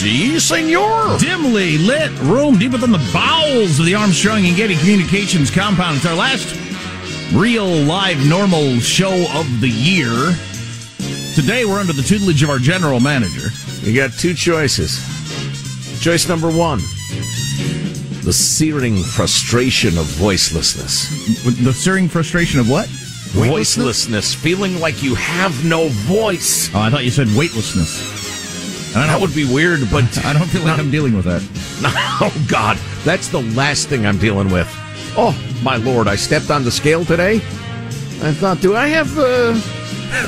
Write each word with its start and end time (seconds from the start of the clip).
Si, 0.00 0.40
senor. 0.40 1.18
Dimly 1.18 1.76
lit 1.76 2.10
room 2.20 2.58
deep 2.58 2.72
within 2.72 2.90
the 2.90 3.10
bowels 3.12 3.78
of 3.78 3.84
the 3.84 3.94
Armstrong 3.94 4.46
and 4.46 4.56
Getty 4.56 4.76
Communications 4.76 5.50
compound. 5.50 5.98
It's 5.98 6.06
our 6.06 6.16
last 6.16 6.56
real 7.34 7.66
live 7.66 8.26
normal 8.26 8.80
show 8.80 9.12
of 9.34 9.60
the 9.60 9.68
year. 9.68 10.08
Today 11.34 11.66
we're 11.66 11.78
under 11.78 11.92
the 11.92 12.00
tutelage 12.00 12.42
of 12.42 12.48
our 12.48 12.58
general 12.58 12.98
manager. 12.98 13.50
You 13.82 13.94
got 13.94 14.12
two 14.14 14.32
choices. 14.32 15.04
Choice 16.00 16.26
number 16.26 16.48
one 16.48 16.78
the 18.24 18.32
searing 18.32 19.02
frustration 19.02 19.98
of 19.98 20.06
voicelessness. 20.06 21.62
The 21.62 21.74
searing 21.74 22.08
frustration 22.08 22.58
of 22.58 22.70
what? 22.70 22.86
Voicelessness, 22.86 24.34
feeling 24.34 24.80
like 24.80 25.02
you 25.02 25.14
have 25.16 25.62
no 25.62 25.88
voice. 25.88 26.74
Oh, 26.74 26.80
I 26.80 26.88
thought 26.88 27.04
you 27.04 27.10
said 27.10 27.28
weightlessness. 27.36 28.19
That 28.92 29.20
would 29.20 29.34
be 29.34 29.44
weird, 29.44 29.80
but 29.90 30.04
I 30.24 30.32
don't 30.32 30.48
feel 30.48 30.62
like 30.62 30.76
not, 30.76 30.80
I'm 30.80 30.90
dealing 30.90 31.16
with 31.16 31.24
that. 31.26 31.42
Oh 32.22 32.46
God, 32.50 32.76
that's 33.02 33.28
the 33.28 33.40
last 33.40 33.88
thing 33.88 34.04
I'm 34.04 34.18
dealing 34.18 34.50
with. 34.50 34.68
Oh 35.16 35.34
my 35.62 35.76
lord, 35.76 36.06
I 36.06 36.16
stepped 36.16 36.50
on 36.50 36.64
the 36.64 36.70
scale 36.70 37.02
today. 37.02 37.36
I 38.22 38.32
thought, 38.32 38.60
do 38.60 38.76
I 38.76 38.88
have 38.88 39.16
a 39.16 39.58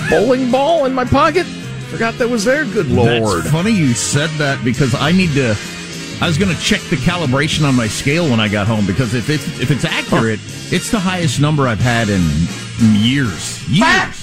bowling 0.09 0.51
ball 0.51 0.87
in 0.87 0.95
my 0.95 1.05
pocket? 1.05 1.45
Forgot 1.91 2.15
that 2.15 2.29
was 2.31 2.45
there. 2.45 2.65
Good 2.65 2.87
lord. 2.87 3.43
That's 3.43 3.51
funny 3.51 3.73
you 3.73 3.93
said 3.93 4.31
that 4.39 4.65
because 4.65 4.95
I 4.95 5.13
need 5.13 5.35
to. 5.35 5.55
I 6.23 6.27
was 6.27 6.39
going 6.39 6.55
to 6.55 6.61
check 6.63 6.81
the 6.83 6.97
calibration 6.97 7.69
on 7.69 7.75
my 7.75 7.89
scale 7.89 8.25
when 8.31 8.41
I 8.41 8.49
got 8.49 8.67
home 8.67 8.87
because 8.87 9.13
if 9.13 9.29
it's 9.29 9.47
if 9.61 9.71
it's 9.71 9.85
accurate, 9.85 10.41
huh. 10.41 10.75
it's 10.77 10.91
the 10.91 10.99
highest 10.99 11.41
number 11.41 11.69
I've 11.69 11.81
had 11.81 12.09
in 12.09 12.23
years. 12.95 13.69
Years. 13.69 14.22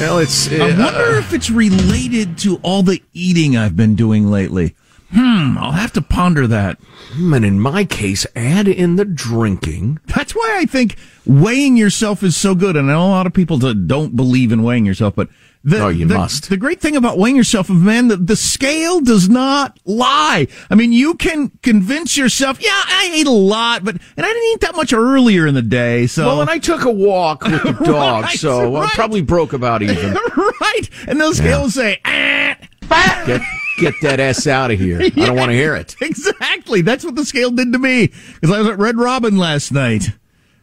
Well, 0.00 0.18
it's. 0.18 0.50
Uh, 0.50 0.54
I 0.54 0.82
wonder 0.82 1.16
if 1.18 1.34
it's 1.34 1.50
related 1.50 2.38
to 2.38 2.56
all 2.62 2.82
the 2.82 3.02
eating 3.12 3.54
I've 3.54 3.76
been 3.76 3.96
doing 3.96 4.30
lately. 4.30 4.74
Hmm, 5.12 5.58
I'll 5.58 5.72
have 5.72 5.92
to 5.92 6.00
ponder 6.00 6.46
that. 6.46 6.78
Hmm, 7.12 7.34
and 7.34 7.44
in 7.44 7.60
my 7.60 7.84
case, 7.84 8.26
add 8.34 8.66
in 8.66 8.96
the 8.96 9.04
drinking. 9.04 9.98
That's 10.06 10.34
why 10.34 10.56
I 10.58 10.64
think 10.64 10.96
weighing 11.26 11.76
yourself 11.76 12.22
is 12.22 12.34
so 12.34 12.54
good. 12.54 12.76
And 12.76 12.90
I 12.90 12.94
know 12.94 13.08
a 13.08 13.10
lot 13.10 13.26
of 13.26 13.34
people 13.34 13.58
don't 13.58 14.16
believe 14.16 14.52
in 14.52 14.62
weighing 14.62 14.86
yourself, 14.86 15.14
but 15.14 15.28
the, 15.62 15.78
no, 15.78 15.88
you 15.88 16.06
the, 16.06 16.14
must. 16.14 16.48
The 16.48 16.56
great 16.56 16.80
thing 16.80 16.96
about 16.96 17.18
weighing 17.18 17.36
yourself, 17.36 17.68
is, 17.68 17.76
man, 17.76 18.08
the, 18.08 18.16
the 18.16 18.36
scale 18.36 19.00
does 19.00 19.28
not 19.28 19.78
lie. 19.84 20.46
I 20.70 20.74
mean, 20.74 20.92
you 20.92 21.14
can 21.14 21.50
convince 21.62 22.16
yourself, 22.16 22.62
yeah, 22.62 22.70
I 22.72 23.10
ate 23.12 23.26
a 23.26 23.30
lot, 23.30 23.84
but 23.84 23.96
and 24.16 24.24
I 24.24 24.28
didn't 24.28 24.48
eat 24.52 24.60
that 24.62 24.74
much 24.74 24.94
earlier 24.94 25.46
in 25.46 25.54
the 25.54 25.62
day. 25.62 26.06
So 26.06 26.26
well, 26.26 26.40
and 26.40 26.48
I 26.48 26.58
took 26.58 26.84
a 26.84 26.90
walk 26.90 27.44
with 27.44 27.62
the 27.62 27.72
dog, 27.84 28.24
right, 28.24 28.38
so 28.38 28.74
right. 28.74 28.90
I 28.90 28.94
probably 28.94 29.20
broke 29.20 29.52
about 29.52 29.82
even. 29.82 30.14
right, 30.36 30.88
and 31.06 31.20
those 31.20 31.36
scales 31.36 31.76
yeah. 31.76 31.82
say, 31.82 32.00
ah, 32.04 33.24
get 33.26 33.42
get 33.78 33.94
that 34.00 34.20
s 34.20 34.46
out 34.46 34.70
of 34.70 34.78
here. 34.78 35.02
yeah, 35.02 35.24
I 35.24 35.26
don't 35.26 35.36
want 35.36 35.50
to 35.50 35.56
hear 35.56 35.74
it. 35.74 35.94
Exactly, 36.00 36.80
that's 36.80 37.04
what 37.04 37.16
the 37.16 37.24
scale 37.24 37.50
did 37.50 37.72
to 37.74 37.78
me 37.78 38.06
because 38.34 38.50
I 38.50 38.60
was 38.60 38.68
at 38.68 38.78
Red 38.78 38.96
Robin 38.96 39.36
last 39.36 39.72
night. 39.72 40.08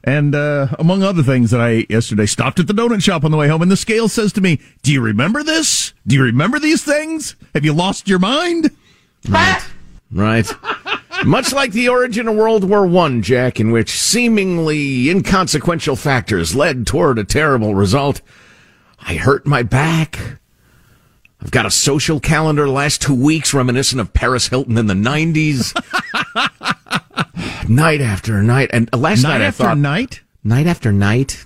And 0.07 0.33
uh, 0.33 0.67
among 0.79 1.03
other 1.03 1.21
things 1.21 1.51
that 1.51 1.59
I 1.59 1.69
ate 1.69 1.91
yesterday, 1.91 2.27
stopped 2.27 2.61
at 2.61 2.67
the 2.67 2.73
donut 2.73 3.03
shop 3.03 3.25
on 3.25 3.31
the 3.31 3.35
way 3.35 3.49
home, 3.49 3.61
and 3.61 3.69
the 3.69 3.75
scale 3.75 4.07
says 4.07 4.31
to 4.33 4.41
me, 4.41 4.61
"Do 4.81 4.93
you 4.93 5.01
remember 5.01 5.43
this? 5.43 5.91
Do 6.07 6.15
you 6.15 6.23
remember 6.23 6.59
these 6.59 6.81
things? 6.81 7.35
Have 7.53 7.65
you 7.65 7.73
lost 7.73 8.07
your 8.07 8.17
mind?" 8.17 8.71
Right, 9.27 9.61
right. 10.09 10.49
Much 11.25 11.51
like 11.51 11.73
the 11.73 11.89
origin 11.89 12.29
of 12.29 12.35
World 12.35 12.63
War 12.63 12.87
One, 12.87 13.21
Jack, 13.21 13.59
in 13.59 13.71
which 13.71 13.89
seemingly 13.89 15.09
inconsequential 15.09 15.97
factors 15.97 16.55
led 16.55 16.87
toward 16.87 17.19
a 17.19 17.25
terrible 17.25 17.75
result. 17.75 18.21
I 18.99 19.15
hurt 19.15 19.45
my 19.45 19.61
back. 19.61 20.39
I've 21.41 21.51
got 21.51 21.65
a 21.65 21.71
social 21.71 22.21
calendar 22.21 22.69
last 22.69 23.01
two 23.01 23.13
weeks 23.13 23.53
reminiscent 23.53 23.99
of 23.99 24.13
Paris 24.13 24.47
Hilton 24.47 24.77
in 24.77 24.87
the 24.87 24.93
90s. 24.93 25.75
night 27.69 28.01
after 28.01 28.41
night. 28.43 28.69
And 28.73 28.89
uh, 28.93 28.97
last 28.97 29.23
night, 29.23 29.39
night 29.39 29.47
I 29.47 29.51
thought. 29.51 29.77
night? 29.77 30.21
Night 30.43 30.67
after 30.67 30.91
night. 30.91 31.45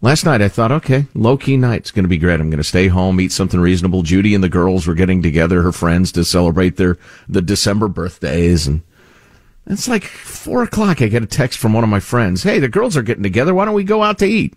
Last 0.00 0.24
night 0.24 0.42
I 0.42 0.48
thought, 0.48 0.72
okay, 0.72 1.06
low 1.14 1.36
key 1.36 1.56
night's 1.56 1.92
going 1.92 2.02
to 2.02 2.08
be 2.08 2.18
great. 2.18 2.40
I'm 2.40 2.50
going 2.50 2.58
to 2.58 2.64
stay 2.64 2.88
home, 2.88 3.20
eat 3.20 3.30
something 3.30 3.60
reasonable. 3.60 4.02
Judy 4.02 4.34
and 4.34 4.42
the 4.42 4.48
girls 4.48 4.86
were 4.86 4.94
getting 4.94 5.22
together, 5.22 5.62
her 5.62 5.70
friends, 5.70 6.10
to 6.12 6.24
celebrate 6.24 6.76
their 6.76 6.98
the 7.28 7.40
December 7.40 7.86
birthdays, 7.86 8.66
and 8.66 8.82
it's 9.66 9.86
like 9.86 10.02
four 10.02 10.64
o'clock. 10.64 11.00
I 11.00 11.06
get 11.06 11.22
a 11.22 11.26
text 11.26 11.60
from 11.60 11.72
one 11.72 11.84
of 11.84 11.90
my 11.90 12.00
friends. 12.00 12.42
Hey, 12.42 12.58
the 12.58 12.68
girls 12.68 12.96
are 12.96 13.02
getting 13.02 13.22
together. 13.22 13.54
Why 13.54 13.64
don't 13.64 13.74
we 13.74 13.84
go 13.84 14.02
out 14.02 14.18
to 14.18 14.26
eat? 14.26 14.54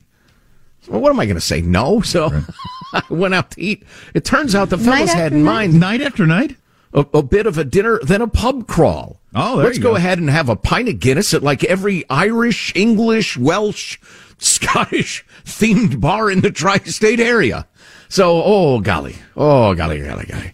Well, 0.87 0.99
what 0.99 1.11
am 1.11 1.19
I 1.19 1.25
going 1.25 1.35
to 1.35 1.41
say? 1.41 1.61
No. 1.61 2.01
So 2.05 2.29
right. 2.29 2.43
I 2.93 3.03
went 3.09 3.33
out 3.33 3.51
to 3.51 3.61
eat. 3.61 3.83
It 4.13 4.25
turns 4.25 4.55
out 4.55 4.69
the 4.69 4.77
fellas 4.77 5.11
had 5.11 5.33
in 5.33 5.43
mind 5.43 5.79
night 5.79 6.01
after 6.01 6.25
night 6.25 6.55
a, 6.93 7.05
a, 7.13 7.21
bit 7.21 7.45
of 7.45 7.57
a 7.57 7.63
dinner, 7.63 7.99
then 8.03 8.21
a 8.21 8.27
pub 8.27 8.67
crawl. 8.67 9.19
Oh, 9.35 9.55
let's 9.55 9.77
go, 9.77 9.91
go 9.91 9.95
ahead 9.95 10.17
and 10.17 10.29
have 10.29 10.49
a 10.49 10.55
pint 10.55 10.87
of 10.89 10.99
Guinness 10.99 11.33
at 11.33 11.43
like 11.43 11.63
every 11.65 12.09
Irish, 12.09 12.71
English, 12.75 13.37
Welsh, 13.37 13.97
Scottish 14.37 15.25
themed 15.43 15.99
bar 15.99 16.31
in 16.31 16.41
the 16.41 16.51
tri-state 16.51 17.19
area. 17.19 17.67
So, 18.07 18.41
oh 18.43 18.79
golly, 18.79 19.15
oh 19.35 19.73
golly, 19.75 20.01
golly, 20.01 20.25
golly. 20.25 20.53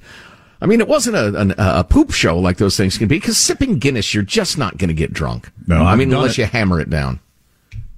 I 0.63 0.67
mean, 0.67 0.79
it 0.79 0.87
wasn't 0.87 1.15
a, 1.15 1.53
a, 1.59 1.79
a 1.79 1.83
poop 1.83 2.11
show 2.11 2.37
like 2.37 2.57
those 2.57 2.77
things 2.77 2.97
can 2.97 3.07
be 3.07 3.17
because 3.17 3.37
sipping 3.37 3.79
Guinness, 3.79 4.13
you're 4.13 4.23
just 4.23 4.57
not 4.57 4.77
going 4.77 4.89
to 4.89 4.93
get 4.93 5.11
drunk. 5.11 5.51
No, 5.67 5.83
I 5.83 5.95
mean, 5.95 6.13
unless 6.13 6.33
it. 6.33 6.39
you 6.39 6.45
hammer 6.45 6.79
it 6.79 6.89
down. 6.89 7.19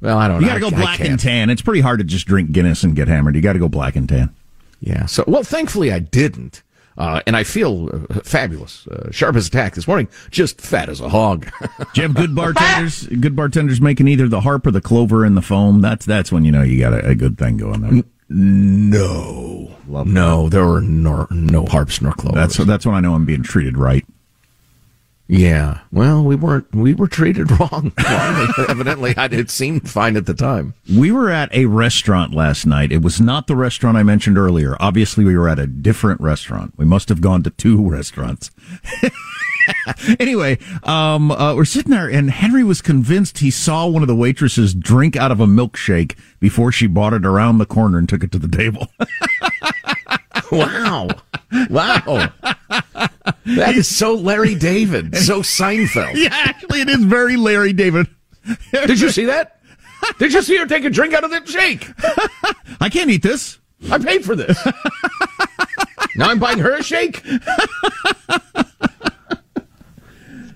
Well, 0.01 0.17
I 0.17 0.27
don't 0.27 0.41
You 0.41 0.47
know. 0.47 0.59
got 0.59 0.69
to 0.69 0.71
go 0.71 0.81
black 0.81 0.99
and 1.01 1.19
tan. 1.19 1.49
It's 1.49 1.61
pretty 1.61 1.81
hard 1.81 1.99
to 1.99 2.03
just 2.05 2.25
drink 2.25 2.51
Guinness 2.51 2.83
and 2.83 2.95
get 2.95 3.07
hammered. 3.07 3.35
You 3.35 3.41
got 3.41 3.53
to 3.53 3.59
go 3.59 3.69
black 3.69 3.95
and 3.95 4.07
tan. 4.07 4.33
Yeah. 4.79 5.05
So, 5.05 5.23
well, 5.27 5.43
thankfully 5.43 5.91
I 5.93 5.99
didn't. 5.99 6.61
Uh, 6.97 7.21
and 7.25 7.35
I 7.35 7.43
feel 7.43 7.89
uh, 7.91 8.19
fabulous, 8.23 8.87
uh, 8.87 9.11
sharp 9.11 9.35
as 9.35 9.47
a 9.47 9.49
tack 9.49 9.75
this 9.75 9.87
morning, 9.87 10.07
just 10.29 10.61
fat 10.61 10.89
as 10.89 11.01
a 11.01 11.09
hog. 11.09 11.49
Do 11.93 12.01
you 12.01 12.03
have 12.03 12.13
good 12.13 12.35
bartenders? 12.35 13.07
good 13.07 13.35
bartenders 13.35 13.81
making 13.81 14.07
either 14.07 14.27
the 14.27 14.41
harp 14.41 14.67
or 14.67 14.71
the 14.71 14.81
clover 14.81 15.25
in 15.25 15.35
the 15.35 15.41
foam. 15.41 15.81
That's 15.81 16.05
that's 16.05 16.31
when 16.31 16.45
you 16.45 16.51
know 16.51 16.61
you 16.61 16.79
got 16.79 16.93
a, 16.93 17.09
a 17.09 17.15
good 17.15 17.37
thing 17.37 17.57
going 17.57 17.81
there. 17.81 18.03
no, 18.29 19.75
no, 19.87 20.49
there 20.49 20.65
were 20.65 20.81
nor, 20.81 21.27
no 21.31 21.65
harps 21.65 22.01
nor 22.01 22.13
clovers. 22.13 22.57
That's 22.57 22.67
that's 22.67 22.85
when 22.85 22.95
I 22.95 22.99
know 22.99 23.15
I'm 23.15 23.25
being 23.25 23.43
treated 23.43 23.77
right. 23.77 24.05
Yeah. 25.27 25.79
Well, 25.91 26.23
we 26.23 26.35
weren't. 26.35 26.73
We 26.73 26.93
were 26.93 27.07
treated 27.07 27.49
wrong. 27.59 27.91
Evidently, 28.67 29.15
I, 29.15 29.25
it 29.25 29.49
seemed 29.49 29.89
fine 29.89 30.17
at 30.17 30.25
the 30.25 30.33
time. 30.33 30.73
We 30.93 31.11
were 31.11 31.29
at 31.29 31.53
a 31.53 31.65
restaurant 31.65 32.33
last 32.33 32.65
night. 32.65 32.91
It 32.91 33.01
was 33.01 33.21
not 33.21 33.47
the 33.47 33.55
restaurant 33.55 33.97
I 33.97 34.03
mentioned 34.03 34.37
earlier. 34.37 34.75
Obviously, 34.79 35.23
we 35.23 35.37
were 35.37 35.49
at 35.49 35.59
a 35.59 35.67
different 35.67 36.21
restaurant. 36.21 36.73
We 36.77 36.85
must 36.85 37.09
have 37.09 37.21
gone 37.21 37.43
to 37.43 37.49
two 37.49 37.89
restaurants. 37.89 38.51
anyway, 40.19 40.57
um, 40.83 41.31
uh, 41.31 41.55
we're 41.55 41.65
sitting 41.65 41.91
there, 41.91 42.09
and 42.09 42.29
Henry 42.29 42.63
was 42.63 42.81
convinced 42.81 43.39
he 43.39 43.51
saw 43.51 43.87
one 43.87 44.01
of 44.01 44.07
the 44.07 44.15
waitresses 44.15 44.73
drink 44.73 45.15
out 45.15 45.31
of 45.31 45.39
a 45.39 45.45
milkshake 45.45 46.17
before 46.39 46.71
she 46.71 46.87
brought 46.87 47.13
it 47.13 47.25
around 47.25 47.57
the 47.57 47.65
corner 47.65 47.97
and 47.97 48.09
took 48.09 48.23
it 48.23 48.31
to 48.33 48.39
the 48.39 48.47
table. 48.47 48.87
Wow. 50.51 51.07
Wow. 51.69 52.31
That 53.45 53.75
is 53.75 53.93
so 53.93 54.13
Larry 54.15 54.55
David, 54.55 55.15
so 55.25 55.41
Seinfeld. 55.41 56.15
yeah, 56.15 56.29
actually, 56.31 56.81
it 56.81 56.89
is 56.89 57.03
very 57.03 57.35
Larry 57.37 57.73
David. 57.73 58.07
Did 58.71 58.99
you 58.99 59.09
see 59.09 59.25
that? 59.25 59.59
Did 60.19 60.33
you 60.33 60.41
see 60.41 60.57
her 60.57 60.65
take 60.65 60.83
a 60.83 60.89
drink 60.89 61.13
out 61.13 61.23
of 61.23 61.31
that 61.31 61.47
shake? 61.47 61.89
I 62.81 62.89
can't 62.89 63.09
eat 63.09 63.23
this. 63.23 63.59
I 63.91 63.97
paid 63.97 64.23
for 64.25 64.35
this. 64.35 64.57
now 66.15 66.29
I'm 66.29 66.39
buying 66.39 66.59
her 66.59 66.75
a 66.75 66.83
shake? 66.83 67.21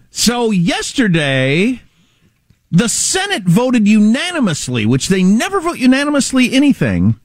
So 0.10 0.52
yesterday, 0.52 1.82
the 2.72 2.90
Senate 2.90 3.44
voted 3.44 3.88
unanimously, 3.88 4.86
which 4.86 5.08
they 5.08 5.24
never 5.24 5.60
vote 5.62 5.78
unanimously 5.78 6.52
anything, 6.54 7.20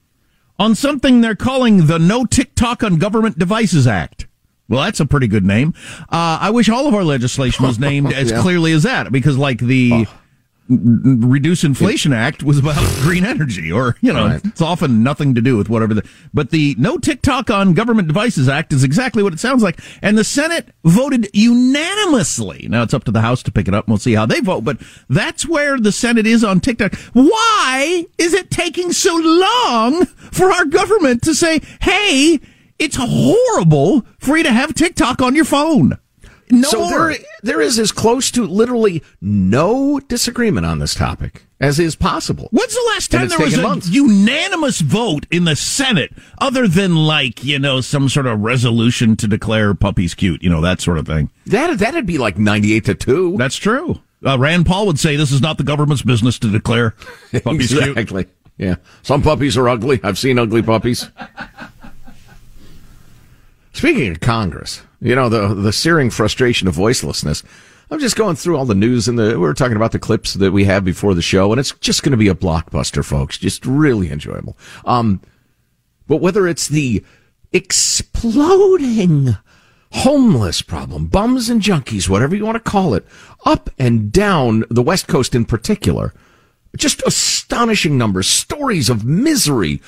on 0.58 0.75
something 0.75 1.20
they're 1.20 1.35
calling 1.35 1.87
the 1.87 1.99
No 1.99 2.25
TikTok 2.25 2.85
on 2.85 2.99
Government 2.99 3.38
Devices 3.38 3.87
Act. 3.87 4.26
Well, 4.73 4.83
that's 4.85 5.01
a 5.01 5.07
pretty 5.07 5.29
good 5.29 5.45
name. 5.45 5.75
Uh, 6.09 6.39
I 6.41 6.49
wish 6.51 6.71
all 6.71 6.87
of 6.89 6.95
our 6.95 7.05
legislation 7.05 7.67
was 7.67 7.79
named 7.79 8.11
as 8.15 8.31
Yeah. 8.31 8.41
clearly 8.41 8.73
as 8.73 8.85
that, 8.85 9.13
because 9.13 9.37
like 9.37 9.59
the 9.61 10.07
n- 10.71 11.21
Reduce 11.21 11.63
Inflation 11.63 12.15
Act 12.15 12.43
was 12.43 12.57
about 12.59 12.77
green 13.03 13.27
energy, 13.27 13.71
or 13.71 13.97
you 14.01 14.15
know, 14.15 14.27
Right. 14.29 14.41
it's 14.45 14.63
often 14.63 15.03
nothing 15.03 15.35
to 15.35 15.43
do 15.43 15.59
with 15.59 15.69
whatever 15.69 15.93
the. 15.93 16.09
But 16.33 16.51
the 16.51 16.75
No 16.79 16.97
TikTok 16.97 17.51
on 17.51 17.75
Government 17.75 18.09
Devices 18.09 18.49
Act 18.49 18.73
is 18.73 18.83
exactly 18.83 19.23
what 19.23 19.35
it 19.35 19.41
sounds 19.41 19.63
like, 19.63 19.79
and 20.01 20.17
the 20.17 20.25
Senate 20.25 20.69
voted 20.85 21.29
unanimously. 21.35 22.67
Now 22.71 22.83
it's 22.83 22.95
up 22.95 23.05
to 23.05 23.11
the 23.11 23.21
House 23.21 23.43
to 23.43 23.53
pick 23.53 23.69
it 23.69 23.75
up, 23.75 23.85
and 23.87 23.93
we'll 23.93 23.99
see 23.99 24.15
how 24.15 24.25
they 24.25 24.41
vote. 24.41 24.65
But 24.65 24.79
that's 25.11 25.47
where 25.47 25.79
the 25.79 25.93
Senate 25.93 26.27
is 26.27 26.43
on 26.45 26.61
TikTok. 26.61 26.95
Why 27.13 28.07
is 28.19 28.33
it 28.33 28.51
taking 28.51 28.93
so 28.93 29.15
long 29.17 30.07
for 30.07 30.51
our 30.51 30.65
government 30.65 31.23
to 31.25 31.35
say, 31.35 31.61
"Hey"? 31.83 32.41
It's 32.82 32.96
horrible 32.99 34.05
for 34.19 34.37
you 34.37 34.43
to 34.43 34.52
have 34.52 34.75
TikTok 34.75 35.23
on 35.23 35.34
your 35.34 35.44
phone. 35.44 35.99
No 36.50 36.69
so 36.69 36.81
more. 36.81 37.08
there, 37.08 37.19
there 37.43 37.61
is 37.61 37.79
as 37.79 37.93
close 37.93 38.31
to 38.32 38.46
literally 38.46 39.02
no 39.20 40.00
disagreement 40.00 40.67
on 40.67 40.81
this 40.81 40.94
topic 40.94 41.44
as 41.62 41.79
is 41.79 41.94
possible. 41.94 42.49
When's 42.50 42.75
the 42.75 42.90
last 42.93 43.11
time 43.12 43.29
there 43.29 43.38
was 43.38 43.56
a 43.56 43.62
months. 43.62 43.88
unanimous 43.88 44.81
vote 44.81 45.26
in 45.31 45.44
the 45.44 45.55
Senate, 45.55 46.12
other 46.38 46.67
than 46.67 46.96
like 46.96 47.44
you 47.44 47.58
know 47.58 47.81
some 47.81 48.08
sort 48.08 48.26
of 48.26 48.40
resolution 48.40 49.17
to 49.17 49.29
declare 49.29 49.73
puppies 49.73 50.14
cute, 50.14 50.43
you 50.43 50.50
know 50.50 50.61
that 50.61 50.81
sort 50.81 50.99
of 50.99 51.06
thing? 51.06 51.31
That 51.46 51.79
that'd 51.79 52.05
be 52.05 52.19
like 52.19 52.37
ninety-eight 52.37 52.84
to 52.87 52.94
two. 52.94 53.37
That's 53.38 53.56
true. 53.56 54.00
Uh, 54.26 54.38
Rand 54.38 54.67
Paul 54.67 54.87
would 54.87 54.99
say 54.99 55.17
this 55.17 55.32
is 55.32 55.40
not 55.40 55.56
the 55.56 55.64
government's 55.64 56.02
business 56.02 56.38
to 56.40 56.49
declare 56.50 56.90
puppies 57.44 57.69
cute. 57.69 57.96
exactly. 57.96 58.26
Yeah. 58.58 58.76
Some 59.02 59.23
puppies 59.23 59.56
are 59.56 59.69
ugly. 59.69 60.00
I've 60.02 60.19
seen 60.19 60.38
ugly 60.38 60.62
puppies. 60.62 61.08
Speaking 63.73 64.11
of 64.11 64.21
Congress, 64.21 64.83
you 65.01 65.15
know, 65.15 65.29
the 65.29 65.55
the 65.55 65.73
searing 65.73 66.11
frustration 66.11 66.69
of 66.69 66.77
voicelessness. 66.77 67.43
I'm 67.91 68.01
just 68.01 68.17
going 68.17 68.37
through 68.37 68.57
all 68.57 68.65
the 68.65 68.75
news 68.75 69.07
and 69.07 69.19
the 69.19 69.31
we 69.33 69.37
were 69.37 69.53
talking 69.55 69.77
about 69.77 69.93
the 69.93 69.99
clips 69.99 70.35
that 70.35 70.53
we 70.53 70.65
have 70.65 70.85
before 70.85 71.15
the 71.15 71.23
show, 71.23 71.53
and 71.53 71.61
it's 71.61 71.73
just 71.73 72.03
going 72.03 72.13
to 72.13 72.17
be 72.17 72.29
a 72.29 72.35
blockbuster, 72.35 73.05
folks. 73.05 73.39
Just 73.39 73.67
really 73.67 74.11
enjoyable. 74.11 74.57
Um, 74.85 75.21
but 76.07 76.21
whether 76.21 76.47
it's 76.47 76.69
the 76.69 77.05
exploding 77.53 79.37
homeless 79.93 80.63
problem, 80.63 81.07
bums 81.07 81.51
and 81.51 81.61
junkies, 81.61 82.09
whatever 82.09 82.35
you 82.35 82.45
want 82.45 82.57
to 82.57 82.71
call 82.71 82.95
it, 82.95 83.07
up 83.45 83.71
and 83.79 84.11
down 84.11 84.65
the 84.71 84.83
West 84.83 85.07
Coast 85.07 85.35
in 85.35 85.45
particular, 85.45 86.15
just 86.77 87.03
astonishing 87.03 87.99
numbers, 87.99 88.27
stories 88.27 88.89
of 88.89 89.05
misery, 89.05 89.81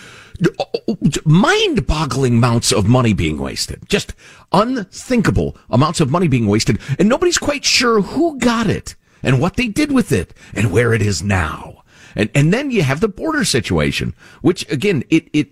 mind 1.25 1.87
boggling 1.87 2.39
amounts 2.39 2.73
of 2.73 2.89
money 2.89 3.13
being 3.13 3.39
wasted, 3.39 3.89
just 3.89 4.15
unthinkable 4.53 5.57
amounts 5.71 6.01
of 6.01 6.11
money 6.11 6.29
being 6.29 6.47
wasted, 6.47 6.79
and 6.99 7.09
nobody's 7.09 7.39
quite 7.39 7.65
sure 7.65 8.01
who 8.01 8.39
got 8.39 8.69
it 8.69 8.95
and 9.23 9.41
what 9.41 9.57
they 9.57 9.69
did 9.69 9.93
with 9.93 10.13
it 10.13 10.35
and 10.53 10.73
where 10.73 10.93
it 10.93 11.03
is 11.03 11.23
now. 11.23 11.83
And, 12.15 12.31
and 12.35 12.53
then 12.53 12.71
you 12.71 12.83
have 12.83 13.01
the 13.01 13.09
border 13.09 13.45
situation, 13.45 14.15
which 14.43 14.71
again, 14.71 15.05
it, 15.11 15.29
it, 15.33 15.51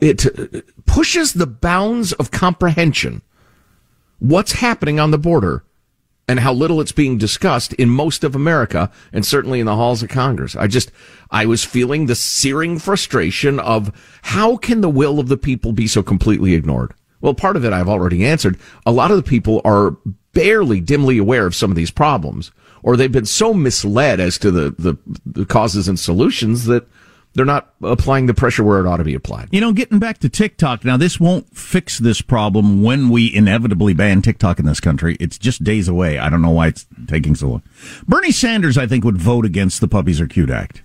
it 0.00 0.86
pushes 0.86 1.32
the 1.32 1.46
bounds 1.46 2.12
of 2.12 2.30
comprehension. 2.30 3.22
What's 4.18 4.52
happening 4.52 5.00
on 5.00 5.10
the 5.10 5.18
border 5.18 5.64
and 6.30 6.38
how 6.38 6.52
little 6.52 6.80
it's 6.80 6.92
being 6.92 7.18
discussed 7.18 7.72
in 7.72 7.90
most 7.90 8.22
of 8.22 8.36
America 8.36 8.88
and 9.12 9.26
certainly 9.26 9.58
in 9.58 9.66
the 9.66 9.74
halls 9.74 10.00
of 10.00 10.08
Congress. 10.08 10.54
I 10.54 10.68
just, 10.68 10.92
I 11.32 11.44
was 11.44 11.64
feeling 11.64 12.06
the 12.06 12.14
searing 12.14 12.78
frustration 12.78 13.58
of 13.58 13.90
how 14.22 14.56
can 14.56 14.80
the 14.80 14.88
will 14.88 15.18
of 15.18 15.26
the 15.26 15.36
people 15.36 15.72
be 15.72 15.88
so 15.88 16.04
completely 16.04 16.54
ignored? 16.54 16.94
Well, 17.20 17.34
part 17.34 17.56
of 17.56 17.64
it 17.64 17.72
I've 17.72 17.88
already 17.88 18.24
answered. 18.24 18.60
A 18.86 18.92
lot 18.92 19.10
of 19.10 19.16
the 19.16 19.24
people 19.24 19.60
are 19.64 19.96
barely 20.32 20.80
dimly 20.80 21.18
aware 21.18 21.46
of 21.46 21.56
some 21.56 21.72
of 21.72 21.76
these 21.76 21.90
problems, 21.90 22.52
or 22.84 22.96
they've 22.96 23.10
been 23.10 23.26
so 23.26 23.52
misled 23.52 24.20
as 24.20 24.38
to 24.38 24.52
the, 24.52 24.70
the, 24.78 24.96
the 25.26 25.44
causes 25.44 25.88
and 25.88 25.98
solutions 25.98 26.66
that 26.66 26.86
they're 27.34 27.44
not 27.44 27.74
applying 27.82 28.26
the 28.26 28.34
pressure 28.34 28.64
where 28.64 28.80
it 28.80 28.86
ought 28.86 28.96
to 28.96 29.04
be 29.04 29.14
applied. 29.14 29.48
You 29.52 29.60
know, 29.60 29.72
getting 29.72 29.98
back 29.98 30.18
to 30.18 30.28
TikTok, 30.28 30.84
now 30.84 30.96
this 30.96 31.20
won't 31.20 31.56
fix 31.56 31.98
this 31.98 32.20
problem 32.20 32.82
when 32.82 33.08
we 33.08 33.32
inevitably 33.32 33.94
ban 33.94 34.22
TikTok 34.22 34.58
in 34.58 34.66
this 34.66 34.80
country. 34.80 35.16
It's 35.20 35.38
just 35.38 35.62
days 35.62 35.88
away. 35.88 36.18
I 36.18 36.28
don't 36.28 36.42
know 36.42 36.50
why 36.50 36.68
it's 36.68 36.86
taking 37.06 37.34
so 37.34 37.48
long. 37.48 37.62
Bernie 38.06 38.32
Sanders, 38.32 38.76
I 38.76 38.86
think, 38.86 39.04
would 39.04 39.18
vote 39.18 39.44
against 39.44 39.80
the 39.80 39.88
Puppies 39.88 40.20
Are 40.20 40.26
Cute 40.26 40.50
Act. 40.50 40.82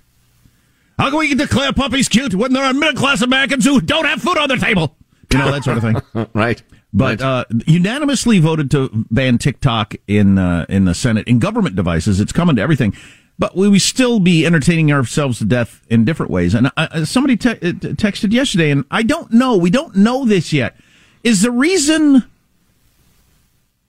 How 0.97 1.09
can 1.09 1.19
we 1.19 1.33
declare 1.35 1.73
puppies 1.73 2.07
cute 2.07 2.35
when 2.35 2.53
there 2.53 2.63
are 2.63 2.73
middle 2.73 2.93
class 2.93 3.21
Americans 3.21 3.65
who 3.65 3.81
don't 3.81 4.05
have 4.05 4.21
food 4.21 4.37
on 4.37 4.47
their 4.47 4.57
table? 4.57 4.95
You 5.31 5.39
know, 5.39 5.51
that 5.51 5.63
sort 5.63 5.77
of 5.77 5.83
thing. 5.83 6.27
right. 6.33 6.61
But 6.93 7.21
uh, 7.21 7.43
unanimously 7.67 8.39
voted 8.39 8.71
to 8.71 8.89
ban 9.11 9.37
TikTok 9.37 9.95
in 10.07 10.37
uh, 10.37 10.65
in 10.69 10.85
the 10.85 10.95
Senate 10.95 11.27
in 11.27 11.39
government 11.39 11.75
devices. 11.75 12.21
It's 12.21 12.31
coming 12.31 12.55
to 12.55 12.61
everything, 12.61 12.95
but 13.37 13.55
we, 13.55 13.67
we 13.69 13.79
still 13.79 14.19
be 14.19 14.45
entertaining 14.45 14.91
ourselves 14.91 15.39
to 15.39 15.45
death 15.45 15.85
in 15.89 16.05
different 16.05 16.31
ways. 16.31 16.53
And 16.53 16.71
uh, 16.77 17.05
somebody 17.05 17.37
te- 17.37 17.55
texted 17.55 18.31
yesterday, 18.31 18.71
and 18.71 18.85
I 18.91 19.03
don't 19.03 19.31
know. 19.31 19.57
We 19.57 19.69
don't 19.69 19.95
know 19.95 20.25
this 20.25 20.53
yet. 20.53 20.75
Is 21.23 21.41
the 21.41 21.51
reason 21.51 22.23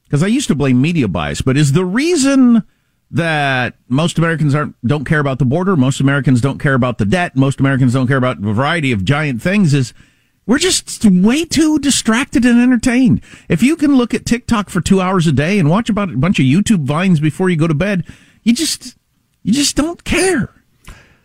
because 0.04 0.22
I 0.22 0.28
used 0.28 0.48
to 0.48 0.54
blame 0.54 0.80
media 0.80 1.08
bias, 1.08 1.42
but 1.42 1.56
is 1.56 1.72
the 1.72 1.84
reason 1.84 2.62
that 3.10 3.74
most 3.88 4.18
Americans 4.18 4.54
aren't 4.54 4.74
don't 4.86 5.04
care 5.04 5.20
about 5.20 5.38
the 5.38 5.44
border, 5.44 5.76
most 5.76 6.00
Americans 6.00 6.40
don't 6.40 6.58
care 6.58 6.74
about 6.74 6.98
the 6.98 7.04
debt, 7.04 7.36
most 7.36 7.60
Americans 7.60 7.92
don't 7.92 8.06
care 8.06 8.16
about 8.16 8.38
a 8.38 8.52
variety 8.52 8.92
of 8.92 9.04
giant 9.04 9.42
things 9.42 9.74
is 9.74 9.92
we're 10.46 10.58
just 10.58 11.04
way 11.04 11.44
too 11.44 11.78
distracted 11.80 12.44
and 12.44 12.60
entertained. 12.60 13.20
If 13.48 13.62
you 13.62 13.76
can 13.76 13.96
look 13.96 14.14
at 14.14 14.24
TikTok 14.24 14.70
for 14.70 14.80
two 14.80 15.00
hours 15.00 15.26
a 15.26 15.32
day 15.32 15.58
and 15.58 15.68
watch 15.68 15.88
about 15.88 16.10
a 16.10 16.16
bunch 16.16 16.38
of 16.38 16.44
YouTube 16.44 16.84
vines 16.84 17.18
before 17.18 17.50
you 17.50 17.56
go 17.56 17.66
to 17.66 17.74
bed, 17.74 18.04
you 18.44 18.52
just 18.52 18.95
you 19.46 19.52
just 19.52 19.76
don't 19.76 20.02
care. 20.02 20.50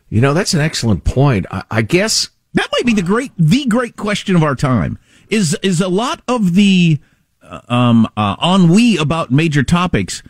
You 0.09 0.21
know, 0.21 0.35
that's 0.35 0.53
an 0.53 0.61
excellent 0.61 1.03
point. 1.03 1.47
I, 1.49 1.63
I 1.71 1.81
guess 1.81 2.29
that 2.53 2.69
might 2.71 2.85
be 2.85 2.93
the 2.93 3.01
great 3.01 3.31
the 3.35 3.65
great 3.65 3.95
question 3.95 4.35
of 4.35 4.43
our 4.43 4.55
time. 4.55 4.99
Is 5.29 5.57
is 5.63 5.81
a 5.81 5.87
lot 5.87 6.21
of 6.27 6.53
the 6.53 6.99
uh, 7.41 7.61
um, 7.67 8.07
uh, 8.15 8.35
ennui 8.39 8.97
about 8.97 9.31
major 9.31 9.63
topics 9.63 10.21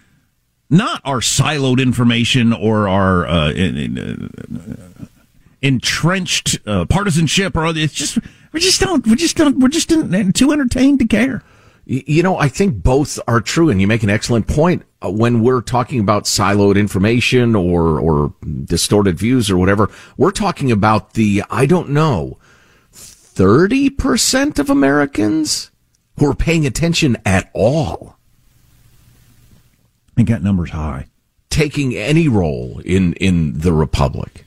not 0.69 1.01
our 1.03 1.19
siloed 1.19 1.81
information 1.81 2.53
or 2.53 2.87
our 2.87 3.27
uh, 3.27 3.51
in, 3.51 3.75
in, 3.75 3.97
uh, 3.99 5.05
entrenched 5.61 6.59
uh, 6.65 6.85
partisanship 6.85 7.57
or 7.57 7.65
other. 7.65 7.81
It's 7.81 7.93
just 7.93 8.17
we 8.53 8.61
just 8.61 8.79
don't 8.79 9.05
we 9.05 9.17
just 9.17 9.35
don't 9.35 9.59
we're 9.59 9.67
just 9.67 9.89
too 9.89 10.51
entertained 10.53 10.99
to 10.99 11.05
care. 11.05 11.43
You 11.91 12.23
know, 12.23 12.37
I 12.37 12.47
think 12.47 12.81
both 12.81 13.19
are 13.27 13.41
true, 13.41 13.69
and 13.69 13.81
you 13.81 13.85
make 13.85 14.01
an 14.01 14.09
excellent 14.09 14.47
point. 14.47 14.83
Uh, 15.03 15.11
when 15.11 15.43
we're 15.43 15.59
talking 15.59 15.99
about 15.99 16.23
siloed 16.23 16.77
information 16.77 17.53
or 17.53 17.99
or 17.99 18.33
distorted 18.63 19.17
views 19.17 19.51
or 19.51 19.57
whatever, 19.57 19.89
we're 20.15 20.31
talking 20.31 20.71
about 20.71 21.15
the 21.15 21.43
I 21.49 21.65
don't 21.65 21.89
know, 21.89 22.37
thirty 22.93 23.89
percent 23.89 24.57
of 24.57 24.69
Americans 24.69 25.69
who 26.17 26.31
are 26.31 26.33
paying 26.33 26.65
attention 26.65 27.17
at 27.25 27.51
all. 27.53 28.15
I 30.07 30.15
think 30.15 30.29
that 30.29 30.41
number's 30.41 30.71
high. 30.71 31.07
Taking 31.49 31.93
any 31.93 32.29
role 32.29 32.79
in 32.85 33.15
in 33.15 33.59
the 33.59 33.73
republic, 33.73 34.45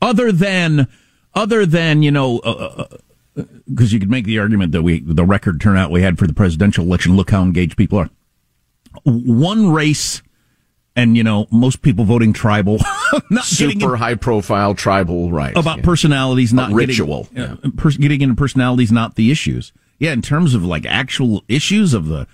other 0.00 0.32
than 0.32 0.88
other 1.34 1.66
than 1.66 2.02
you 2.02 2.10
know. 2.10 2.38
Uh, 2.38 2.48
uh, 2.48 2.86
uh 2.90 2.96
because 3.34 3.92
you 3.92 4.00
could 4.00 4.10
make 4.10 4.24
the 4.24 4.38
argument 4.38 4.72
that 4.72 4.82
we 4.82 5.00
the 5.00 5.24
record 5.24 5.60
turnout 5.60 5.90
we 5.90 6.02
had 6.02 6.18
for 6.18 6.26
the 6.26 6.34
presidential 6.34 6.84
election. 6.84 7.16
Look 7.16 7.30
how 7.30 7.42
engaged 7.42 7.76
people 7.76 7.98
are. 7.98 8.10
One 9.04 9.70
race, 9.70 10.22
and 10.96 11.16
you 11.16 11.22
know 11.22 11.46
most 11.50 11.82
people 11.82 12.04
voting 12.04 12.32
tribal, 12.32 12.78
not 13.30 13.44
super 13.44 13.94
in, 13.94 13.98
high 13.98 14.14
profile 14.16 14.74
tribal, 14.74 15.30
right? 15.30 15.56
About 15.56 15.78
yeah. 15.78 15.84
personalities, 15.84 16.52
not 16.52 16.72
ritual, 16.72 17.28
getting, 17.34 17.58
uh, 17.64 17.70
per, 17.76 17.90
getting 17.90 18.20
into 18.20 18.34
personalities, 18.34 18.90
not 18.90 19.14
the 19.14 19.30
issues. 19.30 19.72
Yeah, 19.98 20.12
in 20.12 20.22
terms 20.22 20.54
of 20.54 20.64
like 20.64 20.86
actual 20.86 21.44
issues 21.48 21.94
of 21.94 22.06
the 22.06 22.26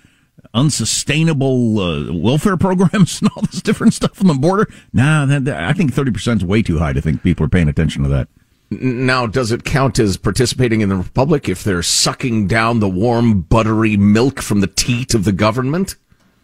unsustainable 0.53 1.79
uh, 1.79 2.13
welfare 2.13 2.57
programs 2.57 3.21
and 3.21 3.29
all 3.35 3.43
this 3.43 3.61
different 3.61 3.93
stuff 3.93 4.19
on 4.21 4.27
the 4.27 4.33
border. 4.33 4.67
Nah, 4.93 5.25
that, 5.25 5.45
that, 5.45 5.63
I 5.63 5.73
think 5.73 5.93
thirty 5.93 6.11
percent 6.11 6.41
is 6.41 6.45
way 6.45 6.63
too 6.63 6.79
high 6.79 6.93
to 6.93 7.01
think 7.01 7.21
people 7.21 7.45
are 7.45 7.49
paying 7.49 7.69
attention 7.69 8.03
to 8.03 8.09
that. 8.09 8.29
Now, 8.69 9.27
does 9.27 9.51
it 9.51 9.63
count 9.63 9.97
as 9.97 10.17
participating 10.17 10.81
in 10.81 10.89
the 10.89 10.95
republic 10.97 11.47
if 11.47 11.63
they're 11.63 11.83
sucking 11.83 12.47
down 12.47 12.79
the 12.79 12.89
warm, 12.89 13.41
buttery 13.41 13.95
milk 13.95 14.41
from 14.41 14.59
the 14.59 14.67
teat 14.67 15.13
of 15.13 15.23
the 15.23 15.31
government? 15.31 15.95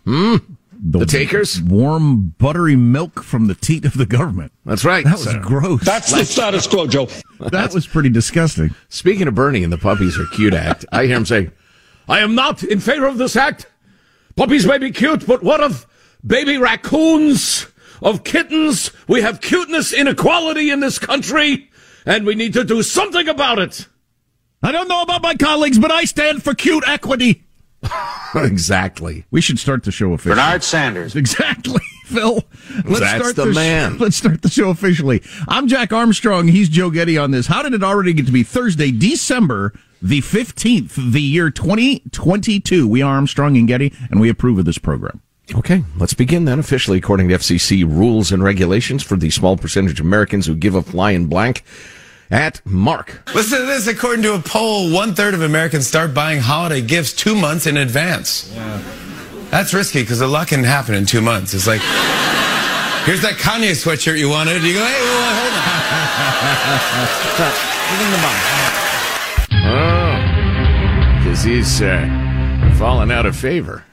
Hmm? 0.06 0.38
The, 0.86 1.00
the 1.00 1.06
takers? 1.06 1.62
Warm, 1.62 2.34
buttery 2.38 2.76
milk 2.76 3.24
from 3.24 3.48
the 3.48 3.56
teat 3.56 3.86
of 3.86 3.94
the 3.98 4.06
government. 4.06 4.52
That's 4.66 4.86
right. 4.86 5.04
That 5.04 5.14
was 5.14 5.24
sir. 5.24 5.40
gross. 5.42 5.84
That's 5.84 6.12
the 6.12 6.26
status 6.26 6.66
quo, 6.68 6.88
Joe. 6.88 7.08
that 7.40 7.74
was 7.74 7.88
pretty 7.88 8.10
disgusting. 8.10 8.74
Speaking 8.90 9.28
of 9.28 9.36
Bernie 9.36 9.64
and 9.64 9.72
the 9.72 9.78
Puppies 9.78 10.18
Are 10.18 10.26
Cute 10.28 10.54
Act, 10.54 10.86
I 10.92 11.06
hear 11.06 11.18
him 11.18 11.26
say, 11.26 11.52
I 12.08 12.20
am 12.20 12.36
not 12.36 12.64
in 12.64 12.80
favor 12.80 13.06
of 13.06 13.18
this 13.18 13.36
act. 13.36 13.68
Puppies 14.36 14.66
may 14.66 14.78
be 14.78 14.92
cute, 14.92 15.28
but 15.28 15.44
what 15.44 15.62
of 15.62 15.86
baby 16.26 16.58
raccoons? 16.58 17.68
Of 18.02 18.26
kittens? 18.26 18.92
We 19.08 19.22
have 19.22 19.40
cuteness 19.40 19.94
inequality 19.94 20.70
in 20.70 20.82
this 20.82 21.00
country 21.00 21.70
and 22.06 22.26
we 22.26 22.36
need 22.36 22.54
to 22.54 22.64
do 22.64 22.84
something 22.84 23.28
about 23.28 23.60
it. 23.60 23.88
I 24.62 24.72
don't 24.72 24.88
know 24.88 25.02
about 25.02 25.22
my 25.22 25.36
colleagues, 25.36 25.78
but 25.78 25.92
I 25.92 26.06
stand 26.06 26.44
for 26.44 26.54
cute 26.54 26.84
equity. 26.88 27.44
exactly. 28.36 29.26
We 29.30 29.42
should 29.42 29.60
start 29.60 29.84
the 29.84 29.92
show 29.92 30.14
officially. 30.14 30.36
Bernard 30.36 30.64
Sanders. 30.64 31.16
Exactly, 31.16 31.82
Phil. 32.06 32.44
Let's 32.86 33.00
That's 33.02 33.20
start 33.20 33.36
the, 33.36 33.46
the 33.46 33.54
man. 33.54 33.98
Sh- 33.98 34.00
let's 34.00 34.16
start 34.16 34.42
the 34.42 34.50
show 34.50 34.70
officially. 34.70 35.22
I'm 35.48 35.68
Jack 35.68 35.92
Armstrong. 35.92 36.48
He's 36.48 36.70
Joe 36.70 36.90
Getty 36.90 37.18
on 37.18 37.32
this. 37.32 37.48
How 37.48 37.62
did 37.62 37.74
it 37.74 37.84
already 37.84 38.14
get 38.14 38.26
to 38.28 38.32
be 38.32 38.44
Thursday, 38.44 38.92
December 38.92 39.74
the 40.02 40.22
15th, 40.22 41.12
the 41.12 41.22
year 41.22 41.50
2022? 41.50 42.88
We 42.88 43.02
are 43.02 43.16
Armstrong 43.16 43.58
and 43.58 43.68
Getty, 43.68 43.94
and 44.10 44.22
we 44.22 44.30
approve 44.30 44.60
of 44.60 44.66
this 44.66 44.78
program. 44.78 45.22
Okay, 45.54 45.84
let's 45.98 46.14
begin 46.14 46.46
then 46.46 46.60
officially 46.60 46.98
according 46.98 47.28
to 47.28 47.36
FCC 47.36 47.84
rules 47.84 48.32
and 48.32 48.42
regulations 48.44 49.04
for 49.04 49.18
the 49.18 49.30
small 49.30 49.58
percentage 49.58 50.00
of 50.00 50.06
Americans 50.06 50.46
who 50.48 50.56
give 50.56 50.74
a 50.74 50.82
flying 50.82 51.28
blank 51.28 51.64
at 52.32 52.62
Mark. 52.66 53.22
Listen 53.36 53.60
to 53.60 53.66
this. 53.66 53.86
According 53.88 54.24
to 54.24 54.34
a 54.36 54.40
poll, 54.40 54.90
one 54.92 55.14
third 55.14 55.34
of 55.34 55.42
Americans 55.42 55.86
start 55.86 56.14
buying 56.14 56.40
holiday 56.40 56.82
gifts 56.82 57.12
two 57.14 57.36
months 57.36 57.68
in 57.68 57.76
advance. 57.78 58.52
Yeah. 58.56 58.82
That's 59.52 59.74
risky 59.74 60.02
because 60.02 60.22
a 60.22 60.28
lot 60.28 60.48
can 60.48 60.64
happen 60.64 60.96
in 60.96 61.06
two 61.06 61.22
months. 61.22 61.54
It's 61.54 61.68
like, 61.68 61.82
here's 63.06 63.22
that 63.22 63.36
Kanye 63.38 63.72
sweatshirt 63.72 64.18
you 64.18 64.30
wanted. 64.30 64.64
You 64.64 64.74
go, 64.74 64.86
hey, 64.86 65.02
well, 65.02 65.36
hold 65.36 65.54
on. 65.54 67.54
Oh, 69.66 71.18
because 71.20 71.44
he's 71.44 71.82
uh, 71.82 72.08
fallen 72.78 73.12
out 73.12 73.26
of 73.26 73.36
favor. 73.36 73.84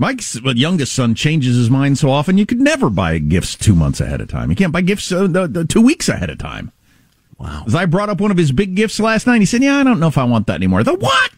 Mike's 0.00 0.36
youngest 0.36 0.92
son 0.92 1.16
changes 1.16 1.56
his 1.56 1.68
mind 1.68 1.98
so 1.98 2.08
often 2.08 2.38
you 2.38 2.46
could 2.46 2.60
never 2.60 2.88
buy 2.88 3.18
gifts 3.18 3.56
two 3.56 3.74
months 3.74 4.00
ahead 4.00 4.20
of 4.20 4.28
time. 4.28 4.48
You 4.48 4.54
can't 4.54 4.72
buy 4.72 4.80
gifts 4.80 5.10
uh, 5.10 5.26
the, 5.26 5.48
the 5.48 5.64
two 5.64 5.82
weeks 5.82 6.08
ahead 6.08 6.30
of 6.30 6.38
time. 6.38 6.70
Wow. 7.36 7.64
As 7.66 7.74
I 7.74 7.84
brought 7.84 8.08
up 8.08 8.20
one 8.20 8.30
of 8.30 8.36
his 8.36 8.52
big 8.52 8.76
gifts 8.76 9.00
last 9.00 9.26
night, 9.26 9.40
he 9.40 9.46
said, 9.46 9.62
"Yeah, 9.62 9.78
I 9.78 9.84
don't 9.84 10.00
know 10.00 10.08
if 10.08 10.18
I 10.18 10.24
want 10.24 10.46
that 10.46 10.54
anymore." 10.54 10.84
The 10.84 10.94
what? 10.94 11.32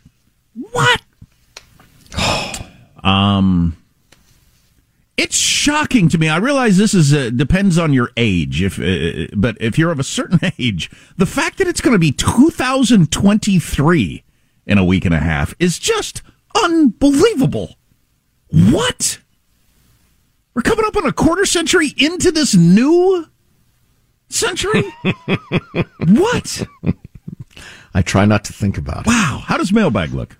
What? 0.72 1.02
um, 3.04 3.76
it's 5.16 5.36
shocking 5.36 6.08
to 6.10 6.18
me. 6.18 6.28
I 6.28 6.36
realize 6.38 6.76
this 6.76 6.94
is 6.94 7.14
uh, 7.14 7.30
depends 7.30 7.78
on 7.78 7.92
your 7.92 8.10
age. 8.16 8.62
If 8.62 8.78
uh, 8.78 9.34
but 9.36 9.56
if 9.60 9.78
you're 9.78 9.90
of 9.90 9.98
a 9.98 10.04
certain 10.04 10.38
age, 10.58 10.90
the 11.16 11.26
fact 11.26 11.58
that 11.58 11.66
it's 11.66 11.80
going 11.80 11.94
to 11.94 11.98
be 11.98 12.12
2023 12.12 14.22
in 14.66 14.78
a 14.78 14.84
week 14.84 15.04
and 15.04 15.14
a 15.14 15.20
half 15.20 15.54
is 15.58 15.78
just 15.78 16.22
unbelievable. 16.54 17.76
What? 18.50 19.18
We're 20.54 20.62
coming 20.62 20.84
up 20.84 20.96
on 20.96 21.06
a 21.06 21.12
quarter 21.12 21.46
century 21.46 21.94
into 21.96 22.32
this 22.32 22.54
new 22.54 23.26
century? 24.28 24.84
what? 26.06 26.66
I 27.94 28.02
try 28.02 28.24
not 28.24 28.44
to 28.44 28.52
think 28.52 28.78
about 28.78 29.02
it. 29.02 29.06
Wow. 29.06 29.42
How 29.44 29.56
does 29.56 29.72
mailbag 29.72 30.12
look? 30.12 30.36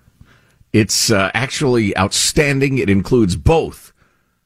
It's 0.73 1.11
uh, 1.11 1.31
actually 1.33 1.95
outstanding. 1.97 2.77
It 2.77 2.89
includes 2.89 3.35
both 3.35 3.91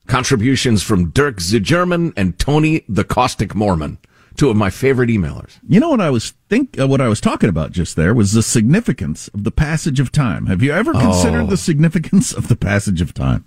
contributions 0.08 0.84
from 0.84 1.10
Dirk 1.10 1.38
German 1.38 2.14
and 2.16 2.38
Tony 2.38 2.84
the 2.88 3.04
Caustic 3.04 3.56
Mormon, 3.56 3.98
two 4.36 4.50
of 4.50 4.56
my 4.56 4.70
favorite 4.70 5.10
emailers. 5.10 5.60
You 5.68 5.80
know 5.80 5.90
what 5.90 6.02
I 6.02 6.10
was 6.10 6.32
think 6.50 6.80
uh, 6.80 6.88
what 6.88 7.02
I 7.02 7.08
was 7.08 7.22
talking 7.22 7.50
about 7.50 7.72
just 7.72 7.96
there 7.96 8.14
was 8.14 8.34
the 8.34 8.44
significance 8.44 9.28
of 9.30 9.44
the 9.44 9.52
passage 9.52 10.00
of 10.00 10.12
time. 10.12 10.48
Have 10.48 10.64
you 10.64 10.72
ever 10.72 10.94
considered 10.94 11.44
oh. 11.44 11.48
the 11.48 11.58
significance 11.58 12.34
of 12.34 12.48
the 12.48 12.56
passage 12.56 13.02
of 13.02 13.14
time? 13.14 13.46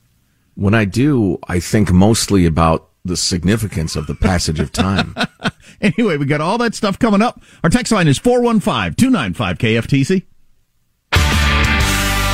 When 0.58 0.74
I 0.74 0.86
do, 0.86 1.38
I 1.46 1.60
think 1.60 1.92
mostly 1.92 2.44
about 2.44 2.88
the 3.04 3.16
significance 3.16 3.94
of 3.94 4.08
the 4.08 4.16
passage 4.16 4.58
of 4.58 4.72
time. 4.72 5.14
anyway, 5.80 6.16
we 6.16 6.26
got 6.26 6.40
all 6.40 6.58
that 6.58 6.74
stuff 6.74 6.98
coming 6.98 7.22
up. 7.22 7.40
Our 7.62 7.70
text 7.70 7.92
line 7.92 8.08
is 8.08 8.18
415 8.18 8.94
295 8.94 9.58
KFTC. 9.58 10.24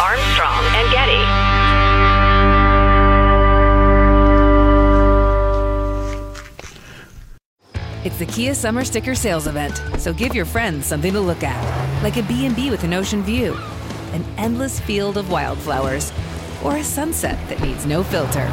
Armstrong 0.00 0.64
and 0.73 0.90
Getty. 0.90 1.21
It's 8.09 8.19
the 8.19 8.25
Kia 8.25 8.54
Summer 8.54 8.87
Sticker 8.87 9.14
Sales 9.14 9.47
Event, 9.47 9.83
so 9.99 10.14
give 10.14 10.35
your 10.35 10.47
friends 10.47 10.87
something 10.87 11.12
to 11.12 11.21
look 11.21 11.43
at, 11.43 12.02
like 12.02 12.16
a 12.16 12.23
B&B 12.23 12.71
with 12.71 12.85
an 12.85 12.95
ocean 12.95 13.23
view, 13.23 13.54
an 14.14 14.25
endless 14.38 14.81
field 14.81 15.19
of 15.19 15.31
wildflowers 15.31 16.11
or 16.64 16.76
a 16.76 16.85
sunset 16.85 17.38
that 17.49 17.61
needs 17.61 17.87
no 17.87 18.02
filter. 18.02 18.49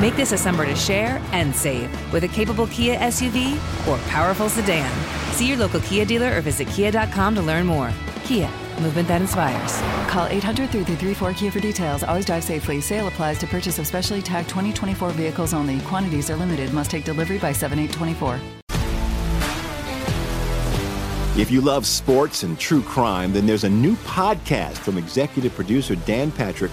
Make 0.00 0.16
this 0.16 0.32
a 0.32 0.38
summer 0.38 0.64
to 0.64 0.76
share 0.76 1.20
and 1.32 1.54
save 1.54 1.90
with 2.12 2.24
a 2.24 2.28
capable 2.28 2.66
Kia 2.68 2.96
SUV 2.98 3.56
or 3.88 3.98
powerful 4.08 4.48
sedan. 4.48 4.90
See 5.32 5.48
your 5.48 5.56
local 5.56 5.80
Kia 5.80 6.04
dealer 6.04 6.36
or 6.36 6.40
visit 6.40 6.68
kia.com 6.68 7.34
to 7.34 7.42
learn 7.42 7.66
more. 7.66 7.92
Kia, 8.24 8.48
movement 8.80 9.08
that 9.08 9.20
inspires. 9.20 9.80
Call 10.10 10.26
800 10.26 10.70
334 10.70 11.32
Kia 11.34 11.50
for 11.50 11.60
details. 11.60 12.02
Always 12.02 12.24
drive 12.24 12.44
safely. 12.44 12.80
Sale 12.80 13.08
applies 13.08 13.38
to 13.38 13.46
purchase 13.46 13.78
of 13.78 13.86
specially 13.86 14.22
tagged 14.22 14.48
2024 14.48 15.10
vehicles 15.10 15.54
only. 15.54 15.80
Quantities 15.80 16.30
are 16.30 16.36
limited. 16.36 16.72
Must 16.72 16.90
take 16.90 17.04
delivery 17.04 17.38
by 17.38 17.52
7824. 17.52 18.40
If 21.38 21.50
you 21.50 21.60
love 21.60 21.84
sports 21.86 22.44
and 22.44 22.58
true 22.58 22.82
crime, 22.82 23.34
then 23.34 23.44
there's 23.46 23.64
a 23.64 23.68
new 23.68 23.94
podcast 23.96 24.78
from 24.78 24.96
executive 24.96 25.54
producer 25.54 25.94
Dan 25.94 26.32
Patrick 26.32 26.72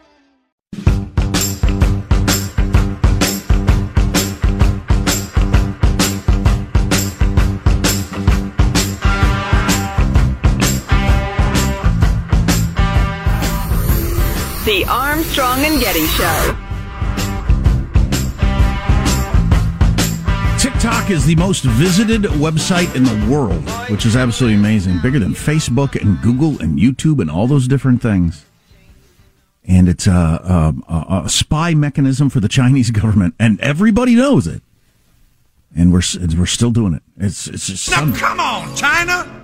Armstrong 15.21 15.59
and 15.59 15.79
Getty 15.79 16.07
Show. 16.07 16.57
TikTok 20.57 21.11
is 21.11 21.27
the 21.27 21.35
most 21.35 21.63
visited 21.63 22.23
website 22.23 22.95
in 22.95 23.03
the 23.03 23.31
world, 23.31 23.63
which 23.91 24.07
is 24.07 24.15
absolutely 24.15 24.57
amazing. 24.57 24.99
Bigger 24.99 25.19
than 25.19 25.33
Facebook 25.33 25.93
and 26.01 26.19
Google 26.23 26.59
and 26.59 26.79
YouTube 26.79 27.21
and 27.21 27.29
all 27.29 27.45
those 27.45 27.67
different 27.67 28.01
things. 28.01 28.45
And 29.63 29.87
it's 29.87 30.07
a, 30.07 30.73
a, 30.89 31.21
a 31.25 31.29
spy 31.29 31.75
mechanism 31.75 32.31
for 32.31 32.39
the 32.39 32.49
Chinese 32.49 32.89
government, 33.01 33.35
and 33.39 33.61
everybody 33.61 34.15
knows 34.15 34.47
it. 34.47 34.63
And 35.75 35.93
we're 35.93 36.01
we're 36.35 36.47
still 36.47 36.71
doing 36.71 36.95
it. 36.95 37.03
It's 37.17 37.45
it's 37.45 37.67
just 37.67 37.91
now, 37.91 38.11
come 38.15 38.39
on, 38.39 38.75
China. 38.75 39.40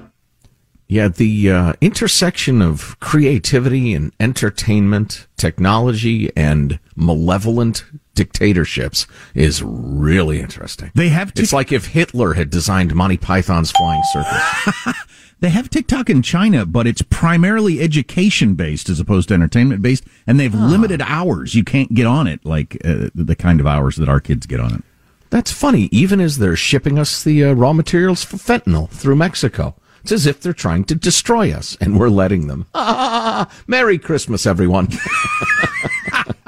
Yeah, 0.89 1.10
the 1.10 1.51
uh, 1.51 1.74
intersection 1.82 2.62
of 2.62 2.98
creativity 3.01 3.94
and 3.94 4.13
entertainment, 4.20 5.27
technology 5.36 6.32
and 6.36 6.79
malevolent 6.96 7.84
dictatorships 8.15 9.06
is 9.36 9.62
really 9.62 10.39
interesting. 10.39 10.91
They 10.96 11.10
have. 11.10 11.34
Tic- 11.34 11.44
it's 11.44 11.53
like 11.53 11.72
if 11.72 11.88
Hitler 11.88 12.34
had 12.34 12.50
designed 12.50 12.96
Monty 12.96 13.17
Python's 13.17 13.72
Flying 13.72 14.01
Circus. 14.13 14.96
they 15.41 15.50
have 15.50 15.70
TikTok 15.70 16.10
in 16.10 16.22
China, 16.22 16.65
but 16.65 16.88
it's 16.88 17.01
primarily 17.03 17.82
education 17.82 18.56
based 18.56 18.89
as 18.89 19.00
opposed 19.00 19.27
to 19.27 19.34
entertainment 19.34 19.82
based, 19.82 20.06
and 20.25 20.39
they've 20.39 20.56
oh. 20.56 20.58
limited 20.58 21.01
hours. 21.01 21.53
You 21.53 21.65
can't 21.65 21.94
get 21.94 22.08
on 22.08 22.27
it 22.27 22.46
like 22.46 22.77
uh, 22.86 23.10
the 23.13 23.36
kind 23.36 23.60
of 23.60 23.67
hours 23.67 23.98
that 23.98 24.10
our 24.10 24.20
kids 24.20 24.46
get 24.46 24.60
on 24.60 24.74
it. 24.74 24.84
That's 25.29 25.51
funny. 25.51 25.89
Even 25.91 26.22
as 26.22 26.38
they're 26.38 26.56
shipping 26.56 26.98
us 26.98 27.24
the 27.24 27.44
uh, 27.44 27.53
raw 27.53 27.74
materials 27.74 28.24
for 28.24 28.38
fentanyl 28.38 28.89
through 28.89 29.17
Mexico. 29.17 29.75
It's 30.07 30.13
as 30.13 30.25
if 30.25 30.39
they're 30.39 30.53
trying 30.53 30.85
to 30.85 30.95
destroy 30.95 31.51
us, 31.51 31.75
and 31.81 31.99
we're 31.99 32.07
letting 32.07 32.47
them. 32.47 32.65
Ah, 32.73 33.51
Merry 33.67 33.97
Christmas, 33.97 34.45
everyone. 34.45 34.87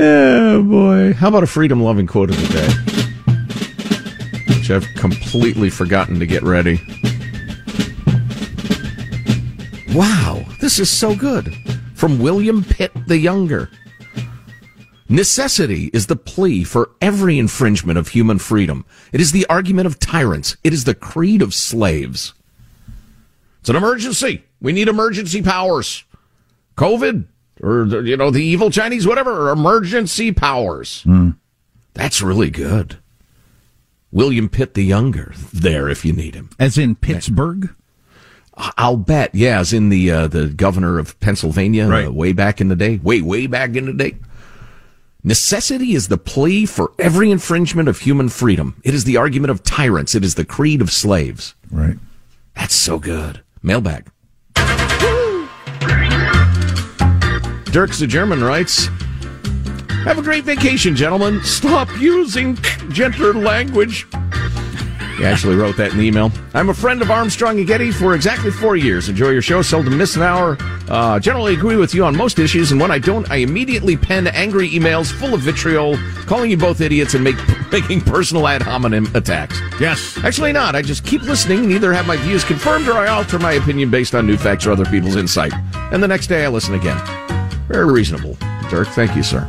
oh, 0.00 0.64
boy. 0.64 1.12
How 1.12 1.28
about 1.28 1.44
a 1.44 1.46
freedom 1.46 1.80
loving 1.80 2.08
quote 2.08 2.30
of 2.30 2.36
the 2.36 2.48
day? 2.48 2.66
Which 4.56 4.72
I've 4.72 4.88
completely 4.96 5.70
forgotten 5.70 6.18
to 6.18 6.26
get 6.26 6.42
ready. 6.42 6.80
Wow, 9.94 10.44
this 10.60 10.80
is 10.80 10.90
so 10.90 11.14
good. 11.14 11.54
From 11.94 12.18
William 12.18 12.64
Pitt 12.64 12.90
the 13.06 13.18
Younger. 13.18 13.70
Necessity 15.08 15.90
is 15.92 16.06
the 16.06 16.16
plea 16.16 16.64
for 16.64 16.90
every 17.00 17.38
infringement 17.38 17.98
of 17.98 18.08
human 18.08 18.38
freedom. 18.38 18.86
It 19.12 19.20
is 19.20 19.32
the 19.32 19.46
argument 19.46 19.86
of 19.86 19.98
tyrants. 19.98 20.56
It 20.64 20.72
is 20.72 20.84
the 20.84 20.94
creed 20.94 21.42
of 21.42 21.52
slaves. 21.52 22.32
It's 23.60 23.68
an 23.68 23.76
emergency. 23.76 24.44
We 24.60 24.72
need 24.72 24.88
emergency 24.88 25.42
powers. 25.42 26.04
COVID 26.76 27.26
or, 27.62 27.86
you 28.02 28.16
know, 28.16 28.30
the 28.30 28.42
evil 28.42 28.70
Chinese, 28.70 29.06
whatever, 29.06 29.50
emergency 29.50 30.32
powers. 30.32 31.04
Mm. 31.04 31.36
That's 31.92 32.20
really 32.20 32.50
good. 32.50 32.98
William 34.10 34.48
Pitt 34.48 34.74
the 34.74 34.84
Younger 34.84 35.32
there 35.52 35.88
if 35.88 36.04
you 36.04 36.12
need 36.12 36.34
him. 36.34 36.50
As 36.58 36.78
in 36.78 36.94
Pittsburgh? 36.94 37.74
I'll 38.56 38.96
bet. 38.96 39.34
Yeah, 39.34 39.58
as 39.58 39.72
in 39.72 39.88
the 39.88 40.10
uh, 40.10 40.26
the 40.28 40.46
governor 40.46 40.98
of 41.00 41.18
Pennsylvania 41.18 41.88
right. 41.88 42.06
uh, 42.06 42.12
way 42.12 42.32
back 42.32 42.60
in 42.60 42.68
the 42.68 42.76
day. 42.76 42.98
Way, 43.02 43.20
way 43.20 43.48
back 43.48 43.74
in 43.74 43.86
the 43.86 43.92
day. 43.92 44.16
Necessity 45.26 45.94
is 45.94 46.08
the 46.08 46.18
plea 46.18 46.66
for 46.66 46.92
every 46.98 47.30
infringement 47.30 47.88
of 47.88 48.00
human 48.00 48.28
freedom. 48.28 48.78
It 48.84 48.92
is 48.92 49.04
the 49.04 49.16
argument 49.16 49.50
of 49.52 49.62
tyrants. 49.62 50.14
It 50.14 50.22
is 50.22 50.34
the 50.34 50.44
creed 50.44 50.82
of 50.82 50.92
slaves. 50.92 51.54
Right. 51.70 51.96
That's 52.54 52.74
so 52.74 52.98
good. 52.98 53.40
Mailbag. 53.62 54.10
Dirk's 57.72 58.00
the 58.00 58.06
German 58.06 58.44
writes, 58.44 58.88
Have 60.04 60.18
a 60.18 60.22
great 60.22 60.44
vacation, 60.44 60.94
gentlemen. 60.94 61.42
Stop 61.42 61.88
using 61.98 62.56
gentler 62.90 63.32
language. 63.32 64.06
He 65.16 65.24
actually 65.24 65.56
wrote 65.56 65.76
that 65.76 65.92
in 65.92 65.98
the 65.98 66.04
email. 66.04 66.32
I'm 66.54 66.68
a 66.70 66.74
friend 66.74 67.00
of 67.00 67.10
Armstrong 67.10 67.58
and 67.58 67.66
Getty 67.66 67.92
for 67.92 68.14
exactly 68.14 68.50
four 68.50 68.76
years. 68.76 69.08
Enjoy 69.08 69.30
your 69.30 69.42
show. 69.42 69.62
Seldom 69.62 69.96
miss 69.96 70.16
an 70.16 70.22
hour. 70.22 70.56
Uh, 70.88 71.20
generally 71.20 71.54
agree 71.54 71.76
with 71.76 71.94
you 71.94 72.04
on 72.04 72.16
most 72.16 72.38
issues, 72.38 72.72
and 72.72 72.80
when 72.80 72.90
I 72.90 72.98
don't, 72.98 73.30
I 73.30 73.36
immediately 73.36 73.96
pen 73.96 74.26
angry 74.26 74.68
emails 74.70 75.12
full 75.12 75.32
of 75.32 75.40
vitriol, 75.40 75.96
calling 76.26 76.50
you 76.50 76.56
both 76.56 76.80
idiots 76.80 77.14
and 77.14 77.22
make, 77.22 77.36
making 77.72 78.00
personal 78.00 78.46
ad 78.48 78.62
hominem 78.62 79.06
attacks. 79.14 79.60
Yes. 79.80 80.18
Actually, 80.24 80.52
not. 80.52 80.74
I 80.74 80.82
just 80.82 81.04
keep 81.06 81.22
listening 81.22 81.60
and 81.60 81.72
either 81.72 81.92
have 81.92 82.06
my 82.06 82.16
views 82.16 82.44
confirmed 82.44 82.88
or 82.88 82.94
I 82.94 83.08
alter 83.08 83.38
my 83.38 83.52
opinion 83.52 83.90
based 83.90 84.14
on 84.14 84.26
new 84.26 84.36
facts 84.36 84.66
or 84.66 84.72
other 84.72 84.86
people's 84.86 85.16
insight. 85.16 85.52
And 85.92 86.02
the 86.02 86.08
next 86.08 86.26
day 86.26 86.44
I 86.44 86.48
listen 86.48 86.74
again. 86.74 87.00
Very 87.68 87.90
reasonable. 87.90 88.36
Dirk, 88.68 88.88
thank 88.88 89.14
you, 89.16 89.22
sir. 89.22 89.48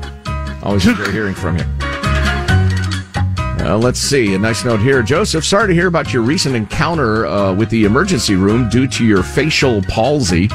Always 0.64 0.86
enjoy 0.88 1.12
hearing 1.12 1.36
from 1.36 1.58
you. 1.58 1.95
Uh, 3.66 3.76
let's 3.76 4.00
see. 4.00 4.36
A 4.36 4.38
nice 4.38 4.64
note 4.64 4.80
here. 4.80 5.02
Joseph, 5.02 5.44
sorry 5.44 5.70
to 5.70 5.74
hear 5.74 5.88
about 5.88 6.14
your 6.14 6.22
recent 6.22 6.56
encounter 6.56 7.26
uh, 7.26 7.52
with 7.52 7.72
the 7.72 7.86
emergency 7.86 8.36
room 8.36 8.70
due 8.70 8.88
to 8.88 9.04
your 9.04 9.24
facial 9.24 9.82
palsy. 9.82 10.50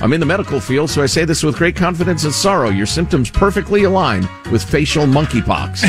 I'm 0.00 0.14
in 0.14 0.20
the 0.20 0.24
medical 0.26 0.58
field, 0.58 0.88
so 0.88 1.02
I 1.02 1.06
say 1.06 1.26
this 1.26 1.42
with 1.42 1.56
great 1.56 1.76
confidence 1.76 2.24
and 2.24 2.32
sorrow. 2.32 2.70
Your 2.70 2.86
symptoms 2.86 3.30
perfectly 3.30 3.84
align 3.84 4.26
with 4.50 4.64
facial 4.64 5.04
monkeypox. 5.04 5.84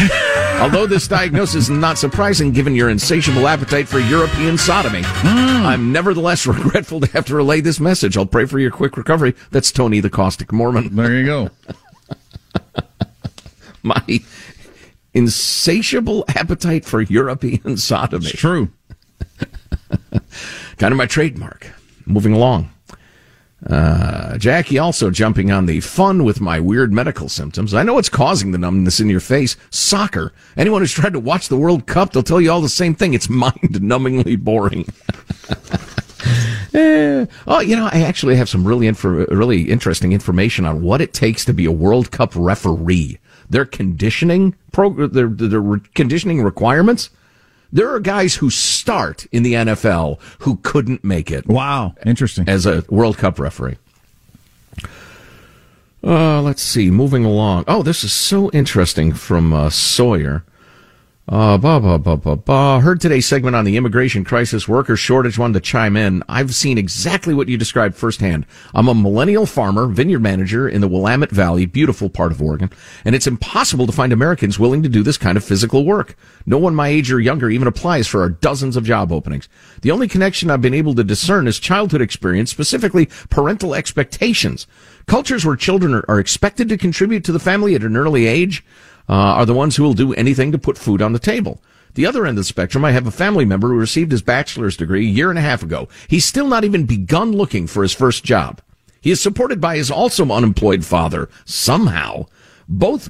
Although 0.59 0.85
this 0.85 1.07
diagnosis 1.07 1.55
is 1.55 1.69
not 1.69 1.97
surprising 1.97 2.51
given 2.51 2.75
your 2.75 2.89
insatiable 2.89 3.47
appetite 3.47 3.87
for 3.87 3.99
European 3.99 4.57
sodomy, 4.57 5.03
mm. 5.03 5.63
I'm 5.63 5.93
nevertheless 5.93 6.45
regretful 6.47 6.99
to 6.99 7.07
have 7.11 7.25
to 7.27 7.35
relay 7.35 7.61
this 7.61 7.79
message. 7.79 8.17
I'll 8.17 8.25
pray 8.25 8.43
for 8.45 8.59
your 8.59 8.71
quick 8.71 8.97
recovery. 8.97 9.33
That's 9.51 9.71
Tony 9.71 10.01
the 10.01 10.09
Caustic 10.09 10.51
Mormon. 10.51 10.93
There 10.93 11.15
you 11.15 11.25
go. 11.25 11.49
My 13.83 14.03
insatiable 15.13 16.25
appetite 16.35 16.85
for 16.85 17.01
European 17.01 17.77
sodomy. 17.77 18.27
It's 18.27 18.39
true. 18.39 18.69
kind 20.77 20.91
of 20.91 20.97
my 20.97 21.05
trademark. 21.05 21.67
Moving 22.05 22.33
along. 22.33 22.71
Uh, 23.67 24.37
Jackie 24.37 24.77
also 24.79 25.11
jumping 25.11 25.51
on 25.51 25.65
the 25.65 25.81
fun 25.81 26.23
with 26.23 26.39
my 26.39 26.61
weird 26.61 26.93
medical 26.93 27.27
symptoms. 27.27 27.73
I 27.73 27.83
know 27.83 27.93
what's 27.95 28.07
causing 28.07 28.51
the 28.51 28.57
numbness 28.57 29.01
in 29.01 29.09
your 29.09 29.19
face. 29.19 29.57
Soccer. 29.69 30.31
Anyone 30.55 30.81
who's 30.81 30.93
tried 30.93 31.11
to 31.13 31.19
watch 31.19 31.49
the 31.49 31.57
World 31.57 31.85
Cup, 31.85 32.13
they'll 32.13 32.23
tell 32.23 32.39
you 32.39 32.51
all 32.51 32.61
the 32.61 32.69
same 32.69 32.95
thing. 32.95 33.13
It's 33.13 33.27
mind-numbingly 33.29 34.39
boring. 34.41 34.85
eh. 36.73 37.25
Oh, 37.47 37.59
you 37.59 37.75
know, 37.75 37.89
I 37.91 38.01
actually 38.01 38.37
have 38.37 38.47
some 38.47 38.65
really, 38.65 38.87
infor- 38.87 39.27
really 39.29 39.63
interesting 39.69 40.13
information 40.13 40.65
on 40.65 40.81
what 40.81 41.01
it 41.01 41.13
takes 41.13 41.43
to 41.45 41.53
be 41.53 41.65
a 41.65 41.71
World 41.71 42.11
Cup 42.11 42.31
referee 42.35 43.19
their 43.49 43.65
conditioning 43.65 44.55
their, 44.73 45.27
their 45.27 45.77
conditioning 45.95 46.43
requirements. 46.43 47.09
There 47.71 47.89
are 47.93 47.99
guys 47.99 48.35
who 48.35 48.49
start 48.49 49.27
in 49.31 49.43
the 49.43 49.53
NFL 49.53 50.19
who 50.39 50.57
couldn't 50.57 51.03
make 51.03 51.29
it. 51.29 51.47
Wow, 51.47 51.95
interesting. 52.05 52.49
As 52.49 52.65
a 52.65 52.83
World 52.89 53.17
Cup 53.17 53.39
referee. 53.39 53.77
Uh, 56.03 56.41
let's 56.41 56.62
see. 56.62 56.89
Moving 56.89 57.25
along. 57.25 57.65
Oh, 57.67 57.83
this 57.83 58.03
is 58.03 58.13
so 58.13 58.49
interesting 58.51 59.13
from 59.13 59.53
uh, 59.53 59.69
Sawyer. 59.69 60.43
Uh, 61.29 61.59
bah, 61.59 61.79
bah, 61.79 61.99
bah, 61.99 62.15
bah, 62.15 62.33
bah. 62.33 62.79
Heard 62.79 62.99
today's 62.99 63.27
segment 63.27 63.55
on 63.55 63.63
the 63.63 63.77
immigration 63.77 64.23
crisis, 64.23 64.67
worker 64.67 64.97
shortage. 64.97 65.37
Wanted 65.37 65.53
to 65.53 65.59
chime 65.59 65.95
in. 65.95 66.23
I've 66.27 66.55
seen 66.55 66.79
exactly 66.79 67.35
what 67.35 67.47
you 67.47 67.55
described 67.55 67.95
firsthand. 67.95 68.47
I'm 68.73 68.87
a 68.87 68.95
millennial 68.95 69.45
farmer, 69.45 69.85
vineyard 69.85 70.23
manager 70.23 70.67
in 70.67 70.81
the 70.81 70.87
Willamette 70.87 71.29
Valley, 71.29 71.67
beautiful 71.67 72.09
part 72.09 72.31
of 72.31 72.41
Oregon, 72.41 72.71
and 73.05 73.13
it's 73.13 73.27
impossible 73.27 73.85
to 73.85 73.91
find 73.91 74.11
Americans 74.11 74.57
willing 74.57 74.81
to 74.81 74.89
do 74.89 75.03
this 75.03 75.19
kind 75.19 75.37
of 75.37 75.43
physical 75.43 75.85
work. 75.85 76.15
No 76.47 76.57
one 76.57 76.73
my 76.73 76.87
age 76.87 77.11
or 77.11 77.19
younger 77.19 77.51
even 77.51 77.67
applies 77.67 78.07
for 78.07 78.21
our 78.21 78.29
dozens 78.29 78.75
of 78.75 78.83
job 78.83 79.11
openings. 79.11 79.47
The 79.83 79.91
only 79.91 80.07
connection 80.07 80.49
I've 80.49 80.63
been 80.63 80.73
able 80.73 80.95
to 80.95 81.03
discern 81.03 81.47
is 81.47 81.59
childhood 81.59 82.01
experience, 82.01 82.49
specifically 82.49 83.07
parental 83.29 83.75
expectations. 83.75 84.65
Cultures 85.05 85.45
where 85.45 85.55
children 85.55 86.03
are, 86.07 86.19
expected 86.19 86.69
to 86.69 86.77
contribute 86.77 87.23
to 87.25 87.31
the 87.31 87.39
family 87.39 87.75
at 87.75 87.83
an 87.83 87.97
early 87.97 88.25
age 88.25 88.63
uh, 89.09 89.13
are 89.13 89.45
the 89.45 89.53
ones 89.53 89.75
who 89.75 89.83
will 89.83 89.93
do 89.93 90.13
anything 90.13 90.51
to 90.51 90.57
put 90.57 90.77
food 90.77 91.01
on 91.01 91.13
the 91.13 91.19
table. 91.19 91.61
The 91.95 92.05
other 92.05 92.25
end 92.25 92.37
of 92.37 92.43
the 92.43 92.47
spectrum, 92.47 92.85
I 92.85 92.91
have 92.91 93.07
a 93.07 93.11
family 93.11 93.45
member 93.45 93.69
who 93.69 93.75
received 93.75 94.11
his 94.11 94.21
bachelor's 94.21 94.77
degree 94.77 95.05
a 95.05 95.09
year 95.09 95.29
and 95.29 95.39
a 95.39 95.43
half 95.43 95.63
ago. 95.63 95.89
He's 96.07 96.25
still 96.25 96.47
not 96.47 96.63
even 96.63 96.85
begun 96.85 97.31
looking 97.31 97.67
for 97.67 97.81
his 97.81 97.93
first 97.93 98.23
job. 98.23 98.61
He 99.01 99.11
is 99.11 99.19
supported 99.19 99.59
by 99.59 99.77
his 99.77 99.89
also 99.89 100.29
unemployed 100.29 100.85
father, 100.85 101.29
somehow. 101.45 102.27
Both 102.67 103.09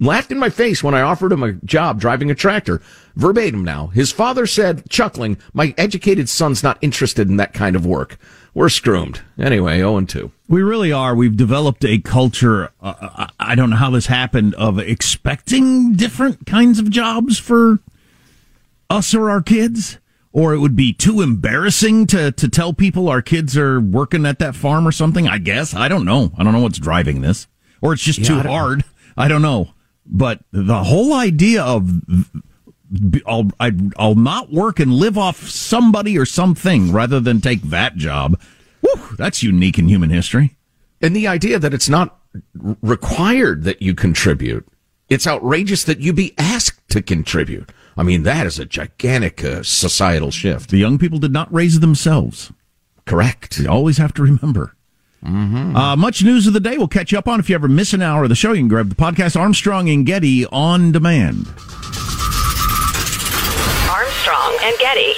laughed 0.00 0.32
in 0.32 0.38
my 0.38 0.48
face 0.48 0.82
when 0.82 0.94
I 0.94 1.02
offered 1.02 1.32
him 1.32 1.42
a 1.42 1.52
job 1.52 2.00
driving 2.00 2.30
a 2.30 2.34
tractor. 2.34 2.80
Verbatim 3.14 3.64
now. 3.64 3.88
His 3.88 4.12
father 4.12 4.46
said, 4.46 4.88
chuckling, 4.88 5.38
my 5.52 5.74
educated 5.76 6.28
son's 6.28 6.62
not 6.62 6.78
interested 6.80 7.28
in 7.28 7.36
that 7.36 7.52
kind 7.54 7.76
of 7.76 7.84
work. 7.86 8.18
We're 8.54 8.70
screwed. 8.70 9.20
Anyway, 9.38 9.76
0 9.78 9.98
and 9.98 10.08
2. 10.08 10.32
We 10.48 10.62
really 10.62 10.92
are. 10.92 11.14
We've 11.14 11.36
developed 11.36 11.84
a 11.84 11.98
culture. 11.98 12.70
Uh, 12.80 13.26
I 13.38 13.54
don't 13.54 13.68
know 13.70 13.76
how 13.76 13.90
this 13.90 14.06
happened 14.06 14.54
of 14.54 14.78
expecting 14.78 15.92
different 15.92 16.46
kinds 16.46 16.78
of 16.78 16.88
jobs 16.90 17.38
for 17.38 17.80
us 18.88 19.14
or 19.14 19.28
our 19.30 19.42
kids, 19.42 19.98
or 20.32 20.54
it 20.54 20.58
would 20.60 20.76
be 20.76 20.92
too 20.94 21.20
embarrassing 21.20 22.06
to 22.06 22.30
to 22.32 22.48
tell 22.48 22.72
people 22.72 23.08
our 23.08 23.20
kids 23.20 23.56
are 23.58 23.80
working 23.80 24.24
at 24.24 24.38
that 24.38 24.54
farm 24.54 24.86
or 24.86 24.92
something. 24.92 25.26
I 25.28 25.38
guess 25.38 25.74
I 25.74 25.88
don't 25.88 26.04
know. 26.04 26.32
I 26.38 26.44
don't 26.44 26.52
know 26.52 26.60
what's 26.60 26.78
driving 26.78 27.20
this, 27.20 27.48
or 27.82 27.92
it's 27.92 28.02
just 28.02 28.20
Yeah, 28.20 28.26
too 28.42 28.48
hard. 28.48 28.84
I 29.16 29.28
don't 29.28 29.42
know. 29.42 29.70
But 30.04 30.40
the 30.52 30.84
whole 30.84 31.14
idea 31.14 31.62
of 31.62 31.90
I'll 33.26 33.50
I, 33.58 33.72
I'll 33.98 34.14
not 34.14 34.52
work 34.52 34.78
and 34.78 34.92
live 34.92 35.18
off 35.18 35.48
somebody 35.48 36.16
or 36.16 36.26
something 36.26 36.92
rather 36.92 37.18
than 37.18 37.40
take 37.40 37.62
that 37.62 37.96
job. 37.96 38.40
Whew, 38.80 39.16
that's 39.16 39.42
unique 39.42 39.78
in 39.78 39.88
human 39.88 40.10
history. 40.10 40.56
And 41.00 41.14
the 41.14 41.26
idea 41.26 41.58
that 41.58 41.74
it's 41.74 41.88
not 41.88 42.18
required 42.54 43.64
that 43.64 43.82
you 43.82 43.94
contribute. 43.94 44.66
It's 45.08 45.26
outrageous 45.26 45.84
that 45.84 46.00
you 46.00 46.12
be 46.12 46.34
asked 46.36 46.88
to 46.90 47.02
contribute. 47.02 47.70
I 47.96 48.02
mean, 48.02 48.24
that 48.24 48.46
is 48.46 48.58
a 48.58 48.64
gigantic 48.64 49.42
uh, 49.42 49.62
societal 49.62 50.30
shift. 50.30 50.70
The 50.70 50.78
young 50.78 50.98
people 50.98 51.18
did 51.18 51.32
not 51.32 51.52
raise 51.52 51.80
themselves. 51.80 52.52
Correct. 53.06 53.58
You 53.58 53.68
always 53.68 53.98
have 53.98 54.12
to 54.14 54.22
remember. 54.22 54.75
Uh, 55.26 55.96
much 55.96 56.22
news 56.22 56.46
of 56.46 56.52
the 56.52 56.60
day 56.60 56.78
we'll 56.78 56.88
catch 56.88 57.10
you 57.12 57.18
up 57.18 57.26
on. 57.26 57.40
If 57.40 57.48
you 57.48 57.54
ever 57.56 57.68
miss 57.68 57.92
an 57.92 58.02
hour 58.02 58.22
of 58.22 58.28
the 58.28 58.34
show, 58.36 58.52
you 58.52 58.60
can 58.60 58.68
grab 58.68 58.88
the 58.88 58.94
podcast 58.94 59.38
Armstrong 59.38 59.88
and 59.88 60.06
Getty 60.06 60.46
on 60.46 60.92
demand. 60.92 61.48
Armstrong 63.90 64.56
and 64.62 64.78
Getty. 64.78 65.14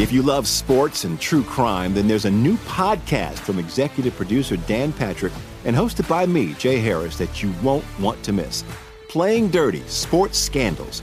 If 0.00 0.12
you 0.12 0.22
love 0.22 0.48
sports 0.48 1.04
and 1.04 1.20
true 1.20 1.42
crime, 1.42 1.92
then 1.92 2.08
there's 2.08 2.24
a 2.24 2.30
new 2.30 2.56
podcast 2.58 3.38
from 3.40 3.58
executive 3.58 4.16
producer 4.16 4.56
Dan 4.56 4.94
Patrick 4.94 5.34
and 5.66 5.76
hosted 5.76 6.08
by 6.08 6.24
me, 6.24 6.54
Jay 6.54 6.78
Harris, 6.78 7.18
that 7.18 7.42
you 7.42 7.52
won't 7.62 7.84
want 7.98 8.22
to 8.22 8.32
miss. 8.32 8.64
Playing 9.08 9.50
Dirty 9.50 9.82
Sports 9.88 10.38
Scandals. 10.38 11.02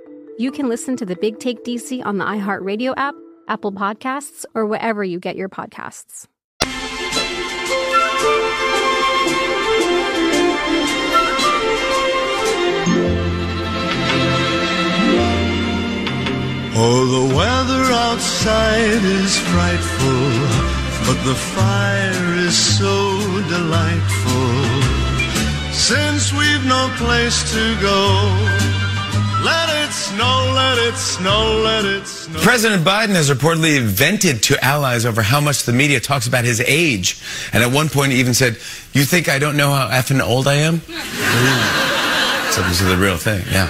you 0.37 0.51
can 0.51 0.69
listen 0.69 0.95
to 0.97 1.05
the 1.05 1.15
Big 1.15 1.39
Take 1.39 1.63
DC 1.63 2.05
on 2.05 2.17
the 2.17 2.25
iHeartRadio 2.25 2.93
app, 2.97 3.15
Apple 3.47 3.71
Podcasts, 3.71 4.45
or 4.53 4.65
wherever 4.65 5.03
you 5.03 5.19
get 5.19 5.35
your 5.35 5.49
podcasts. 5.49 6.27
Oh, 16.83 17.05
the 17.05 17.35
weather 17.35 17.83
outside 17.93 19.03
is 19.03 19.37
frightful, 19.37 20.25
but 21.05 21.23
the 21.25 21.35
fire 21.35 22.33
is 22.47 22.57
so 22.57 23.19
delightful. 23.49 25.01
Since 25.73 26.33
we've 26.33 26.65
no 26.65 26.89
place 26.97 27.51
to 27.53 27.81
go, 27.81 28.70
snow, 30.15 30.51
let 30.53 30.77
it 30.77 30.95
snow, 30.95 31.61
let 31.63 31.85
it 31.85 32.05
snow. 32.05 32.39
President 32.39 32.83
Biden 32.83 33.15
has 33.15 33.29
reportedly 33.29 33.81
vented 33.81 34.43
to 34.43 34.63
allies 34.63 35.05
over 35.05 35.21
how 35.21 35.39
much 35.39 35.63
the 35.63 35.73
media 35.73 35.99
talks 35.99 36.27
about 36.27 36.43
his 36.45 36.61
age. 36.61 37.21
And 37.53 37.63
at 37.63 37.71
one 37.71 37.89
point, 37.89 38.11
he 38.11 38.19
even 38.19 38.33
said, 38.33 38.55
You 38.93 39.03
think 39.03 39.29
I 39.29 39.39
don't 39.39 39.57
know 39.57 39.71
how 39.71 39.87
effing 39.89 40.21
old 40.21 40.47
I 40.47 40.55
am? 40.55 40.79
so 42.51 42.61
this 42.63 42.81
is 42.81 42.87
the 42.87 42.97
real 42.97 43.17
thing, 43.17 43.43
yeah. 43.51 43.67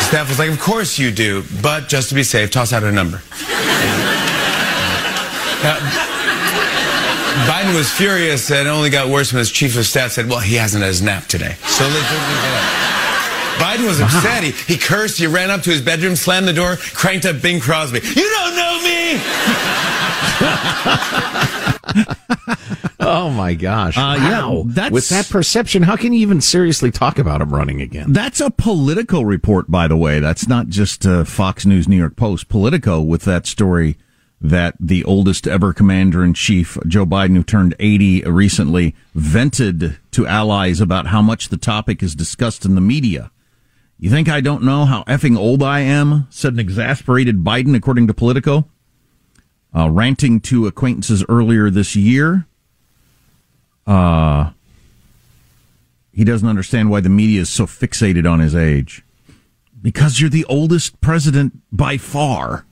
Staff 0.00 0.28
was 0.28 0.38
like, 0.38 0.50
Of 0.50 0.60
course 0.60 0.98
you 0.98 1.10
do, 1.10 1.44
but 1.62 1.88
just 1.88 2.08
to 2.10 2.14
be 2.14 2.22
safe, 2.22 2.50
toss 2.50 2.72
out 2.72 2.82
a 2.84 2.92
number. 2.92 3.22
Now, 5.62 5.78
Biden 7.48 7.74
was 7.74 7.90
furious 7.90 8.50
and 8.50 8.68
it 8.68 8.70
only 8.70 8.90
got 8.90 9.08
worse 9.08 9.32
when 9.32 9.38
his 9.38 9.50
chief 9.50 9.76
of 9.78 9.86
staff 9.86 10.12
said, 10.12 10.28
Well, 10.28 10.38
he 10.38 10.54
hasn't 10.54 10.82
had 10.82 10.88
his 10.88 11.00
nap 11.00 11.26
today. 11.26 11.54
So 11.64 11.84
let's 11.84 11.94
look 11.94 12.20
at 12.20 12.42
that. 12.42 12.85
Biden 13.58 13.86
was 13.86 14.00
upset. 14.00 14.42
He, 14.44 14.50
he 14.74 14.78
cursed. 14.78 15.18
He 15.18 15.26
ran 15.26 15.50
up 15.50 15.62
to 15.62 15.70
his 15.70 15.82
bedroom, 15.82 16.16
slammed 16.16 16.46
the 16.48 16.52
door, 16.52 16.76
cranked 16.76 17.26
up 17.26 17.40
Bing 17.42 17.60
Crosby. 17.60 18.00
You 18.02 18.30
don't 18.30 18.56
know 18.56 18.80
me! 18.82 19.20
Oh 22.98 23.30
my 23.30 23.54
gosh! 23.54 23.96
Uh, 23.96 24.16
yeah, 24.18 24.46
Wow. 24.46 24.64
that's- 24.66 24.90
with 24.92 25.08
that 25.10 25.28
perception, 25.28 25.82
how 25.84 25.94
can 25.96 26.12
you 26.12 26.18
even 26.20 26.40
seriously 26.40 26.90
talk 26.90 27.18
about 27.20 27.40
him 27.40 27.54
running 27.54 27.80
again? 27.80 28.12
That's 28.12 28.40
a 28.40 28.50
Politico 28.50 29.22
report, 29.22 29.70
by 29.70 29.86
the 29.86 29.96
way. 29.96 30.18
That's 30.18 30.48
not 30.48 30.66
just 30.68 31.06
uh, 31.06 31.24
Fox 31.24 31.64
News, 31.64 31.86
New 31.86 31.96
York 31.96 32.16
Post. 32.16 32.48
Politico 32.48 33.00
with 33.00 33.22
that 33.22 33.46
story 33.46 33.96
that 34.40 34.74
the 34.80 35.04
oldest 35.04 35.46
ever 35.46 35.72
commander 35.72 36.24
in 36.24 36.34
chief, 36.34 36.76
Joe 36.88 37.06
Biden, 37.06 37.36
who 37.36 37.44
turned 37.44 37.76
80 37.78 38.22
recently, 38.22 38.96
vented 39.14 39.98
to 40.10 40.26
allies 40.26 40.80
about 40.80 41.06
how 41.08 41.22
much 41.22 41.48
the 41.48 41.56
topic 41.56 42.02
is 42.02 42.16
discussed 42.16 42.64
in 42.64 42.74
the 42.74 42.80
media. 42.80 43.30
You 43.98 44.10
think 44.10 44.28
I 44.28 44.40
don't 44.40 44.62
know 44.62 44.84
how 44.84 45.04
effing 45.04 45.36
old 45.36 45.62
I 45.62 45.80
am? 45.80 46.26
said 46.30 46.52
an 46.52 46.58
exasperated 46.58 47.38
Biden, 47.38 47.74
according 47.74 48.06
to 48.08 48.14
Politico. 48.14 48.68
Uh, 49.74 49.90
ranting 49.90 50.40
to 50.40 50.66
acquaintances 50.66 51.24
earlier 51.28 51.70
this 51.70 51.96
year. 51.96 52.46
Uh, 53.86 54.50
he 56.12 56.24
doesn't 56.24 56.48
understand 56.48 56.90
why 56.90 57.00
the 57.00 57.08
media 57.08 57.42
is 57.42 57.48
so 57.50 57.66
fixated 57.66 58.30
on 58.30 58.40
his 58.40 58.54
age. 58.54 59.04
Because 59.80 60.20
you're 60.20 60.30
the 60.30 60.46
oldest 60.46 61.00
president 61.00 61.60
by 61.70 61.96
far. 61.98 62.64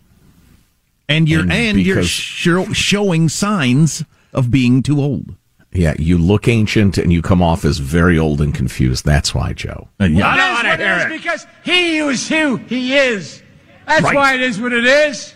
And 1.09 1.29
you're 1.29 1.43
And 1.43 1.53
and, 1.53 1.81
you're 1.81 2.03
show, 2.03 2.73
showing 2.73 3.29
signs 3.29 4.05
of 4.33 4.51
being 4.51 4.83
too 4.83 5.01
old. 5.01 5.37
Yeah, 5.75 5.95
you 5.99 6.19
look 6.19 6.47
ancient 6.47 6.99
and 6.99 7.13
you 7.13 7.21
come 7.21 7.43
off 7.43 7.65
as 7.65 7.79
very 7.79 8.17
old 8.17 8.41
and 8.41 8.55
confused. 8.55 9.05
That's 9.05 9.35
why, 9.35 9.53
Joe. 9.55 9.89
Uh, 10.01 10.05
yeah. 10.05 10.29
I 10.29 10.37
don't 10.37 10.53
want 10.55 10.79
to 10.81 10.85
hear 10.87 10.99
it. 11.09 11.21
Because 11.21 11.47
he 11.65 11.99
is 11.99 12.29
who 12.29 12.57
he 12.57 12.95
is. 12.97 13.43
That's 13.87 14.05
Right. 14.05 14.15
why 14.15 14.35
it 14.35 14.41
is 14.41 14.61
what 14.61 14.73
it 14.73 14.87
is. 14.87 15.35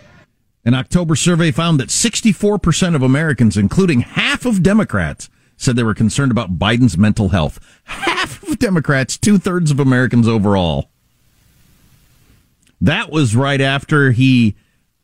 An 0.65 0.75
October 0.75 1.17
survey 1.17 1.51
found 1.51 1.81
that 1.81 1.89
64% 1.89 2.95
of 2.95 3.03
Americans, 3.03 3.57
including 3.57 4.01
half 4.01 4.45
of 4.47 4.63
Democrats, 4.63 5.29
said 5.57 5.75
they 5.75 5.83
were 5.83 5.95
concerned 5.95 6.31
about 6.31 6.57
Biden's 6.57 6.97
mental 6.97 7.31
health. 7.31 7.59
Half 7.85 8.43
of 8.45 8.61
Democrats, 8.61 9.17
two 9.19 9.39
thirds 9.39 9.73
of 9.73 9.81
Americans 9.81 10.29
overall. 10.29 10.89
That 12.81 13.11
was 13.11 13.35
right 13.35 13.61
after 13.61 14.13
he 14.13 14.55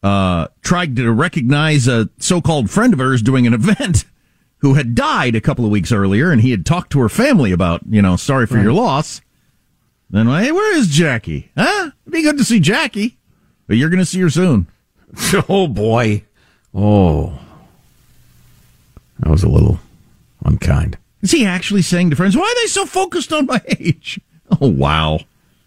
uh, 0.02 0.46
tried 0.62 0.94
to 0.96 1.10
recognize 1.12 1.88
a 1.88 2.08
so 2.18 2.40
called 2.40 2.70
friend 2.70 2.92
of 2.92 3.00
hers 3.00 3.20
doing 3.20 3.46
an 3.48 3.54
event 3.54 4.04
who 4.64 4.72
had 4.72 4.94
died 4.94 5.36
a 5.36 5.42
couple 5.42 5.66
of 5.66 5.70
weeks 5.70 5.92
earlier, 5.92 6.30
and 6.30 6.40
he 6.40 6.50
had 6.50 6.64
talked 6.64 6.90
to 6.90 6.98
her 6.98 7.10
family 7.10 7.52
about, 7.52 7.82
you 7.86 8.00
know, 8.00 8.16
sorry 8.16 8.46
for 8.46 8.58
your 8.58 8.72
loss. 8.72 9.20
Then, 10.08 10.26
hey, 10.26 10.52
where 10.52 10.74
is 10.74 10.88
Jackie? 10.88 11.50
Huh? 11.54 11.90
It'd 12.06 12.12
be 12.14 12.22
good 12.22 12.38
to 12.38 12.44
see 12.44 12.60
Jackie, 12.60 13.18
but 13.66 13.76
you're 13.76 13.90
going 13.90 13.98
to 14.00 14.06
see 14.06 14.20
her 14.20 14.30
soon. 14.30 14.66
Oh 15.50 15.68
boy. 15.68 16.24
Oh. 16.74 17.38
That 19.18 19.28
was 19.28 19.42
a 19.42 19.50
little 19.50 19.80
unkind. 20.46 20.96
Is 21.20 21.30
he 21.30 21.44
actually 21.44 21.82
saying 21.82 22.08
to 22.08 22.16
friends, 22.16 22.34
why 22.34 22.44
are 22.44 22.62
they 22.62 22.68
so 22.68 22.86
focused 22.86 23.34
on 23.34 23.44
my 23.44 23.60
age? 23.78 24.18
Oh, 24.60 24.68
wow. 24.68 25.20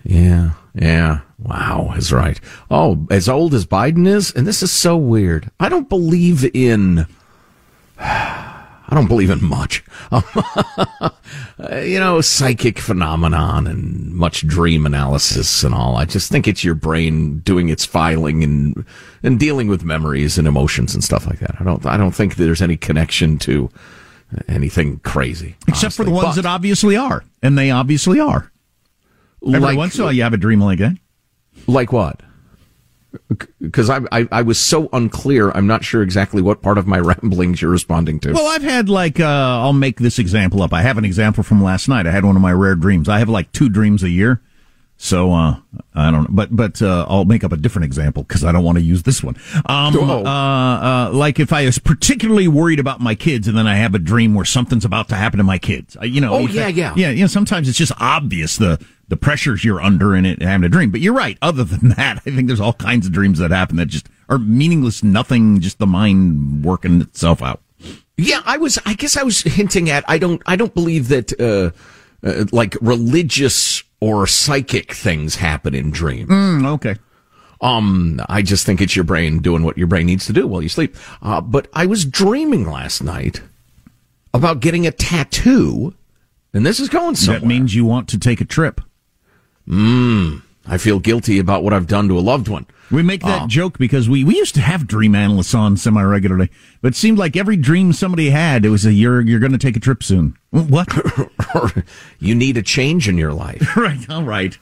Yeah, 0.04 0.52
yeah. 0.74 1.20
Wow, 1.38 1.94
is 1.98 2.12
right. 2.12 2.40
Oh, 2.72 3.06
as 3.12 3.28
old 3.30 3.54
as 3.54 3.66
Biden 3.66 4.08
is, 4.08 4.32
and 4.32 4.48
this 4.48 4.64
is 4.64 4.72
so 4.72 4.98
weird. 4.98 5.52
I 5.60 5.70
don't 5.70 5.90
believe 5.90 6.44
in. 6.56 7.06
I 8.90 8.96
don't 8.96 9.08
believe 9.08 9.30
in 9.30 9.44
much. 9.44 9.84
Uh, 11.60 11.80
you 11.80 12.00
know, 12.00 12.22
psychic 12.22 12.78
phenomenon 12.80 13.66
and 13.68 14.14
much 14.14 14.46
dream 14.48 14.86
analysis 14.86 15.64
and 15.64 15.74
all. 15.74 15.98
I 15.98 16.06
just 16.06 16.32
think 16.32 16.48
it's 16.48 16.64
your 16.64 16.76
brain 16.76 17.40
doing 17.40 17.70
its 17.70 17.84
filing 17.84 18.44
and 18.44 18.86
and 19.24 19.40
dealing 19.40 19.68
with 19.68 19.84
memories 19.84 20.38
and 20.38 20.48
emotions 20.48 20.94
and 20.94 21.04
stuff 21.04 21.26
like 21.26 21.40
that. 21.40 21.56
I 21.60 21.64
don't. 21.64 21.84
I 21.86 21.98
don't 21.98 22.12
think 22.12 22.36
there's 22.36 22.62
any 22.62 22.78
connection 22.78 23.38
to 23.40 23.70
anything 24.48 25.00
crazy. 25.00 25.56
Except 25.68 25.96
for 25.96 26.04
the 26.04 26.12
ones 26.12 26.28
But- 26.36 26.36
that 26.44 26.46
obviously 26.46 26.96
are. 26.96 27.24
And 27.42 27.58
they 27.58 27.72
obviously 27.72 28.20
are. 28.20 28.52
Every 29.46 29.60
Like- 29.60 29.78
once 29.78 29.96
in 29.96 30.02
a 30.02 30.04
while, 30.06 30.14
you 30.14 30.24
have 30.24 30.34
a 30.34 30.38
dream 30.38 30.62
like 30.62 30.80
that. 30.80 30.96
Like 31.66 31.92
what? 31.92 32.22
Because 33.62 33.90
I, 33.90 34.00
I 34.12 34.28
I 34.32 34.42
was 34.42 34.60
so 34.60 34.90
unclear. 34.94 35.52
I'm 35.52 35.68
not 35.68 35.84
sure 35.84 36.02
exactly 36.02 36.42
what 36.42 36.62
part 36.62 36.78
of 36.78 36.88
my 36.88 37.00
ramblings 37.12 37.62
you're 37.62 37.72
responding 37.72 38.20
to. 38.22 38.34
Well, 38.34 38.48
I've 38.48 38.64
had 38.64 38.90
like, 38.90 39.20
uh, 39.20 39.26
I'll 39.26 39.74
make 39.74 40.00
this 40.00 40.20
example 40.20 40.62
up. 40.62 40.74
I 40.74 40.82
have 40.82 40.98
an 40.98 41.06
example 41.06 41.44
from 41.44 41.64
last 41.64 41.88
night. 41.88 42.08
I 42.08 42.12
had 42.12 42.26
one 42.26 42.36
of 42.36 42.42
my 42.42 42.54
rare 42.54 42.76
dreams. 42.76 43.08
I 43.10 43.20
have 43.20 43.30
like 43.30 43.52
two 43.52 43.70
dreams 43.70 44.04
a 44.04 44.10
year. 44.10 44.42
So, 45.00 45.32
uh, 45.32 45.58
I 45.94 46.10
don't 46.10 46.24
know, 46.24 46.28
but, 46.32 46.56
but, 46.56 46.82
uh, 46.82 47.06
I'll 47.08 47.24
make 47.24 47.44
up 47.44 47.52
a 47.52 47.56
different 47.58 47.86
example 47.86 48.24
because 48.24 48.44
I 48.44 48.52
don't 48.52 48.64
want 48.64 48.80
to 48.80 48.84
use 48.84 49.04
this 49.04 49.24
one. 49.24 49.36
Um, 49.68 49.96
Oh. 49.96 50.26
uh, 50.26 50.28
uh, 50.28 51.12
like 51.14 51.40
if 51.40 51.54
I 51.54 51.66
was 51.66 51.78
particularly 51.78 52.48
worried 52.48 52.80
about 52.80 53.00
my 53.00 53.14
kids 53.14 53.48
and 53.48 53.56
then 53.56 53.68
I 53.68 53.76
have 53.76 53.94
a 53.94 54.00
dream 54.00 54.34
where 54.34 54.44
something's 54.44 54.86
about 54.86 55.10
to 55.10 55.16
happen 55.16 55.38
to 55.38 55.44
my 55.44 55.60
kids, 55.60 55.96
I- 56.02 56.06
you 56.06 56.20
know. 56.20 56.34
Oh, 56.34 56.48
yeah, 56.48 56.68
yeah. 56.68 56.94
Yeah, 56.96 57.12
you 57.12 57.22
know, 57.22 57.28
sometimes 57.28 57.70
it's 57.70 57.78
just 57.78 57.92
obvious 58.00 58.58
the, 58.58 58.84
the 59.08 59.18
pressures 59.18 59.64
you're 59.64 59.82
under 59.82 60.16
in 60.16 60.26
it 60.26 60.42
having 60.42 60.66
a 60.66 60.70
dream. 60.70 60.92
But 60.92 61.02
you're 61.02 61.14
right. 61.14 61.38
Other 61.42 61.64
than 61.64 61.90
that, 61.98 62.18
I 62.26 62.32
think 62.32 62.48
there's 62.48 62.60
all 62.60 62.74
kinds 62.74 63.06
of 63.06 63.14
dreams 63.14 63.40
that 63.40 63.52
happen 63.52 63.78
that 63.78 63.88
just 63.88 64.08
are 64.30 64.38
meaningless, 64.38 65.04
nothing, 65.04 65.60
just 65.60 65.80
the 65.80 65.88
mind 65.88 66.64
working 66.64 67.02
itself 67.02 67.42
out. 67.42 67.62
Yeah, 68.18 68.42
I 68.46 68.58
was. 68.58 68.80
I 68.86 68.96
guess 68.96 69.16
I 69.16 69.24
was 69.24 69.42
hinting 69.42 69.90
at. 69.92 70.04
I 70.08 70.18
don't. 70.18 70.42
I 70.46 70.56
don't 70.56 70.74
believe 70.74 71.10
that. 71.10 71.40
Uh, 71.40 71.72
uh, 72.24 72.46
like 72.52 72.76
religious 72.82 73.84
or 74.00 74.28
psychic 74.28 74.94
things 74.94 75.36
happen 75.36 75.76
in 75.76 75.92
dreams. 75.92 76.30
Mm, 76.30 76.66
okay. 76.66 76.96
Um, 77.62 78.22
I 78.30 78.42
just 78.42 78.66
think 78.66 78.82
it's 78.82 78.96
your 78.96 79.06
brain 79.06 79.40
doing 79.40 79.64
what 79.64 79.78
your 79.78 79.88
brain 79.88 80.06
needs 80.06 80.26
to 80.28 80.34
do 80.34 80.46
while 80.46 80.62
you 80.62 80.70
sleep. 80.70 80.96
Uh, 81.22 81.42
but 81.42 81.68
I 81.74 81.86
was 81.86 82.06
dreaming 82.06 82.70
last 82.70 83.02
night 83.02 83.42
about 84.34 84.60
getting 84.60 84.86
a 84.86 84.92
tattoo, 84.92 85.96
and 86.54 86.66
this 86.66 86.80
is 86.80 86.90
going 86.90 87.16
somewhere. 87.16 87.40
That 87.40 87.48
means 87.48 87.74
you 87.74 87.86
want 87.86 88.10
to 88.10 88.20
take 88.20 88.42
a 88.42 88.46
trip. 88.46 88.82
Mm, 89.68 90.42
I 90.66 90.78
feel 90.78 91.00
guilty 91.00 91.40
about 91.40 91.64
what 91.64 91.74
I've 91.74 91.88
done 91.88 92.08
to 92.08 92.18
a 92.18 92.22
loved 92.22 92.48
one. 92.48 92.66
We 92.90 93.04
make 93.04 93.22
that 93.24 93.42
Uh, 93.44 93.48
joke 93.48 93.78
because 93.78 94.08
we, 94.08 94.24
we 94.24 94.38
used 94.38 94.56
to 94.56 94.62
have 94.62 94.88
dream 94.88 95.14
analysts 95.14 95.54
on 95.54 95.76
semi 95.76 96.02
regularly, 96.02 96.50
but 96.82 96.90
it 96.90 96.96
seemed 96.96 97.18
like 97.18 97.36
every 97.36 97.58
dream 97.58 97.92
somebody 97.92 98.30
had, 98.30 98.64
it 98.66 98.70
was 98.70 98.86
a 98.86 98.94
you're 98.94 99.20
you're 99.20 99.42
going 99.42 99.52
to 99.52 99.58
take 99.58 99.76
a 99.76 99.80
trip 99.82 100.02
soon. 100.04 100.38
What? 100.52 100.88
you 102.20 102.34
need 102.34 102.56
a 102.56 102.64
change 102.64 103.10
in 103.10 103.18
your 103.18 103.34
life. 103.34 103.76
right. 103.78 104.10
All 104.10 104.24
right. 104.24 104.58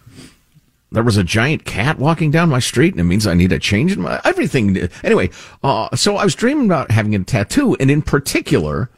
There 0.91 1.03
was 1.03 1.17
a 1.17 1.23
giant 1.23 1.65
cat 1.65 1.99
walking 1.99 2.31
down 2.31 2.49
my 2.49 2.59
street, 2.59 2.93
and 2.93 3.01
it 3.01 3.03
means 3.03 3.27
I 3.27 3.33
need 3.33 3.51
a 3.51 3.59
change 3.59 3.91
in 3.91 4.01
my 4.01 4.19
everything. 4.23 4.89
Anyway, 5.03 5.29
uh, 5.63 5.95
so 5.95 6.15
I 6.17 6.23
was 6.23 6.35
dreaming 6.35 6.65
about 6.65 6.89
having 6.89 7.13
a 7.13 7.23
tattoo, 7.23 7.75
and 7.79 7.91
in 7.91 8.01
particular, 8.01 8.89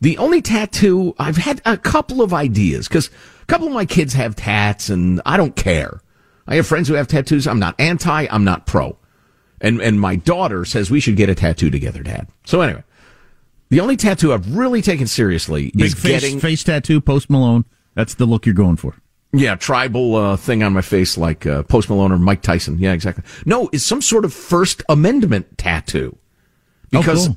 the 0.00 0.18
only 0.18 0.42
tattoo 0.42 1.14
I've 1.18 1.36
had 1.36 1.62
a 1.64 1.76
couple 1.76 2.20
of 2.22 2.32
ideas 2.34 2.88
because 2.88 3.08
a 3.42 3.46
couple 3.46 3.66
of 3.66 3.72
my 3.72 3.84
kids 3.86 4.12
have 4.14 4.36
tats, 4.36 4.88
and 4.90 5.20
I 5.24 5.36
don't 5.36 5.56
care. 5.56 6.00
I 6.46 6.56
have 6.56 6.66
friends 6.66 6.88
who 6.88 6.94
have 6.94 7.08
tattoos. 7.08 7.46
I'm 7.46 7.58
not 7.58 7.74
anti. 7.78 8.26
I'm 8.30 8.44
not 8.44 8.66
pro. 8.66 8.98
And 9.60 9.80
and 9.80 9.98
my 10.00 10.16
daughter 10.16 10.64
says 10.64 10.90
we 10.90 11.00
should 11.00 11.16
get 11.16 11.28
a 11.30 11.34
tattoo 11.34 11.70
together, 11.70 12.02
Dad. 12.02 12.28
So 12.44 12.60
anyway, 12.60 12.82
the 13.70 13.80
only 13.80 13.96
tattoo 13.96 14.32
I've 14.32 14.54
really 14.54 14.82
taken 14.82 15.06
seriously 15.06 15.72
Big 15.74 15.86
is 15.86 15.94
face, 15.94 16.20
getting 16.22 16.40
face 16.40 16.62
tattoo, 16.64 17.00
Post 17.00 17.30
Malone. 17.30 17.64
That's 17.94 18.14
the 18.14 18.26
look 18.26 18.44
you're 18.44 18.54
going 18.54 18.76
for. 18.76 18.94
yeah, 19.32 19.54
tribal 19.54 20.16
uh, 20.16 20.36
thing 20.36 20.62
on 20.62 20.72
my 20.74 20.82
face 20.82 21.16
like 21.16 21.46
uh, 21.46 21.62
Post 21.62 21.88
Malone 21.88 22.12
or 22.12 22.18
Mike 22.18 22.42
Tyson. 22.42 22.78
Yeah, 22.78 22.92
exactly. 22.92 23.24
No, 23.46 23.70
it's 23.72 23.84
some 23.84 24.02
sort 24.02 24.24
of 24.26 24.34
First 24.34 24.82
Amendment 24.88 25.56
tattoo 25.56 26.18
because 26.90 27.28
Oh, 27.28 27.36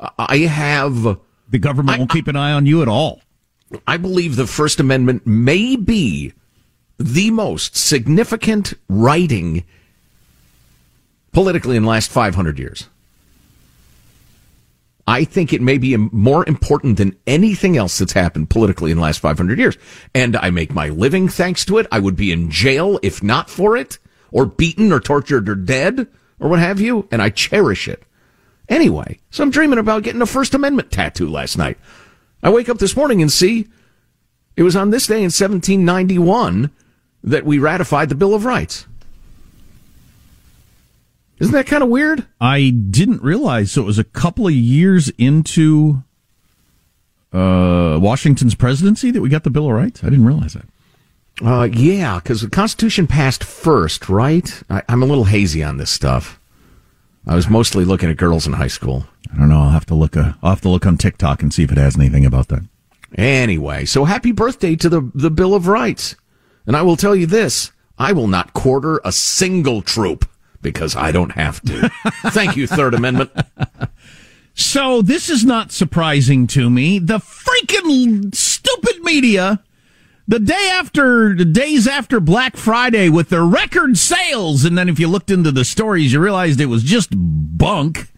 cool. 0.00 0.10
I 0.18 0.38
have 0.38 1.18
The 1.50 1.58
government 1.58 1.98
won't 1.98 2.10
keep 2.10 2.28
an 2.28 2.36
eye 2.36 2.52
on 2.52 2.66
you 2.66 2.80
at 2.82 2.88
all. 2.88 3.20
I 3.86 3.96
believe 3.96 4.36
the 4.36 4.46
First 4.46 4.80
Amendment 4.80 5.26
may 5.26 5.76
be 5.76 6.32
the 6.98 7.30
most 7.30 7.76
significant 7.76 8.74
writing 8.88 9.64
politically 11.32 11.76
in 11.76 11.82
the 11.82 11.88
last 11.88 12.10
500 12.10 12.58
years. 12.58 12.88
I 15.06 15.24
think 15.24 15.52
it 15.52 15.60
may 15.60 15.78
be 15.78 15.96
more 15.96 16.48
important 16.48 16.96
than 16.96 17.16
anything 17.26 17.76
else 17.76 17.98
that's 17.98 18.12
happened 18.12 18.50
politically 18.50 18.92
in 18.92 18.98
the 18.98 19.02
last 19.02 19.18
500 19.18 19.58
years. 19.58 19.76
And 20.14 20.36
I 20.36 20.50
make 20.50 20.72
my 20.72 20.88
living 20.88 21.28
thanks 21.28 21.64
to 21.64 21.78
it. 21.78 21.88
I 21.90 21.98
would 21.98 22.16
be 22.16 22.30
in 22.30 22.50
jail 22.50 23.00
if 23.02 23.22
not 23.22 23.50
for 23.50 23.76
it, 23.76 23.98
or 24.30 24.46
beaten 24.46 24.92
or 24.92 25.00
tortured 25.00 25.48
or 25.48 25.56
dead, 25.56 26.06
or 26.38 26.48
what 26.48 26.60
have 26.60 26.80
you. 26.80 27.08
And 27.10 27.20
I 27.20 27.30
cherish 27.30 27.88
it. 27.88 28.04
Anyway, 28.70 29.18
so 29.30 29.42
I'm 29.42 29.50
dreaming 29.50 29.80
about 29.80 30.04
getting 30.04 30.22
a 30.22 30.26
First 30.26 30.54
Amendment 30.54 30.92
tattoo 30.92 31.28
last 31.28 31.58
night. 31.58 31.76
I 32.42 32.50
wake 32.50 32.68
up 32.68 32.78
this 32.78 32.96
morning 32.96 33.20
and 33.20 33.30
see 33.30 33.66
it 34.56 34.62
was 34.62 34.76
on 34.76 34.90
this 34.90 35.08
day 35.08 35.16
in 35.16 35.24
1791 35.24 36.70
that 37.24 37.44
we 37.44 37.58
ratified 37.58 38.08
the 38.08 38.14
Bill 38.14 38.32
of 38.32 38.44
Rights. 38.44 38.86
Isn't 41.40 41.54
that 41.54 41.66
kind 41.66 41.82
of 41.82 41.88
weird? 41.88 42.26
I 42.40 42.70
didn't 42.70 43.22
realize. 43.22 43.72
So 43.72 43.82
it 43.82 43.86
was 43.86 43.98
a 43.98 44.04
couple 44.04 44.46
of 44.46 44.52
years 44.52 45.08
into 45.18 46.04
uh, 47.32 47.98
Washington's 48.00 48.54
presidency 48.54 49.10
that 49.10 49.20
we 49.20 49.28
got 49.28 49.44
the 49.44 49.50
Bill 49.50 49.66
of 49.66 49.72
Rights. 49.72 50.04
I 50.04 50.10
didn't 50.10 50.26
realize 50.26 50.54
that. 50.54 50.66
Uh, 51.42 51.64
yeah, 51.64 52.16
because 52.16 52.42
the 52.42 52.50
Constitution 52.50 53.06
passed 53.06 53.42
first, 53.42 54.08
right? 54.08 54.62
I, 54.68 54.82
I'm 54.88 55.02
a 55.02 55.06
little 55.06 55.24
hazy 55.24 55.62
on 55.64 55.78
this 55.78 55.90
stuff. 55.90 56.39
I 57.26 57.34
was 57.34 57.48
mostly 57.48 57.84
looking 57.84 58.10
at 58.10 58.16
girls 58.16 58.46
in 58.46 58.54
high 58.54 58.68
school. 58.68 59.04
I 59.32 59.36
don't 59.36 59.48
know. 59.48 59.60
I'll 59.60 59.70
have 59.70 59.86
to 59.86 59.94
look. 59.94 60.16
Uh, 60.16 60.32
I'll 60.42 60.50
have 60.50 60.60
to 60.62 60.68
look 60.68 60.86
on 60.86 60.96
TikTok 60.96 61.42
and 61.42 61.52
see 61.52 61.62
if 61.62 61.72
it 61.72 61.78
has 61.78 61.96
anything 61.96 62.24
about 62.24 62.48
that. 62.48 62.66
Anyway, 63.16 63.84
so 63.84 64.04
happy 64.04 64.32
birthday 64.32 64.76
to 64.76 64.88
the 64.88 65.10
the 65.14 65.30
Bill 65.30 65.54
of 65.54 65.66
Rights, 65.66 66.16
and 66.66 66.76
I 66.76 66.82
will 66.82 66.96
tell 66.96 67.14
you 67.14 67.26
this: 67.26 67.72
I 67.98 68.12
will 68.12 68.28
not 68.28 68.52
quarter 68.52 69.00
a 69.04 69.12
single 69.12 69.82
troop 69.82 70.28
because 70.62 70.96
I 70.96 71.12
don't 71.12 71.32
have 71.32 71.60
to. 71.62 71.90
Thank 72.30 72.56
you, 72.56 72.66
Third 72.66 72.94
Amendment. 72.94 73.30
So 74.54 75.00
this 75.00 75.30
is 75.30 75.44
not 75.44 75.72
surprising 75.72 76.46
to 76.48 76.68
me. 76.68 76.98
The 76.98 77.18
freaking 77.18 78.34
stupid 78.34 79.02
media, 79.02 79.62
the 80.30 80.38
day 80.38 80.70
after, 80.74 81.34
the 81.34 81.44
days 81.44 81.88
after 81.88 82.20
Black 82.20 82.56
Friday 82.56 83.08
with 83.08 83.30
their 83.30 83.44
record 83.44 83.98
sales, 83.98 84.64
and 84.64 84.78
then 84.78 84.88
if 84.88 85.00
you 85.00 85.08
looked 85.08 85.28
into 85.28 85.50
the 85.50 85.64
stories, 85.64 86.12
you 86.12 86.20
realized 86.20 86.60
it 86.60 86.66
was 86.66 86.84
just 86.84 87.10
bunk. 87.12 88.12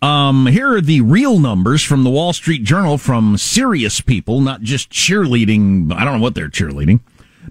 Um, 0.00 0.46
here 0.46 0.76
are 0.76 0.80
the 0.80 1.02
real 1.02 1.38
numbers 1.38 1.82
from 1.82 2.04
the 2.04 2.10
Wall 2.10 2.32
Street 2.32 2.64
Journal 2.64 2.96
from 2.96 3.36
serious 3.36 4.00
people, 4.00 4.40
not 4.40 4.62
just 4.62 4.88
cheerleading. 4.88 5.92
I 5.92 6.04
don't 6.04 6.14
know 6.16 6.22
what 6.22 6.34
they're 6.34 6.48
cheerleading. 6.48 7.00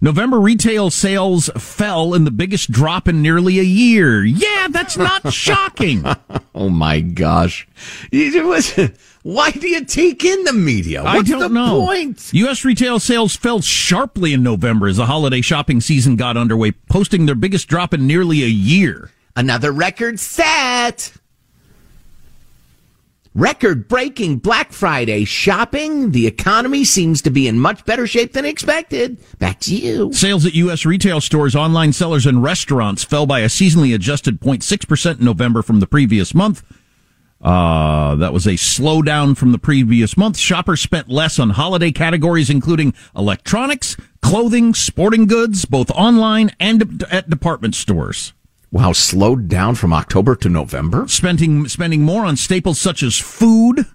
November 0.01 0.39
retail 0.39 0.89
sales 0.89 1.49
fell 1.57 2.13
in 2.13 2.23
the 2.25 2.31
biggest 2.31 2.71
drop 2.71 3.07
in 3.07 3.21
nearly 3.21 3.59
a 3.59 3.63
year. 3.63 4.23
Yeah, 4.23 4.67
that's 4.69 4.97
not 4.97 5.31
shocking. 5.33 6.03
oh 6.53 6.69
my 6.69 7.01
gosh. 7.01 7.67
Why 8.11 9.49
do 9.51 9.67
you 9.67 9.83
take 9.85 10.23
in 10.23 10.43
the 10.43 10.53
media? 10.53 11.03
What's 11.03 11.29
I 11.29 11.31
don't 11.31 11.39
the 11.39 11.49
know. 11.49 11.85
point? 11.85 12.31
U.S. 12.33 12.63
retail 12.63 12.99
sales 12.99 13.35
fell 13.35 13.59
sharply 13.61 14.33
in 14.33 14.43
November 14.43 14.87
as 14.87 14.97
the 14.97 15.07
holiday 15.07 15.41
shopping 15.41 15.81
season 15.81 16.15
got 16.15 16.37
underway, 16.37 16.71
posting 16.89 17.25
their 17.25 17.33
biggest 17.35 17.67
drop 17.67 17.93
in 17.93 18.05
nearly 18.05 18.43
a 18.43 18.47
year. 18.47 19.09
Another 19.35 19.71
record 19.71 20.19
set. 20.19 21.11
Record 23.35 23.89
breaking 23.89 24.37
Black 24.37 24.71
Friday 24.71 25.25
shopping. 25.25 26.11
The 26.11 26.25
economy 26.25 26.85
seems 26.85 27.21
to 27.23 27.29
be 27.29 27.49
in 27.49 27.59
much 27.59 27.83
better 27.83 28.07
shape 28.07 28.31
than 28.31 28.45
expected. 28.45 29.21
Back 29.39 29.59
to 29.61 29.75
you. 29.75 30.13
Sales 30.13 30.45
at 30.45 30.53
U.S. 30.53 30.85
retail 30.85 31.19
stores, 31.19 31.53
online 31.53 31.91
sellers, 31.91 32.25
and 32.25 32.41
restaurants 32.41 33.03
fell 33.03 33.25
by 33.25 33.41
a 33.41 33.47
seasonally 33.47 33.93
adjusted 33.93 34.39
0.6% 34.39 35.19
in 35.19 35.25
November 35.25 35.61
from 35.61 35.81
the 35.81 35.85
previous 35.85 36.33
month. 36.33 36.63
Uh, 37.41 38.15
that 38.15 38.31
was 38.31 38.47
a 38.47 38.51
slowdown 38.51 39.35
from 39.35 39.51
the 39.51 39.59
previous 39.59 40.15
month. 40.15 40.37
Shoppers 40.37 40.79
spent 40.79 41.09
less 41.09 41.37
on 41.37 41.49
holiday 41.49 41.91
categories, 41.91 42.49
including 42.49 42.93
electronics, 43.17 43.97
clothing, 44.21 44.73
sporting 44.73 45.27
goods, 45.27 45.65
both 45.65 45.91
online 45.91 46.51
and 46.57 47.03
at 47.11 47.29
department 47.29 47.75
stores. 47.75 48.31
Wow, 48.75 48.91
slowed 48.91 49.47
down 49.47 49.75
from 49.75 49.93
October 49.93 50.35
to 50.35 50.49
November? 50.49 51.07
Spending, 51.07 51.65
spending 51.69 52.01
more 52.01 52.25
on 52.25 52.35
staples 52.35 52.77
such 52.77 53.03
as 53.03 53.17
food 53.17 53.85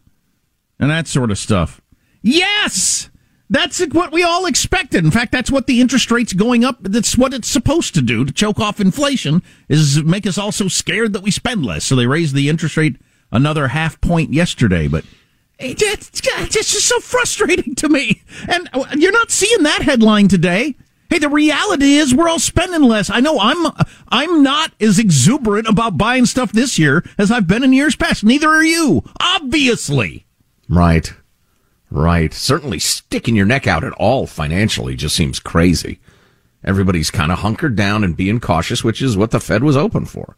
and 0.78 0.90
that 0.90 1.06
sort 1.06 1.30
of 1.30 1.36
stuff. 1.36 1.82
Yes! 2.22 3.10
That's 3.50 3.80
what 3.88 4.10
we 4.10 4.22
all 4.22 4.46
expected. 4.46 5.04
In 5.04 5.10
fact, 5.10 5.32
that's 5.32 5.50
what 5.50 5.66
the 5.66 5.82
interest 5.82 6.10
rates 6.10 6.32
going 6.32 6.64
up, 6.64 6.78
that's 6.80 7.18
what 7.18 7.34
it's 7.34 7.46
supposed 7.46 7.92
to 7.92 8.00
do 8.00 8.24
to 8.24 8.32
choke 8.32 8.58
off 8.58 8.80
inflation, 8.80 9.42
is 9.68 10.02
make 10.02 10.26
us 10.26 10.38
all 10.38 10.50
so 10.50 10.66
scared 10.66 11.12
that 11.12 11.22
we 11.22 11.30
spend 11.30 11.62
less. 11.62 11.84
So 11.84 11.94
they 11.94 12.06
raised 12.06 12.34
the 12.34 12.48
interest 12.48 12.78
rate 12.78 12.96
another 13.30 13.68
half 13.68 14.00
point 14.00 14.32
yesterday, 14.32 14.88
but 14.88 15.04
it's 15.58 16.72
just 16.72 16.88
so 16.88 17.00
frustrating 17.00 17.74
to 17.74 17.90
me. 17.90 18.22
And 18.48 18.66
uh, 18.72 18.86
you're 18.96 19.12
not 19.12 19.30
seeing 19.30 19.62
that 19.64 19.82
headline 19.82 20.28
today. 20.28 20.74
Hey, 21.10 21.18
the 21.18 21.28
reality 21.28 21.94
is 21.94 22.14
we're 22.14 22.28
all 22.28 22.38
spending 22.38 22.82
less. 22.82 23.10
I 23.10 23.18
know 23.18 23.36
I'm 23.40 23.72
I'm 24.08 24.44
not 24.44 24.72
as 24.80 25.00
exuberant 25.00 25.66
about 25.66 25.98
buying 25.98 26.24
stuff 26.24 26.52
this 26.52 26.78
year 26.78 27.04
as 27.18 27.32
I've 27.32 27.48
been 27.48 27.64
in 27.64 27.72
years 27.72 27.96
past. 27.96 28.22
Neither 28.22 28.48
are 28.48 28.62
you, 28.62 29.02
obviously. 29.20 30.24
Right. 30.68 31.12
Right. 31.90 32.32
Certainly 32.32 32.78
sticking 32.78 33.34
your 33.34 33.46
neck 33.46 33.66
out 33.66 33.82
at 33.82 33.92
all 33.94 34.28
financially 34.28 34.94
just 34.94 35.16
seems 35.16 35.40
crazy. 35.40 35.98
Everybody's 36.62 37.10
kind 37.10 37.32
of 37.32 37.40
hunkered 37.40 37.74
down 37.74 38.04
and 38.04 38.16
being 38.16 38.38
cautious, 38.38 38.84
which 38.84 39.02
is 39.02 39.16
what 39.16 39.32
the 39.32 39.40
Fed 39.40 39.64
was 39.64 39.76
open 39.76 40.04
for. 40.04 40.36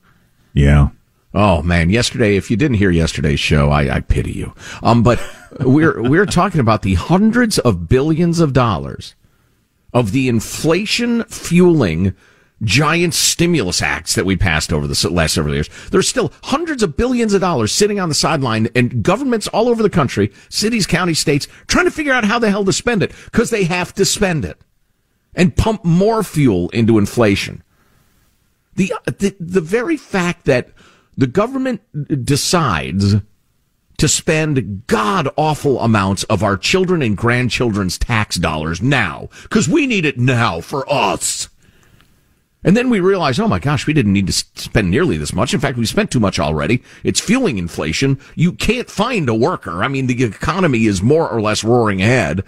Yeah. 0.55 0.89
Oh 1.35 1.61
man, 1.61 1.91
yesterday, 1.91 2.37
if 2.37 2.51
you 2.51 2.57
didn't 2.57 2.77
hear 2.79 2.91
yesterday's 2.91 3.41
show, 3.41 3.71
I, 3.71 3.97
I 3.97 4.01
pity 4.01 4.33
you. 4.33 4.55
Um, 4.83 5.03
but 5.03 5.21
we're, 5.61 6.01
we're 6.03 6.27
talking 6.27 6.61
about 6.61 6.81
the 6.81 6.95
hundreds 6.95 7.59
of 7.59 7.89
billions 7.89 8.41
of 8.41 8.55
dollars 8.55 9.15
of 9.93 10.13
the 10.13 10.29
inflation 10.29 11.25
fueling 11.25 12.15
giant 12.63 13.13
stimulus 13.13 13.83
acts 13.83 14.15
that 14.15 14.25
we 14.25 14.37
passed 14.37 14.73
over 14.73 14.87
the 14.87 15.11
last 15.11 15.35
several 15.35 15.55
years. 15.55 15.69
There's 15.91 16.09
still 16.09 16.33
hundreds 16.45 16.83
of 16.83 16.97
billions 16.97 17.35
of 17.35 17.41
dollars 17.41 17.73
sitting 17.73 17.99
on 17.99 18.09
the 18.09 18.15
sideline 18.15 18.69
and 18.75 19.03
governments 19.03 19.49
all 19.49 19.69
over 19.69 19.83
the 19.83 19.91
country, 19.91 20.33
cities, 20.49 20.87
counties, 20.87 21.19
states, 21.19 21.49
trying 21.67 21.87
to 21.87 21.91
figure 21.91 22.13
out 22.13 22.25
how 22.25 22.39
the 22.39 22.51
hell 22.51 22.65
to 22.65 22.73
spend 22.73 23.03
it 23.03 23.13
because 23.27 23.51
they 23.51 23.65
have 23.65 23.93
to 23.95 24.05
spend 24.05 24.45
it 24.45 24.61
and 25.35 25.57
pump 25.57 25.85
more 25.85 26.23
fuel 26.23 26.69
into 26.71 26.99
inflation. 26.99 27.63
The, 28.75 28.93
the, 29.07 29.35
the 29.41 29.61
very 29.61 29.97
fact 29.97 30.45
that 30.45 30.71
the 31.17 31.27
government 31.27 31.83
decides 32.25 33.17
to 34.03 34.09
spend 34.09 34.85
god 34.89 35.29
awful 35.37 35.79
amounts 35.79 36.25
of 36.25 36.43
our 36.43 36.57
children 36.57 37.03
and 37.03 37.17
grandchildren's 37.17 37.97
tax 37.97 38.35
dollars 38.35 38.83
now 38.83 39.29
because 39.45 39.69
we 39.69 39.87
need 39.87 40.05
it 40.05 40.19
now 40.19 40.61
for 40.61 40.85
us. 40.93 41.49
And 42.65 42.77
then 42.77 42.91
we 42.91 42.99
realize, 42.99 43.39
oh 43.39 43.47
my 43.47 43.61
gosh, 43.61 43.87
we 43.87 43.93
didn't 43.93 44.13
need 44.13 44.27
to 44.27 44.33
spend 44.33 44.91
nearly 44.91 45.19
this 45.19 45.33
much. 45.33 45.55
In 45.55 45.61
fact, 45.61 45.79
we 45.79 45.87
spent 45.87 46.11
too 46.11 46.19
much 46.19 46.41
already. 46.41 46.83
It's 47.05 47.21
fueling 47.21 47.59
inflation. 47.59 48.19
You 48.35 48.55
can't 48.55 48.91
find 48.91 49.29
a 49.29 49.37
worker. 49.37 49.85
I 49.85 49.87
mean, 49.87 50.09
the 50.09 50.25
economy 50.25 50.87
is 50.87 51.01
more 51.01 51.31
or 51.31 51.41
less 51.41 51.63
roaring 51.63 52.03
ahead, 52.03 52.43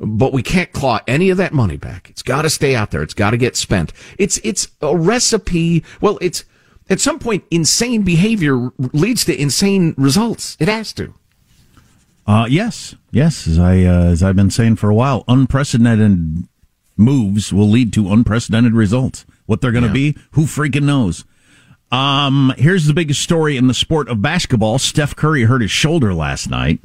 but 0.00 0.32
we 0.32 0.42
can't 0.42 0.72
claw 0.72 1.00
any 1.06 1.28
of 1.28 1.36
that 1.36 1.52
money 1.52 1.76
back. 1.76 2.08
It's 2.08 2.22
got 2.22 2.42
to 2.42 2.50
stay 2.50 2.74
out 2.74 2.92
there. 2.92 3.02
It's 3.02 3.12
got 3.12 3.32
to 3.32 3.36
get 3.36 3.56
spent. 3.56 3.92
It's, 4.16 4.40
it's 4.42 4.68
a 4.80 4.96
recipe. 4.96 5.84
Well, 6.00 6.16
it's, 6.22 6.46
at 6.88 7.00
some 7.00 7.18
point, 7.18 7.44
insane 7.50 8.02
behavior 8.02 8.70
leads 8.78 9.24
to 9.26 9.40
insane 9.40 9.94
results. 9.96 10.56
It 10.58 10.68
has 10.68 10.92
to. 10.94 11.14
Uh, 12.26 12.46
yes, 12.48 12.94
yes. 13.10 13.46
As 13.46 13.58
I 13.58 13.84
uh, 13.84 14.04
as 14.04 14.22
I've 14.22 14.36
been 14.36 14.50
saying 14.50 14.76
for 14.76 14.90
a 14.90 14.94
while, 14.94 15.24
unprecedented 15.28 16.46
moves 16.96 17.52
will 17.52 17.68
lead 17.68 17.92
to 17.94 18.12
unprecedented 18.12 18.74
results. 18.74 19.24
What 19.46 19.60
they're 19.60 19.72
going 19.72 19.90
to 19.90 19.98
yeah. 19.98 20.12
be, 20.12 20.18
who 20.32 20.42
freaking 20.42 20.82
knows? 20.82 21.24
Um, 21.90 22.52
here's 22.58 22.86
the 22.86 22.92
biggest 22.92 23.22
story 23.22 23.56
in 23.56 23.66
the 23.66 23.72
sport 23.72 24.08
of 24.08 24.20
basketball. 24.20 24.78
Steph 24.78 25.16
Curry 25.16 25.44
hurt 25.44 25.62
his 25.62 25.70
shoulder 25.70 26.12
last 26.12 26.50
night 26.50 26.80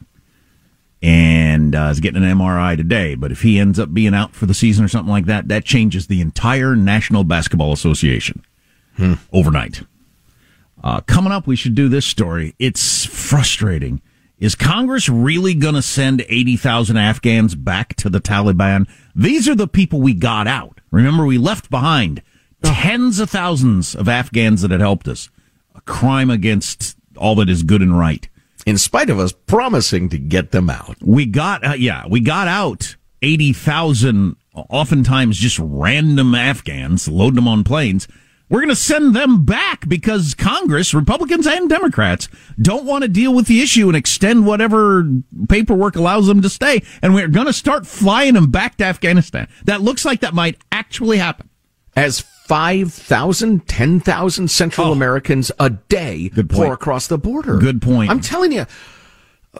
and 1.02 1.76
uh, 1.76 1.90
is 1.92 2.00
getting 2.00 2.24
an 2.24 2.38
MRI 2.38 2.78
today. 2.78 3.16
But 3.16 3.34
if 3.34 3.42
he 3.42 3.60
ends 3.60 3.78
up 3.80 3.94
being 3.94 4.14
out 4.14 4.34
for 4.34 4.46
the 4.46 4.54
season 4.54 4.86
or 4.86 4.88
something 4.88 5.12
like 5.12 5.26
that, 5.26 5.50
that 5.50 5.66
changes 5.66 6.08
the 6.08 6.22
entire 6.22 6.76
National 6.78 7.26
Basketball 7.26 7.74
Association 7.74 8.46
hmm. 8.96 9.16
overnight. 9.34 9.82
Uh, 10.84 11.00
coming 11.02 11.32
up, 11.32 11.48
we 11.48 11.56
should 11.56 11.76
do 11.76 11.88
this 11.88 12.06
story. 12.06 12.56
It's 12.60 13.06
frustrating. 13.06 14.02
Is 14.38 14.56
Congress 14.56 15.08
really 15.08 15.54
going 15.54 15.76
to 15.76 15.82
send 15.82 16.26
80,000 16.28 16.98
Afghans 16.98 17.56
back 17.56 17.96
to 17.96 18.10
the 18.10 18.20
Taliban? 18.20 18.90
These 19.16 19.48
are 19.48 19.56
the 19.56 19.68
people 19.68 20.02
we 20.02 20.14
got 20.14 20.48
out. 20.48 20.82
Remember, 20.92 21.26
we 21.26 21.38
left 21.38 21.70
behind 21.70 22.22
tens 22.62 23.20
of 23.20 23.30
thousands 23.30 23.96
of 23.96 24.10
Afghans 24.10 24.62
that 24.62 24.72
had 24.72 24.82
helped 24.82 25.08
us. 25.08 25.30
A 25.76 25.82
crime 25.82 26.30
against 26.30 26.98
all 27.16 27.36
that 27.36 27.50
is 27.50 27.64
good 27.64 27.82
and 27.82 27.98
right. 27.98 28.28
In 28.66 28.78
spite 28.78 29.10
of 29.10 29.20
us 29.20 29.32
promising 29.32 30.10
to 30.10 30.18
get 30.18 30.52
them 30.52 30.70
out. 30.70 30.98
We 31.02 31.26
got, 31.26 31.66
uh, 31.66 31.74
yeah, 31.74 32.06
we 32.10 32.20
got 32.20 32.48
out 32.50 32.98
80,000, 33.22 34.36
oftentimes 34.54 35.38
just 35.38 35.60
random 35.60 36.36
Afghans, 36.36 37.08
load 37.08 37.36
them 37.36 37.48
on 37.48 37.64
planes 37.64 38.08
We're 38.54 38.60
going 38.60 38.70
to 38.70 38.76
send 38.76 39.16
them 39.16 39.46
back 39.46 39.90
because 39.90 40.36
Congress, 40.36 40.94
Republicans 40.94 41.48
and 41.48 41.68
Democrats, 41.68 42.28
don't 42.62 42.86
want 42.86 43.02
to 43.02 43.08
deal 43.08 43.34
with 43.34 43.48
the 43.48 43.64
issue 43.64 43.88
and 43.88 43.98
extend 43.98 44.46
whatever 44.46 45.10
paperwork 45.50 45.96
allows 45.96 46.28
them 46.28 46.40
to 46.44 46.50
stay. 46.50 46.84
And 47.02 47.16
we're 47.16 47.30
going 47.30 47.48
to 47.48 47.54
start 47.54 47.88
flying 47.88 48.36
them 48.36 48.52
back 48.52 48.78
to 48.78 48.84
Afghanistan. 48.84 49.48
That 49.64 49.82
looks 49.82 50.06
like 50.06 50.20
that 50.20 50.36
might 50.36 50.60
actually 50.72 51.18
happen. 51.18 51.50
As 51.96 52.20
5,000, 52.20 53.68
10,000 53.68 54.48
Central 54.52 54.88
oh. 54.90 54.92
Americans 54.92 55.52
a 55.60 55.72
day 55.72 56.30
pour 56.50 56.74
across 56.74 57.08
the 57.08 57.18
border. 57.18 57.56
Oh. 57.56 57.60
Good 57.60 57.82
point. 57.82 58.12
I'm 58.12 58.22
telling 58.22 58.52
you, 58.52 58.68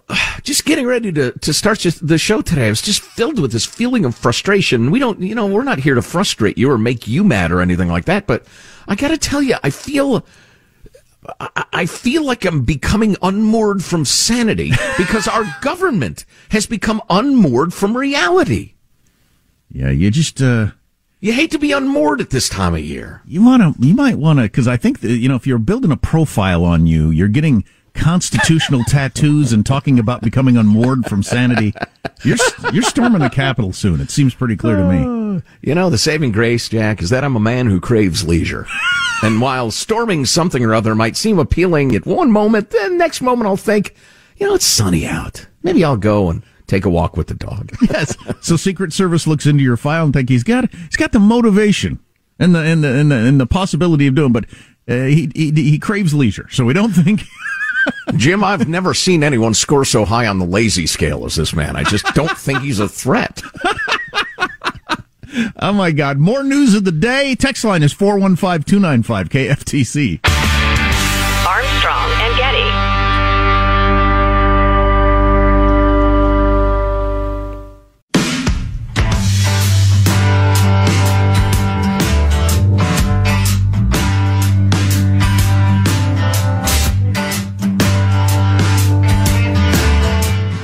just 0.44 0.66
getting 0.66 0.86
ready 0.86 1.12
to, 1.12 1.32
to 1.32 1.54
start 1.54 1.80
just 1.80 2.06
the 2.06 2.18
show 2.18 2.42
today, 2.42 2.68
I 2.68 2.70
was 2.70 2.82
just 2.82 3.02
filled 3.02 3.40
with 3.40 3.52
this 3.52 3.66
feeling 3.66 4.06
of 4.06 4.16
frustration. 4.16 4.92
We 4.92 5.00
don't, 5.00 5.22
you 5.22 5.36
know, 5.36 5.48
we're 5.48 5.64
not 5.64 5.80
here 5.80 5.96
to 5.96 6.02
frustrate 6.02 6.58
you 6.58 6.72
or 6.72 6.78
make 6.78 7.08
you 7.08 7.24
mad 7.24 7.52
or 7.52 7.62
anything 7.62 7.90
like 7.90 8.06
that, 8.06 8.28
but 8.28 8.46
I 8.88 8.96
gotta 8.96 9.18
tell 9.18 9.42
you, 9.42 9.56
I 9.64 9.70
feel, 9.70 10.26
I, 11.40 11.66
I 11.72 11.86
feel 11.86 12.26
like 12.26 12.46
I'm 12.46 12.64
becoming 12.64 13.16
unmoored 13.22 13.84
from 13.84 14.06
sanity 14.06 14.72
because 14.98 15.28
our 15.28 15.46
government 15.62 16.26
has 16.50 16.66
become 16.66 17.02
unmoored 17.10 17.74
from 17.74 17.96
reality. 17.96 18.74
Yeah, 19.72 19.90
you 19.90 20.12
just, 20.12 20.42
uh, 20.42 20.72
You 21.20 21.34
hate 21.34 21.52
to 21.52 21.60
be 21.60 21.72
unmoored 21.72 22.20
at 22.22 22.30
this 22.30 22.50
time 22.50 22.74
of 22.74 22.82
year. 22.82 23.22
you 23.26 23.44
want 23.44 23.62
to, 23.62 23.86
you 23.88 23.96
might 23.96 24.18
want 24.18 24.40
to, 24.40 24.44
because 24.44 24.68
I 24.68 24.78
think, 24.78 25.00
that, 25.00 25.12
you 25.12 25.30
know, 25.30 25.36
if 25.36 25.48
you're 25.48 25.58
building 25.58 25.92
a 25.92 25.98
profile 25.98 26.64
on 26.66 26.86
you, 26.86 27.10
you're 27.10 27.28
getting 27.28 27.64
constitutional 27.94 28.84
tattoos 28.86 29.54
and 29.54 29.66
talking 29.66 30.00
about 30.00 30.22
becoming 30.22 30.58
unmoored 30.58 31.06
from 31.06 31.24
sanity. 31.24 31.74
You're, 32.24 32.38
you're 32.72 32.84
storming 32.84 33.22
the 33.22 33.30
Capitol 33.30 33.74
soon. 33.74 34.02
It 34.02 34.12
seems 34.12 34.34
pretty 34.34 34.56
clear 34.56 34.78
to 34.78 34.84
me. 34.84 35.42
You 35.62 35.76
know, 35.76 35.90
the 35.90 35.98
saving 35.98 36.32
grace, 36.32 36.70
Jack, 36.70 37.02
is 37.02 37.10
that 37.10 37.24
I'm 37.24 37.36
a 37.36 37.40
man 37.40 37.68
who 37.68 37.80
craves 37.80 38.28
leisure. 38.28 38.68
and 39.24 39.42
while 39.42 39.72
storming 39.72 40.26
something 40.26 40.64
or 40.64 40.74
other 40.74 40.96
might 40.96 41.18
seem 41.18 41.40
appealing 41.40 41.96
at 41.96 42.06
one 42.06 42.32
moment, 42.32 42.70
then 42.72 42.98
next 42.98 43.22
moment 43.22 43.48
I'll 43.48 43.58
think, 43.58 43.96
you 44.38 44.48
know, 44.48 44.56
it's 44.56 44.66
sunny 44.66 45.06
out. 45.06 45.48
Maybe 45.64 45.84
I'll 45.84 45.98
go 45.98 46.30
and 46.30 46.44
take 46.68 46.86
a 46.86 46.90
walk 46.90 47.16
with 47.18 47.28
the 47.28 47.36
dog. 47.36 47.72
yes. 47.90 48.16
So 48.42 48.56
Secret 48.56 48.94
Service 48.94 49.28
looks 49.28 49.46
into 49.46 49.64
your 49.64 49.78
file 49.78 50.06
and 50.06 50.14
think 50.14 50.30
he's 50.30 50.44
got 50.44 50.72
he's 50.74 50.98
got 50.98 51.12
the 51.12 51.20
motivation 51.20 52.00
and 52.40 52.56
the 52.56 52.60
and 52.60 52.84
the 52.84 52.90
and 52.90 53.12
the, 53.12 53.16
and 53.16 53.40
the 53.40 53.46
possibility 53.46 54.08
of 54.08 54.16
doing, 54.16 54.32
but 54.34 54.46
uh, 54.88 55.06
he, 55.06 55.32
he 55.34 55.52
he 55.52 55.80
craves 55.80 56.14
leisure. 56.14 56.48
So 56.50 56.66
we 56.66 56.74
don't 56.74 56.92
think. 56.92 57.22
Jim, 58.16 58.44
I've 58.44 58.68
never 58.68 58.94
seen 58.94 59.24
anyone 59.24 59.54
score 59.54 59.86
so 59.86 60.06
high 60.06 60.28
on 60.28 60.40
the 60.40 60.46
lazy 60.46 60.88
scale 60.88 61.26
as 61.26 61.36
this 61.36 61.54
man. 61.54 61.76
I 61.76 61.84
just 61.84 62.06
don't 62.14 62.38
think 62.38 62.60
he's 62.60 62.80
a 62.80 62.88
threat. 62.88 63.42
Oh 65.60 65.74
my 65.74 65.92
God! 65.92 66.20
More 66.20 66.44
news 66.44 66.76
of 66.76 66.84
the 66.84 66.92
day. 66.92 67.34
Text 67.34 67.64
line 67.64 67.82
is 67.82 67.92
four 67.92 68.20
one 68.20 68.36
five 68.36 68.66
two 68.66 68.80
nine 68.80 69.02
five 69.02 69.30
KFTC. 69.30 70.20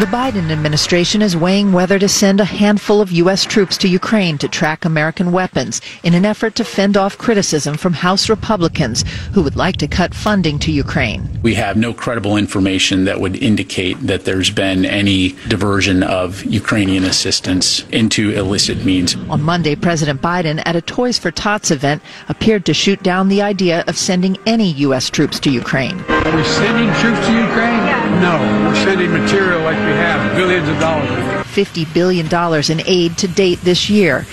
The 0.00 0.06
Biden 0.06 0.50
administration 0.50 1.20
is 1.20 1.36
weighing 1.36 1.74
whether 1.74 1.98
to 1.98 2.08
send 2.08 2.40
a 2.40 2.44
handful 2.46 3.02
of 3.02 3.12
U.S. 3.12 3.44
troops 3.44 3.76
to 3.76 3.86
Ukraine 3.86 4.38
to 4.38 4.48
track 4.48 4.86
American 4.86 5.30
weapons 5.30 5.82
in 6.02 6.14
an 6.14 6.24
effort 6.24 6.54
to 6.54 6.64
fend 6.64 6.96
off 6.96 7.18
criticism 7.18 7.76
from 7.76 7.92
House 7.92 8.30
Republicans 8.30 9.04
who 9.34 9.42
would 9.42 9.56
like 9.56 9.76
to 9.76 9.86
cut 9.86 10.14
funding 10.14 10.58
to 10.60 10.72
Ukraine. 10.72 11.28
We 11.42 11.54
have 11.56 11.76
no 11.76 11.92
credible 11.92 12.38
information 12.38 13.04
that 13.04 13.20
would 13.20 13.36
indicate 13.42 13.98
that 14.06 14.24
there's 14.24 14.48
been 14.48 14.86
any 14.86 15.32
diversion 15.48 16.02
of 16.02 16.44
Ukrainian 16.46 17.04
assistance 17.04 17.86
into 17.90 18.30
illicit 18.30 18.82
means. 18.86 19.16
On 19.28 19.42
Monday, 19.42 19.76
President 19.76 20.22
Biden 20.22 20.62
at 20.64 20.76
a 20.76 20.80
Toys 20.80 21.18
for 21.18 21.30
Tots 21.30 21.70
event 21.70 22.00
appeared 22.30 22.64
to 22.64 22.72
shoot 22.72 23.02
down 23.02 23.28
the 23.28 23.42
idea 23.42 23.84
of 23.86 23.98
sending 23.98 24.38
any 24.46 24.72
U.S. 24.86 25.10
troops 25.10 25.38
to 25.40 25.50
Ukraine. 25.50 26.00
Are 26.08 26.34
we 26.34 26.44
sending 26.44 26.90
troops 27.02 27.26
to 27.26 27.32
Ukraine? 27.34 27.99
No, 28.20 28.38
we're 28.68 28.74
sending 28.74 29.10
material 29.10 29.62
like 29.62 29.78
we 29.78 29.92
have, 29.92 30.36
billions 30.36 30.68
of 30.68 30.78
dollars. 30.78 31.08
$50 31.08 31.94
billion 31.94 32.26
in 32.70 32.86
aid 32.86 33.16
to 33.16 33.26
date 33.26 33.60
this 33.62 33.88
year. 33.88 34.26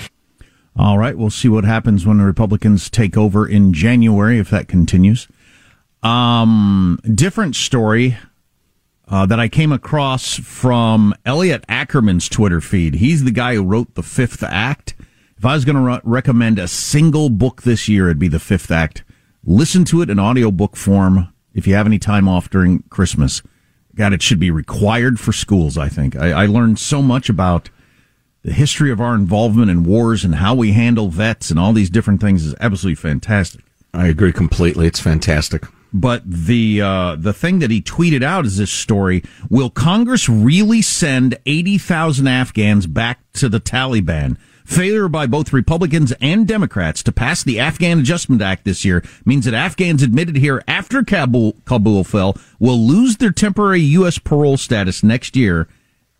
All 0.76 0.98
right, 0.98 1.16
we'll 1.16 1.30
see 1.30 1.48
what 1.48 1.64
happens 1.64 2.04
when 2.04 2.18
the 2.18 2.24
Republicans 2.24 2.90
take 2.90 3.16
over 3.16 3.48
in 3.48 3.72
January 3.72 4.38
if 4.38 4.50
that 4.50 4.68
continues. 4.68 5.26
Um, 6.02 7.00
different 7.14 7.56
story 7.56 8.18
uh, 9.08 9.24
that 9.24 9.40
I 9.40 9.48
came 9.48 9.72
across 9.72 10.36
from 10.36 11.14
Elliot 11.24 11.64
Ackerman's 11.66 12.28
Twitter 12.28 12.60
feed. 12.60 12.96
He's 12.96 13.24
the 13.24 13.30
guy 13.30 13.54
who 13.54 13.64
wrote 13.64 13.94
The 13.94 14.02
Fifth 14.02 14.42
Act. 14.42 14.94
If 15.38 15.46
I 15.46 15.54
was 15.54 15.64
going 15.64 15.76
to 15.76 15.82
re- 15.82 16.00
recommend 16.04 16.58
a 16.58 16.68
single 16.68 17.30
book 17.30 17.62
this 17.62 17.88
year, 17.88 18.08
it'd 18.08 18.18
be 18.18 18.28
The 18.28 18.38
Fifth 18.38 18.70
Act. 18.70 19.02
Listen 19.44 19.84
to 19.86 20.02
it 20.02 20.10
in 20.10 20.20
audiobook 20.20 20.76
form 20.76 21.32
if 21.54 21.66
you 21.66 21.74
have 21.74 21.86
any 21.86 21.98
time 21.98 22.28
off 22.28 22.50
during 22.50 22.82
Christmas. 22.90 23.40
God, 23.98 24.12
it 24.12 24.22
should 24.22 24.38
be 24.38 24.52
required 24.52 25.18
for 25.18 25.32
schools, 25.32 25.76
I 25.76 25.88
think. 25.88 26.14
I, 26.14 26.44
I 26.44 26.46
learned 26.46 26.78
so 26.78 27.02
much 27.02 27.28
about 27.28 27.68
the 28.42 28.52
history 28.52 28.92
of 28.92 29.00
our 29.00 29.12
involvement 29.12 29.72
in 29.72 29.82
wars 29.82 30.24
and 30.24 30.36
how 30.36 30.54
we 30.54 30.70
handle 30.70 31.08
vets 31.08 31.50
and 31.50 31.58
all 31.58 31.72
these 31.72 31.90
different 31.90 32.20
things 32.20 32.46
is 32.46 32.54
absolutely 32.60 32.94
fantastic. 32.94 33.64
I 33.92 34.06
agree 34.06 34.32
completely. 34.32 34.86
It's 34.86 35.00
fantastic. 35.00 35.64
But 35.92 36.22
the 36.24 36.80
uh, 36.80 37.16
the 37.18 37.32
thing 37.32 37.58
that 37.58 37.70
he 37.70 37.82
tweeted 37.82 38.22
out 38.22 38.44
is 38.46 38.58
this 38.58 38.70
story: 38.70 39.24
Will 39.50 39.70
Congress 39.70 40.28
really 40.28 40.82
send 40.82 41.38
eighty 41.44 41.76
thousand 41.78 42.28
Afghans 42.28 42.86
back 42.86 43.20
to 43.34 43.48
the 43.48 43.58
Taliban? 43.58 44.36
Failure 44.68 45.08
by 45.08 45.26
both 45.26 45.54
Republicans 45.54 46.12
and 46.20 46.46
Democrats 46.46 47.02
to 47.02 47.10
pass 47.10 47.42
the 47.42 47.58
Afghan 47.58 48.00
Adjustment 48.00 48.42
Act 48.42 48.66
this 48.66 48.84
year 48.84 49.02
means 49.24 49.46
that 49.46 49.54
Afghans 49.54 50.02
admitted 50.02 50.36
here 50.36 50.62
after 50.68 51.02
Kabul, 51.02 51.54
Kabul 51.64 52.04
fell 52.04 52.36
will 52.58 52.78
lose 52.78 53.16
their 53.16 53.30
temporary 53.30 53.80
U.S. 53.80 54.18
parole 54.18 54.58
status 54.58 55.02
next 55.02 55.34
year 55.34 55.68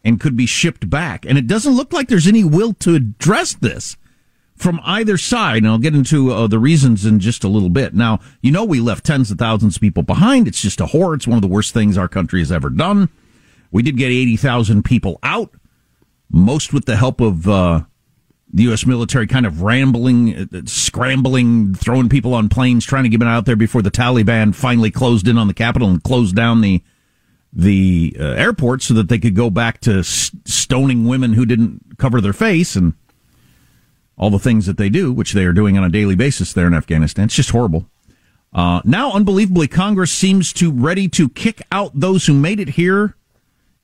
and 0.03 0.19
could 0.19 0.35
be 0.35 0.47
shipped 0.47 0.89
back. 0.89 1.27
And 1.27 1.37
it 1.37 1.47
doesn't 1.47 1.77
look 1.77 1.93
like 1.93 2.09
there's 2.09 2.27
any 2.27 2.43
will 2.43 2.73
to 2.81 2.95
address 2.95 3.53
this 3.53 3.99
from 4.57 4.81
either 4.83 5.19
side. 5.19 5.59
And 5.59 5.69
I'll 5.69 5.77
get 5.77 5.95
into 5.95 6.33
uh, 6.33 6.47
the 6.47 6.59
reasons 6.59 7.05
in 7.05 7.21
just 7.21 7.45
a 7.45 7.49
little 7.49 7.69
bit. 7.69 7.93
Now, 7.93 8.19
you 8.41 8.51
know, 8.51 8.65
we 8.65 8.81
left 8.81 9.05
tens 9.05 9.31
of 9.31 9.37
thousands 9.37 9.77
of 9.77 9.83
people 9.83 10.03
behind. 10.03 10.49
It's 10.49 10.63
just 10.63 10.81
a 10.81 10.87
horror. 10.87 11.13
It's 11.13 11.29
one 11.29 11.37
of 11.37 11.43
the 11.43 11.49
worst 11.49 11.75
things 11.75 11.99
our 11.99 12.09
country 12.09 12.41
has 12.41 12.51
ever 12.51 12.71
done. 12.71 13.11
We 13.71 13.83
did 13.83 13.99
get 13.99 14.07
80,000 14.07 14.87
people 14.87 15.19
out, 15.23 15.53
most 16.31 16.73
with 16.73 16.87
the 16.87 16.97
help 16.97 17.21
of, 17.21 17.47
uh, 17.47 17.83
the 18.53 18.65
U.S. 18.65 18.87
military 18.87 19.27
kind 19.27 19.47
of 19.47 19.63
rambling, 19.63 20.35
uh, 20.35 20.63
scrambling, 20.65 21.75
throwing 21.75 22.09
people 22.09 22.35
on 22.35 22.49
planes, 22.49 22.85
trying 22.85 23.05
to 23.05 23.09
get 23.09 23.19
them 23.19 23.29
out 23.29 23.45
there 23.45 23.57
before 23.57 23.83
the 23.83 23.91
Taliban 23.91 24.55
finally 24.55 24.91
closed 24.91 25.29
in 25.29 25.37
on 25.37 25.49
the 25.49 25.55
capital 25.55 25.89
and 25.89 26.03
closed 26.03 26.35
down 26.35 26.61
the 26.61 26.83
the 27.53 28.15
uh, 28.21 28.23
airport 28.23 28.83
so 28.83 28.93
that 28.93 29.09
they 29.09 29.19
could 29.19 29.35
go 29.35 29.49
back 29.49 29.81
to 29.81 30.03
stoning 30.05 31.07
women 31.07 31.33
who 31.33 31.47
didn't 31.47 31.97
cover 31.97 32.21
their 32.21 32.35
face 32.35 32.77
and 32.77 32.93
all 34.19 34.31
the 34.31 34.39
things 34.39 34.67
that 34.67 34.77
they 34.77 34.91
do, 34.91 35.13
which 35.13 35.33
they 35.33 35.45
are 35.45 35.53
doing 35.53 35.79
on 35.79 35.85
a 35.85 35.89
daily 35.89 36.15
basis 36.15 36.53
there 36.53 36.67
in 36.67 36.75
Afghanistan. 36.75 37.25
It's 37.25 37.35
just 37.35 37.51
horrible. 37.51 37.89
Uh, 38.53 38.81
now, 38.85 39.13
unbelievably, 39.13 39.69
Congress 39.69 40.13
seems 40.13 40.53
to 40.55 40.71
ready 40.71 41.09
to 41.09 41.29
kick 41.29 41.63
out 41.71 41.93
those 41.95 42.27
who 42.27 42.35
made 42.35 42.61
it 42.61 42.71
here 42.71 43.17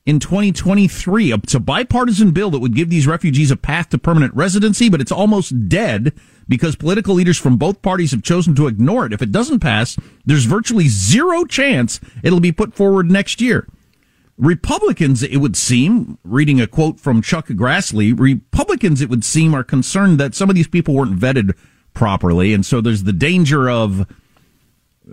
in 0.05 0.19
2023. 0.19 1.33
It's 1.33 1.55
a 1.55 1.59
bipartisan 1.59 2.31
bill 2.31 2.51
that 2.51 2.59
would 2.59 2.75
give 2.75 2.89
these 2.89 3.07
refugees 3.07 3.51
a 3.51 3.57
path 3.57 3.89
to 3.89 3.97
permanent 3.97 4.33
residency, 4.35 4.89
but 4.89 5.01
it's 5.01 5.11
almost 5.11 5.67
dead 5.67 6.13
because 6.47 6.75
political 6.75 7.15
leaders 7.15 7.39
from 7.39 7.57
both 7.57 7.81
parties 7.81 8.11
have 8.11 8.23
chosen 8.23 8.53
to 8.55 8.67
ignore 8.67 9.05
it. 9.05 9.13
If 9.13 9.21
it 9.21 9.31
doesn't 9.31 9.61
pass, 9.61 9.97
there's 10.25 10.45
virtually 10.45 10.87
zero 10.87 11.45
chance 11.45 11.99
it'll 12.23 12.39
be 12.39 12.51
put 12.51 12.75
forward 12.75 13.09
next 13.09 13.41
year. 13.41 13.67
Republicans, 14.37 15.23
it 15.23 15.37
would 15.37 15.55
seem, 15.55 16.17
reading 16.23 16.59
a 16.59 16.67
quote 16.67 16.99
from 16.99 17.21
Chuck 17.21 17.47
Grassley, 17.47 18.17
Republicans, 18.19 19.01
it 19.01 19.09
would 19.09 19.23
seem, 19.23 19.55
are 19.55 19.63
concerned 19.63 20.19
that 20.19 20.35
some 20.35 20.49
of 20.49 20.55
these 20.55 20.67
people 20.67 20.93
weren't 20.93 21.17
vetted 21.17 21.57
properly. 21.93 22.53
And 22.53 22.65
so 22.65 22.81
there's 22.81 23.03
the 23.03 23.13
danger 23.13 23.69
of, 23.69 24.05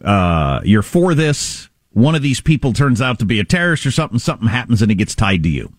uh, 0.04 0.60
you're 0.64 0.82
for 0.82 1.14
this, 1.14 1.68
one 1.92 2.14
of 2.14 2.22
these 2.22 2.40
people 2.40 2.72
turns 2.72 3.00
out 3.00 3.18
to 3.18 3.24
be 3.24 3.40
a 3.40 3.44
terrorist 3.44 3.86
or 3.86 3.90
something, 3.90 4.18
something 4.18 4.48
happens 4.48 4.82
and 4.82 4.90
it 4.90 4.96
gets 4.96 5.14
tied 5.14 5.42
to 5.42 5.48
you. 5.48 5.72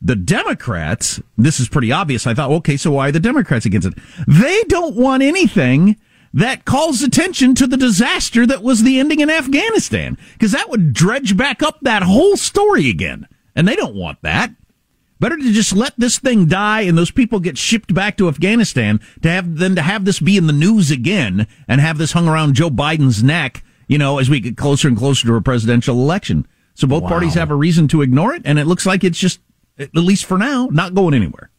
The 0.00 0.16
Democrats, 0.16 1.20
this 1.36 1.60
is 1.60 1.68
pretty 1.68 1.92
obvious. 1.92 2.26
I 2.26 2.34
thought, 2.34 2.50
okay, 2.50 2.76
so 2.76 2.92
why 2.92 3.08
are 3.08 3.12
the 3.12 3.20
Democrats 3.20 3.64
against 3.64 3.88
it? 3.88 3.94
They 4.26 4.62
don't 4.64 4.96
want 4.96 5.22
anything 5.22 5.96
that 6.34 6.64
calls 6.64 7.02
attention 7.02 7.54
to 7.54 7.66
the 7.66 7.76
disaster 7.76 8.44
that 8.44 8.62
was 8.62 8.82
the 8.82 8.98
ending 8.98 9.20
in 9.20 9.30
Afghanistan, 9.30 10.18
because 10.32 10.52
that 10.52 10.68
would 10.68 10.92
dredge 10.92 11.36
back 11.36 11.62
up 11.62 11.78
that 11.82 12.02
whole 12.02 12.36
story 12.36 12.90
again. 12.90 13.28
And 13.54 13.68
they 13.68 13.76
don't 13.76 13.94
want 13.94 14.20
that. 14.22 14.50
Better 15.20 15.36
to 15.36 15.52
just 15.52 15.72
let 15.72 15.94
this 15.96 16.18
thing 16.18 16.46
die 16.46 16.82
and 16.82 16.98
those 16.98 17.12
people 17.12 17.38
get 17.38 17.56
shipped 17.56 17.94
back 17.94 18.16
to 18.16 18.28
Afghanistan 18.28 19.00
to 19.22 19.30
have 19.30 19.56
than 19.58 19.76
to 19.76 19.82
have 19.82 20.04
this 20.04 20.18
be 20.18 20.36
in 20.36 20.48
the 20.48 20.52
news 20.52 20.90
again 20.90 21.46
and 21.68 21.80
have 21.80 21.98
this 21.98 22.12
hung 22.12 22.28
around 22.28 22.56
Joe 22.56 22.68
Biden's 22.68 23.22
neck, 23.22 23.62
you 23.88 23.98
know, 23.98 24.18
as 24.18 24.28
we 24.30 24.40
get 24.40 24.56
closer 24.56 24.88
and 24.88 24.96
closer 24.96 25.26
to 25.26 25.34
a 25.34 25.40
presidential 25.42 25.96
election. 26.00 26.46
So 26.74 26.86
both 26.86 27.02
Wow. 27.04 27.08
parties 27.10 27.34
have 27.34 27.50
a 27.50 27.54
reason 27.54 27.86
to 27.88 28.02
ignore 28.02 28.34
it, 28.34 28.42
and 28.44 28.58
it 28.58 28.66
looks 28.66 28.84
like 28.86 29.04
it's 29.04 29.18
just, 29.18 29.40
at 29.78 29.94
least 29.94 30.24
for 30.24 30.38
now, 30.38 30.68
not 30.72 30.94
going 30.94 31.14
anywhere. 31.14 31.50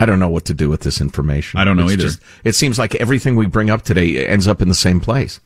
I 0.00 0.06
don't 0.06 0.20
know 0.20 0.28
what 0.28 0.44
to 0.46 0.54
do 0.54 0.68
with 0.68 0.82
this 0.82 1.00
information. 1.00 1.58
I 1.58 1.64
don't 1.64 1.76
know 1.76 1.84
It's 1.84 1.94
either. 1.94 2.02
just- 2.04 2.20
it 2.44 2.54
seems 2.54 2.78
like 2.78 2.94
everything 2.96 3.34
we 3.34 3.46
bring 3.46 3.68
up 3.70 3.82
today 3.82 4.26
ends 4.26 4.46
up 4.46 4.62
in 4.62 4.68
the 4.68 4.74
same 4.74 5.00
place. 5.00 5.40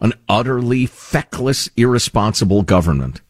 An 0.00 0.12
utterly 0.28 0.86
feckless, 0.86 1.68
irresponsible 1.76 2.62
government. 2.62 3.20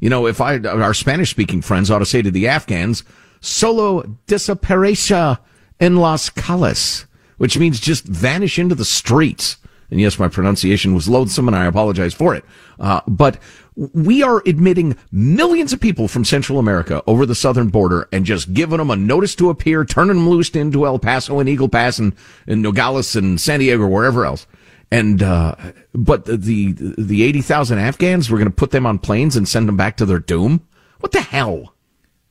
You 0.00 0.10
know, 0.10 0.26
if 0.26 0.40
I, 0.40 0.58
our 0.58 0.94
Spanish 0.94 1.30
speaking 1.30 1.62
friends 1.62 1.90
ought 1.90 1.98
to 2.00 2.06
say 2.06 2.22
to 2.22 2.30
the 2.30 2.46
Afghans, 2.46 3.02
solo 3.40 4.02
desaparece 4.26 5.38
en 5.80 5.96
las 5.96 6.28
calles, 6.30 7.06
which 7.38 7.58
means 7.58 7.80
just 7.80 8.04
vanish 8.04 8.58
into 8.58 8.74
the 8.74 8.84
streets. 8.84 9.56
And 9.90 10.00
yes, 10.00 10.18
my 10.18 10.28
pronunciation 10.28 10.94
was 10.94 11.08
loathsome 11.08 11.48
and 11.48 11.56
I 11.56 11.66
apologize 11.66 12.14
for 12.14 12.34
it. 12.34 12.44
Uh, 12.78 13.00
but 13.06 13.38
we 13.74 14.22
are 14.22 14.42
admitting 14.44 14.96
millions 15.10 15.72
of 15.72 15.80
people 15.80 16.08
from 16.08 16.24
Central 16.24 16.58
America 16.58 17.02
over 17.06 17.24
the 17.24 17.34
southern 17.34 17.68
border 17.68 18.08
and 18.12 18.26
just 18.26 18.52
giving 18.52 18.78
them 18.78 18.90
a 18.90 18.96
notice 18.96 19.34
to 19.36 19.50
appear, 19.50 19.84
turning 19.84 20.16
them 20.16 20.28
loose 20.28 20.50
into 20.50 20.84
El 20.84 20.98
Paso 20.98 21.38
and 21.38 21.48
Eagle 21.48 21.68
Pass 21.68 21.98
and, 21.98 22.14
and 22.46 22.60
Nogales 22.60 23.16
and 23.16 23.40
San 23.40 23.60
Diego 23.60 23.86
wherever 23.86 24.24
else. 24.24 24.46
And, 24.90 25.22
uh, 25.22 25.54
but 25.94 26.24
the, 26.24 26.72
the 26.76 27.22
80,000 27.22 27.78
Afghans, 27.78 28.30
we're 28.30 28.38
going 28.38 28.50
to 28.50 28.54
put 28.54 28.70
them 28.70 28.86
on 28.86 28.98
planes 28.98 29.36
and 29.36 29.48
send 29.48 29.68
them 29.68 29.76
back 29.76 29.96
to 29.98 30.06
their 30.06 30.18
doom? 30.18 30.66
What 31.00 31.12
the 31.12 31.20
hell? 31.20 31.74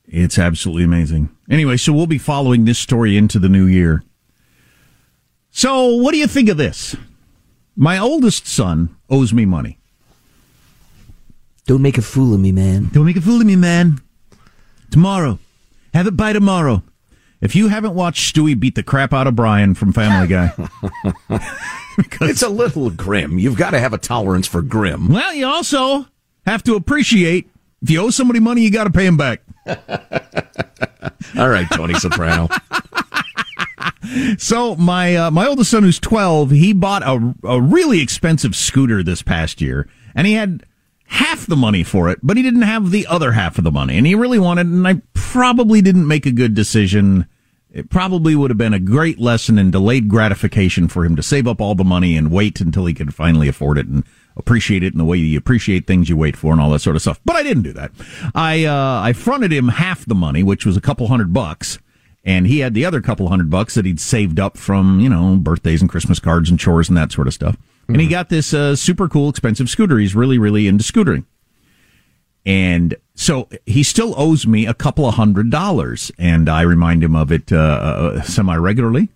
It's 0.05 0.39
absolutely 0.39 0.83
amazing. 0.83 1.29
Anyway, 1.49 1.77
so 1.77 1.93
we'll 1.93 2.07
be 2.07 2.17
following 2.17 2.65
this 2.65 2.79
story 2.79 3.17
into 3.17 3.39
the 3.39 3.49
new 3.49 3.65
year. 3.65 4.03
So, 5.51 5.95
what 5.95 6.11
do 6.11 6.17
you 6.17 6.27
think 6.27 6.49
of 6.49 6.57
this? 6.57 6.95
My 7.79 7.99
oldest 7.99 8.47
son 8.47 8.97
owes 9.07 9.31
me 9.31 9.45
money. 9.45 9.77
Don't 11.67 11.83
make 11.83 11.99
a 11.99 12.01
fool 12.01 12.33
of 12.33 12.39
me, 12.39 12.51
man. 12.51 12.89
Don't 12.91 13.05
make 13.05 13.17
a 13.17 13.21
fool 13.21 13.39
of 13.39 13.45
me, 13.45 13.55
man. 13.55 14.01
Tomorrow. 14.89 15.37
Have 15.93 16.07
it 16.07 16.17
by 16.17 16.33
tomorrow. 16.33 16.81
If 17.39 17.55
you 17.55 17.67
haven't 17.67 17.93
watched 17.93 18.33
Stewie 18.33 18.59
beat 18.59 18.73
the 18.73 18.81
crap 18.81 19.13
out 19.13 19.27
of 19.27 19.35
Brian 19.35 19.75
from 19.75 19.93
Family 19.93 20.27
Guy, 20.27 20.51
it's 22.21 22.41
a 22.41 22.49
little 22.49 22.89
grim. 22.89 23.37
You've 23.37 23.57
got 23.57 23.71
to 23.71 23.79
have 23.79 23.93
a 23.93 23.99
tolerance 23.99 24.47
for 24.47 24.63
grim. 24.63 25.09
well, 25.09 25.33
you 25.35 25.45
also 25.45 26.07
have 26.47 26.63
to 26.63 26.75
appreciate 26.75 27.47
if 27.83 27.91
you 27.91 28.01
owe 28.01 28.09
somebody 28.09 28.39
money, 28.39 28.61
you 28.61 28.71
got 28.71 28.85
to 28.85 28.89
pay 28.89 29.05
him 29.05 29.17
back. 29.17 29.41
All 31.37 31.49
right, 31.49 31.67
Tony 31.71 31.93
Soprano. 31.93 32.49
So 34.37 34.75
my 34.75 35.15
uh, 35.15 35.31
my 35.31 35.47
oldest 35.47 35.71
son, 35.71 35.83
who's 35.83 35.99
twelve, 35.99 36.51
he 36.51 36.71
bought 36.73 37.03
a 37.03 37.33
a 37.43 37.61
really 37.61 38.01
expensive 38.01 38.55
scooter 38.55 39.03
this 39.03 39.21
past 39.21 39.59
year, 39.61 39.87
and 40.15 40.25
he 40.25 40.33
had 40.33 40.63
half 41.07 41.45
the 41.45 41.55
money 41.55 41.83
for 41.83 42.09
it, 42.09 42.19
but 42.21 42.37
he 42.37 42.43
didn't 42.43 42.61
have 42.61 42.91
the 42.91 43.07
other 43.07 43.33
half 43.33 43.57
of 43.57 43.63
the 43.63 43.71
money, 43.71 43.97
and 43.97 44.07
he 44.07 44.15
really 44.15 44.39
wanted. 44.39 44.67
And 44.67 44.87
I 44.87 45.01
probably 45.13 45.81
didn't 45.81 46.07
make 46.07 46.25
a 46.25 46.31
good 46.31 46.53
decision. 46.53 47.27
It 47.71 47.89
probably 47.89 48.35
would 48.35 48.49
have 48.49 48.57
been 48.57 48.73
a 48.73 48.79
great 48.79 49.19
lesson 49.19 49.57
in 49.59 49.71
delayed 49.71 50.07
gratification 50.07 50.87
for 50.87 51.05
him 51.05 51.15
to 51.15 51.23
save 51.23 51.47
up 51.47 51.59
all 51.59 51.75
the 51.75 51.83
money 51.83 52.15
and 52.15 52.31
wait 52.31 52.61
until 52.61 52.85
he 52.85 52.93
could 52.93 53.13
finally 53.13 53.47
afford 53.47 53.77
it 53.77 53.87
and 53.87 54.03
appreciate 54.35 54.83
it 54.83 54.93
in 54.93 54.97
the 54.97 55.05
way 55.05 55.17
you 55.17 55.37
appreciate 55.37 55.85
things 55.85 56.09
you 56.09 56.15
wait 56.15 56.37
for 56.37 56.51
and 56.53 56.61
all 56.61 56.69
that 56.71 56.79
sort 56.79 56.95
of 56.95 57.01
stuff. 57.01 57.19
But 57.25 57.35
I 57.35 57.43
didn't 57.43 57.63
do 57.63 57.73
that. 57.73 57.91
I 58.33 58.65
uh, 58.65 59.01
I 59.01 59.13
fronted 59.13 59.51
him 59.51 59.67
half 59.67 60.05
the 60.05 60.15
money, 60.15 60.43
which 60.43 60.65
was 60.65 60.77
a 60.77 60.81
couple 60.81 61.07
hundred 61.07 61.33
bucks 61.33 61.79
and 62.27 62.45
he 62.45 62.59
had 62.59 62.73
the 62.73 62.85
other 62.85 63.01
couple 63.01 63.29
hundred 63.29 63.49
bucks 63.49 63.73
that 63.75 63.85
he'd 63.85 64.01
saved 64.01 64.39
up 64.39 64.57
from 64.57 64.99
you 64.99 65.09
know 65.09 65.37
birthdays 65.37 65.81
and 65.81 65.89
christmas 65.89 66.19
cards 66.19 66.49
and 66.49 66.59
chores 66.59 66.89
and 66.89 66.97
that 66.97 67.11
sort 67.11 67.27
of 67.27 67.33
stuff. 67.33 67.57
And 67.87 68.01
he 68.01 68.09
got 68.09 68.27
this 68.27 68.53
uh, 68.53 68.75
super 68.75 69.07
cool 69.07 69.29
expensive 69.29 69.69
scooter. 69.69 69.97
He's 69.97 70.13
really 70.13 70.37
really 70.37 70.67
into 70.67 70.83
scootering. 70.83 71.23
And 72.45 72.95
so 73.15 73.49
he 73.65 73.81
still 73.83 74.13
owes 74.17 74.45
me 74.45 74.65
a 74.65 74.73
couple 74.73 75.07
of 75.07 75.15
hundred 75.15 75.49
dollars. 75.49 76.11
And 76.19 76.49
i 76.49 76.61
remind 76.61 77.03
him 77.03 77.15
of 77.15 77.31
it 77.31 77.51
uh, 77.51 77.55
uh, 77.55 78.21
semi 78.21 78.55
regularly 78.55 79.09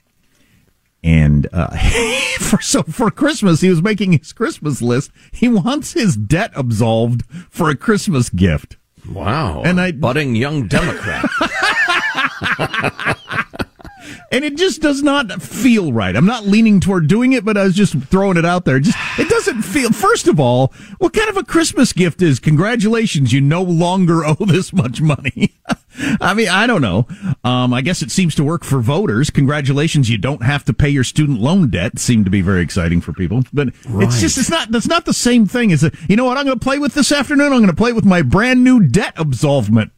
and 1.04 1.48
uh, 1.52 1.76
for 2.40 2.62
so 2.62 2.84
for 2.84 3.10
christmas 3.10 3.62
he 3.62 3.70
was 3.70 3.82
making 3.82 4.14
his 4.14 4.32
christmas 4.32 4.82
list. 4.82 5.12
He 5.34 5.50
wants 5.50 5.94
his 5.94 6.16
debt 6.16 6.52
absolved 6.56 7.26
for 7.50 7.70
a 7.70 7.76
christmas 7.76 8.30
gift. 8.30 8.78
Wow. 9.10 9.64
And 9.64 9.82
I- 9.82 9.92
budding 9.92 10.36
young 10.36 10.68
Democrat. 10.68 11.26
and 14.32 14.46
it 14.46 14.56
just 14.56 14.82
does 14.82 15.04
not 15.04 15.42
feel 15.42 15.94
right. 15.94 16.16
I'm 16.16 16.26
not 16.26 16.46
leaning 16.46 16.80
toward 16.80 17.08
doing 17.08 17.34
it, 17.34 17.44
but 17.44 17.58
I 17.58 17.64
was 17.64 17.76
just 17.76 17.98
throwing 18.04 18.38
it 18.38 18.46
out 18.46 18.66
there. 18.66 18.80
Just 18.80 18.98
it 19.20 19.30
doesn't 19.30 19.62
feel. 19.64 19.92
First 19.92 20.28
of 20.28 20.40
all, 20.40 20.74
what 21.00 21.14
kind 21.14 21.30
of 21.30 21.38
a 21.38 21.44
Christmas 21.44 21.94
gift 21.94 22.22
is? 22.22 22.40
Congratulations, 22.40 23.34
you 23.34 23.42
no 23.42 23.62
longer 23.62 24.26
owe 24.26 24.46
this 24.46 24.74
much 24.74 25.02
money. 25.02 25.56
I 26.22 26.34
mean, 26.34 26.48
I 26.48 26.68
don't 26.68 26.82
know. 26.82 27.06
Um, 27.44 27.74
I 27.74 27.82
guess 27.82 28.02
it 28.02 28.12
seems 28.12 28.34
to 28.36 28.44
work 28.44 28.64
for 28.64 28.80
voters. 28.80 29.30
Congratulations, 29.30 30.10
you 30.10 30.18
don't 30.18 30.44
have 30.44 30.64
to 30.66 30.74
pay 30.74 30.90
your 30.90 31.04
student 31.04 31.40
loan 31.42 31.70
debt. 31.70 32.00
Seemed 32.00 32.26
to 32.26 32.32
be 32.32 32.42
very 32.42 32.62
exciting 32.62 33.02
for 33.02 33.12
people, 33.12 33.44
but 33.52 33.70
it's 33.86 34.22
just 34.22 34.38
it's 34.38 34.50
not 34.50 34.72
that's 34.72 34.88
not 34.88 35.06
the 35.06 35.14
same 35.14 35.46
thing 35.46 35.72
as 35.72 35.84
a. 35.84 35.92
You 36.08 36.16
know 36.16 36.26
what 36.26 36.38
I'm 36.38 36.46
going 36.46 36.58
to 36.58 36.64
play 36.64 36.80
with 36.80 36.94
this 36.94 37.12
afternoon? 37.12 37.48
I'm 37.48 37.60
going 37.60 37.68
to 37.68 37.76
play 37.76 37.92
with 37.92 38.06
my 38.06 38.22
brand 38.22 38.64
new 38.64 38.80
debt 38.82 39.14
absolvement. 39.18 39.92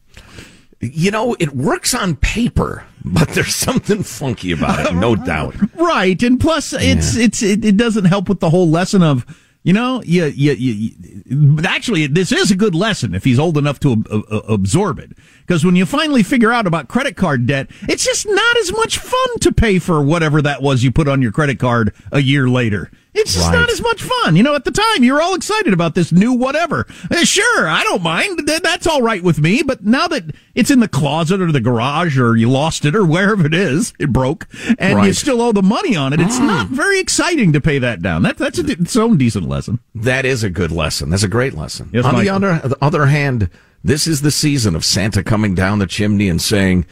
You 0.92 1.10
know, 1.10 1.36
it 1.38 1.54
works 1.54 1.94
on 1.94 2.16
paper, 2.16 2.84
but 3.04 3.28
there's 3.30 3.54
something 3.68 4.02
funky 4.02 4.52
about 4.52 4.86
it, 4.86 4.94
no 4.94 5.16
doubt. 5.32 5.54
Right, 5.76 6.20
and 6.22 6.38
plus 6.38 6.72
it's 6.72 7.16
it's 7.16 7.42
it, 7.42 7.64
it 7.64 7.76
doesn't 7.76 8.04
help 8.06 8.28
with 8.28 8.40
the 8.40 8.50
whole 8.50 8.68
lesson 8.68 9.02
of 9.02 9.24
you 9.62 9.72
know 9.72 10.02
you, 10.04 10.26
you, 10.26 10.52
you, 10.52 10.90
you 11.24 11.58
actually 11.64 12.06
this 12.06 12.32
is 12.32 12.50
a 12.50 12.56
good 12.56 12.74
lesson 12.74 13.14
if 13.14 13.24
he's 13.24 13.38
old 13.38 13.56
enough 13.56 13.80
to 13.80 13.92
ab- 13.92 14.08
ab- 14.12 14.42
absorb 14.50 14.98
it. 14.98 15.12
Because 15.46 15.64
when 15.64 15.76
you 15.76 15.86
finally 15.86 16.22
figure 16.22 16.52
out 16.52 16.66
about 16.66 16.88
credit 16.88 17.16
card 17.16 17.46
debt 17.46 17.70
it's 17.88 18.04
just 18.04 18.26
not 18.28 18.56
as 18.58 18.72
much 18.72 18.98
fun 18.98 19.38
to 19.40 19.52
pay 19.52 19.78
for 19.78 20.02
whatever 20.02 20.42
that 20.42 20.60
was 20.62 20.82
you 20.84 20.92
put 20.92 21.08
on 21.08 21.22
your 21.22 21.32
credit 21.32 21.58
card 21.58 21.94
a 22.12 22.20
year 22.20 22.48
later 22.48 22.90
it's 23.14 23.34
just 23.34 23.48
Right. 23.50 23.58
not 23.60 23.70
as 23.70 23.80
much 23.80 24.02
fun. 24.02 24.36
You 24.36 24.42
know 24.42 24.54
at 24.54 24.64
the 24.64 24.70
time 24.70 25.04
you're 25.04 25.22
all 25.22 25.34
excited 25.34 25.72
about 25.72 25.94
this 25.94 26.12
new 26.12 26.32
whatever. 26.32 26.86
Eh, 27.10 27.24
sure 27.24 27.68
i 27.68 27.82
don't 27.84 28.02
mind. 28.02 28.46
Th- 28.46 28.60
that's 28.60 28.86
all 28.86 29.02
right 29.02 29.22
with 29.22 29.38
me 29.40 29.62
but 29.62 29.84
now 29.84 30.08
that 30.08 30.24
it's 30.54 30.70
in 30.70 30.80
the 30.80 30.88
closet 30.88 31.40
or 31.40 31.50
the 31.52 31.60
garage 31.60 32.18
or 32.18 32.36
you 32.36 32.50
lost 32.50 32.84
it 32.84 32.94
or 32.94 33.04
wherever 33.04 33.46
it 33.46 33.54
is 33.54 33.92
it 33.98 34.12
broke 34.12 34.46
and 34.78 35.04
you 35.04 35.12
still 35.12 35.40
owe 35.40 35.52
the 35.52 35.62
money 35.62 35.96
on 35.96 36.12
it 36.12 36.20
it's 36.20 36.38
not 36.38 36.68
very 36.68 36.98
exciting 37.00 37.52
to 37.52 37.60
pay 37.60 37.78
that 37.78 38.02
down. 38.02 38.22
That, 38.22 38.36
that's 38.38 38.58
a, 38.58 38.70
its 38.70 38.96
own 38.96 39.16
decent 39.16 39.48
lesson. 39.48 39.80
That 39.94 40.24
is 40.24 40.42
a 40.42 40.50
good 40.50 40.70
lesson. 40.72 41.10
That's 41.10 41.22
a 41.22 41.28
great 41.28 41.54
lesson. 41.54 41.90
Yes, 41.92 42.04
On 42.04 42.16
the 42.18 42.28
other, 42.28 42.60
the 42.64 42.76
other 42.82 43.06
hand, 43.06 43.48
this 43.82 44.06
is 44.06 44.22
the 44.22 44.30
season 44.30 44.74
of 44.74 44.84
Santa 44.84 45.22
coming 45.22 45.54
down 45.54 45.78
the 45.78 45.86
chimney 45.86 46.28
and 46.28 46.40
saying, 46.40 46.86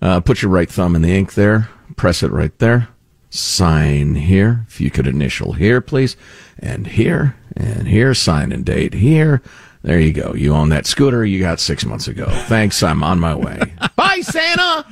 uh, 0.00 0.20
put 0.20 0.42
your 0.42 0.50
right 0.50 0.68
thumb 0.68 0.94
in 0.96 1.02
the 1.02 1.12
ink 1.16 1.34
there, 1.34 1.68
press 1.96 2.22
it 2.22 2.30
right 2.32 2.56
there, 2.58 2.88
sign 3.32 4.14
here. 4.14 4.64
If 4.68 4.80
you 4.80 4.90
could 4.90 5.06
initial 5.06 5.52
here, 5.54 5.80
please, 5.80 6.16
and 6.58 6.86
here, 6.86 7.36
and 7.56 7.88
here, 7.88 8.14
sign 8.14 8.52
and 8.52 8.64
date 8.64 8.94
here. 8.94 9.42
There 9.82 9.98
you 9.98 10.12
go. 10.12 10.32
You 10.34 10.54
own 10.54 10.68
that 10.68 10.86
scooter 10.86 11.24
you 11.24 11.40
got 11.40 11.58
six 11.58 11.84
months 11.84 12.06
ago. 12.06 12.26
Thanks. 12.46 12.84
I'm 12.84 13.02
on 13.02 13.18
my 13.18 13.34
way. 13.34 13.60
Bye, 13.96 14.20
Santa. 14.20 14.86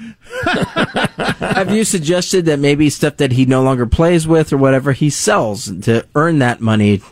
Have 1.38 1.70
you 1.70 1.84
suggested 1.84 2.46
that 2.46 2.58
maybe 2.58 2.90
stuff 2.90 3.18
that 3.18 3.30
he 3.30 3.46
no 3.46 3.62
longer 3.62 3.86
plays 3.86 4.26
with 4.26 4.52
or 4.52 4.56
whatever 4.56 4.90
he 4.90 5.08
sells 5.08 5.70
to 5.82 6.04
earn 6.16 6.40
that 6.40 6.60
money? 6.60 7.02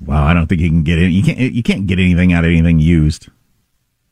wow 0.00 0.24
i 0.24 0.32
don't 0.32 0.46
think 0.46 0.60
he 0.60 0.68
can 0.68 0.82
get 0.82 0.98
it 0.98 1.10
you 1.10 1.22
can't 1.22 1.38
you 1.38 1.62
can't 1.62 1.86
get 1.86 1.98
anything 1.98 2.32
out 2.32 2.44
of 2.44 2.50
anything 2.50 2.78
used 2.78 3.28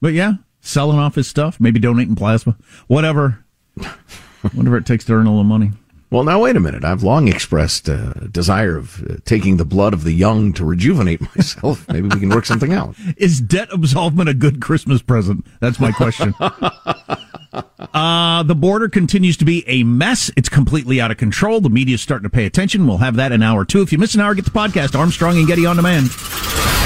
but 0.00 0.12
yeah 0.12 0.34
selling 0.60 0.98
off 0.98 1.14
his 1.14 1.28
stuff 1.28 1.60
maybe 1.60 1.78
donating 1.78 2.16
plasma 2.16 2.56
whatever 2.88 3.44
whatever 4.52 4.76
it 4.76 4.86
takes 4.86 5.04
to 5.04 5.12
earn 5.12 5.26
a 5.26 5.30
little 5.30 5.44
money 5.44 5.70
Well, 6.16 6.24
now 6.24 6.40
wait 6.40 6.56
a 6.56 6.60
minute. 6.60 6.82
I've 6.82 7.02
long 7.02 7.28
expressed 7.28 7.90
a 7.90 8.26
desire 8.32 8.74
of 8.74 9.04
uh, 9.04 9.16
taking 9.26 9.58
the 9.58 9.66
blood 9.66 9.92
of 9.92 10.02
the 10.02 10.12
young 10.12 10.54
to 10.54 10.64
rejuvenate 10.64 11.20
myself. 11.36 11.86
Maybe 11.88 12.08
we 12.08 12.18
can 12.18 12.30
work 12.30 12.46
something 12.46 12.72
out. 12.72 12.96
Is 13.18 13.38
debt 13.38 13.68
absolvement 13.70 14.30
a 14.30 14.32
good 14.32 14.62
Christmas 14.62 15.02
present? 15.02 15.46
That's 15.60 15.78
my 15.78 15.92
question. 15.92 16.34
uh, 16.40 18.42
the 18.44 18.54
border 18.54 18.88
continues 18.88 19.36
to 19.36 19.44
be 19.44 19.62
a 19.68 19.82
mess. 19.82 20.30
It's 20.38 20.48
completely 20.48 21.02
out 21.02 21.10
of 21.10 21.18
control. 21.18 21.60
The 21.60 21.68
media's 21.68 22.00
starting 22.00 22.24
to 22.24 22.34
pay 22.34 22.46
attention. 22.46 22.86
We'll 22.86 22.96
have 22.96 23.16
that 23.16 23.30
in 23.30 23.42
hour 23.42 23.66
two. 23.66 23.82
If 23.82 23.92
you 23.92 23.98
miss 23.98 24.14
an 24.14 24.22
hour, 24.22 24.34
get 24.34 24.46
the 24.46 24.50
podcast 24.50 24.98
Armstrong 24.98 25.36
and 25.36 25.46
Getty 25.46 25.66
on 25.66 25.76
demand. 25.76 26.08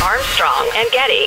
Armstrong 0.03 0.71
and 0.75 0.91
Getty. 0.91 1.27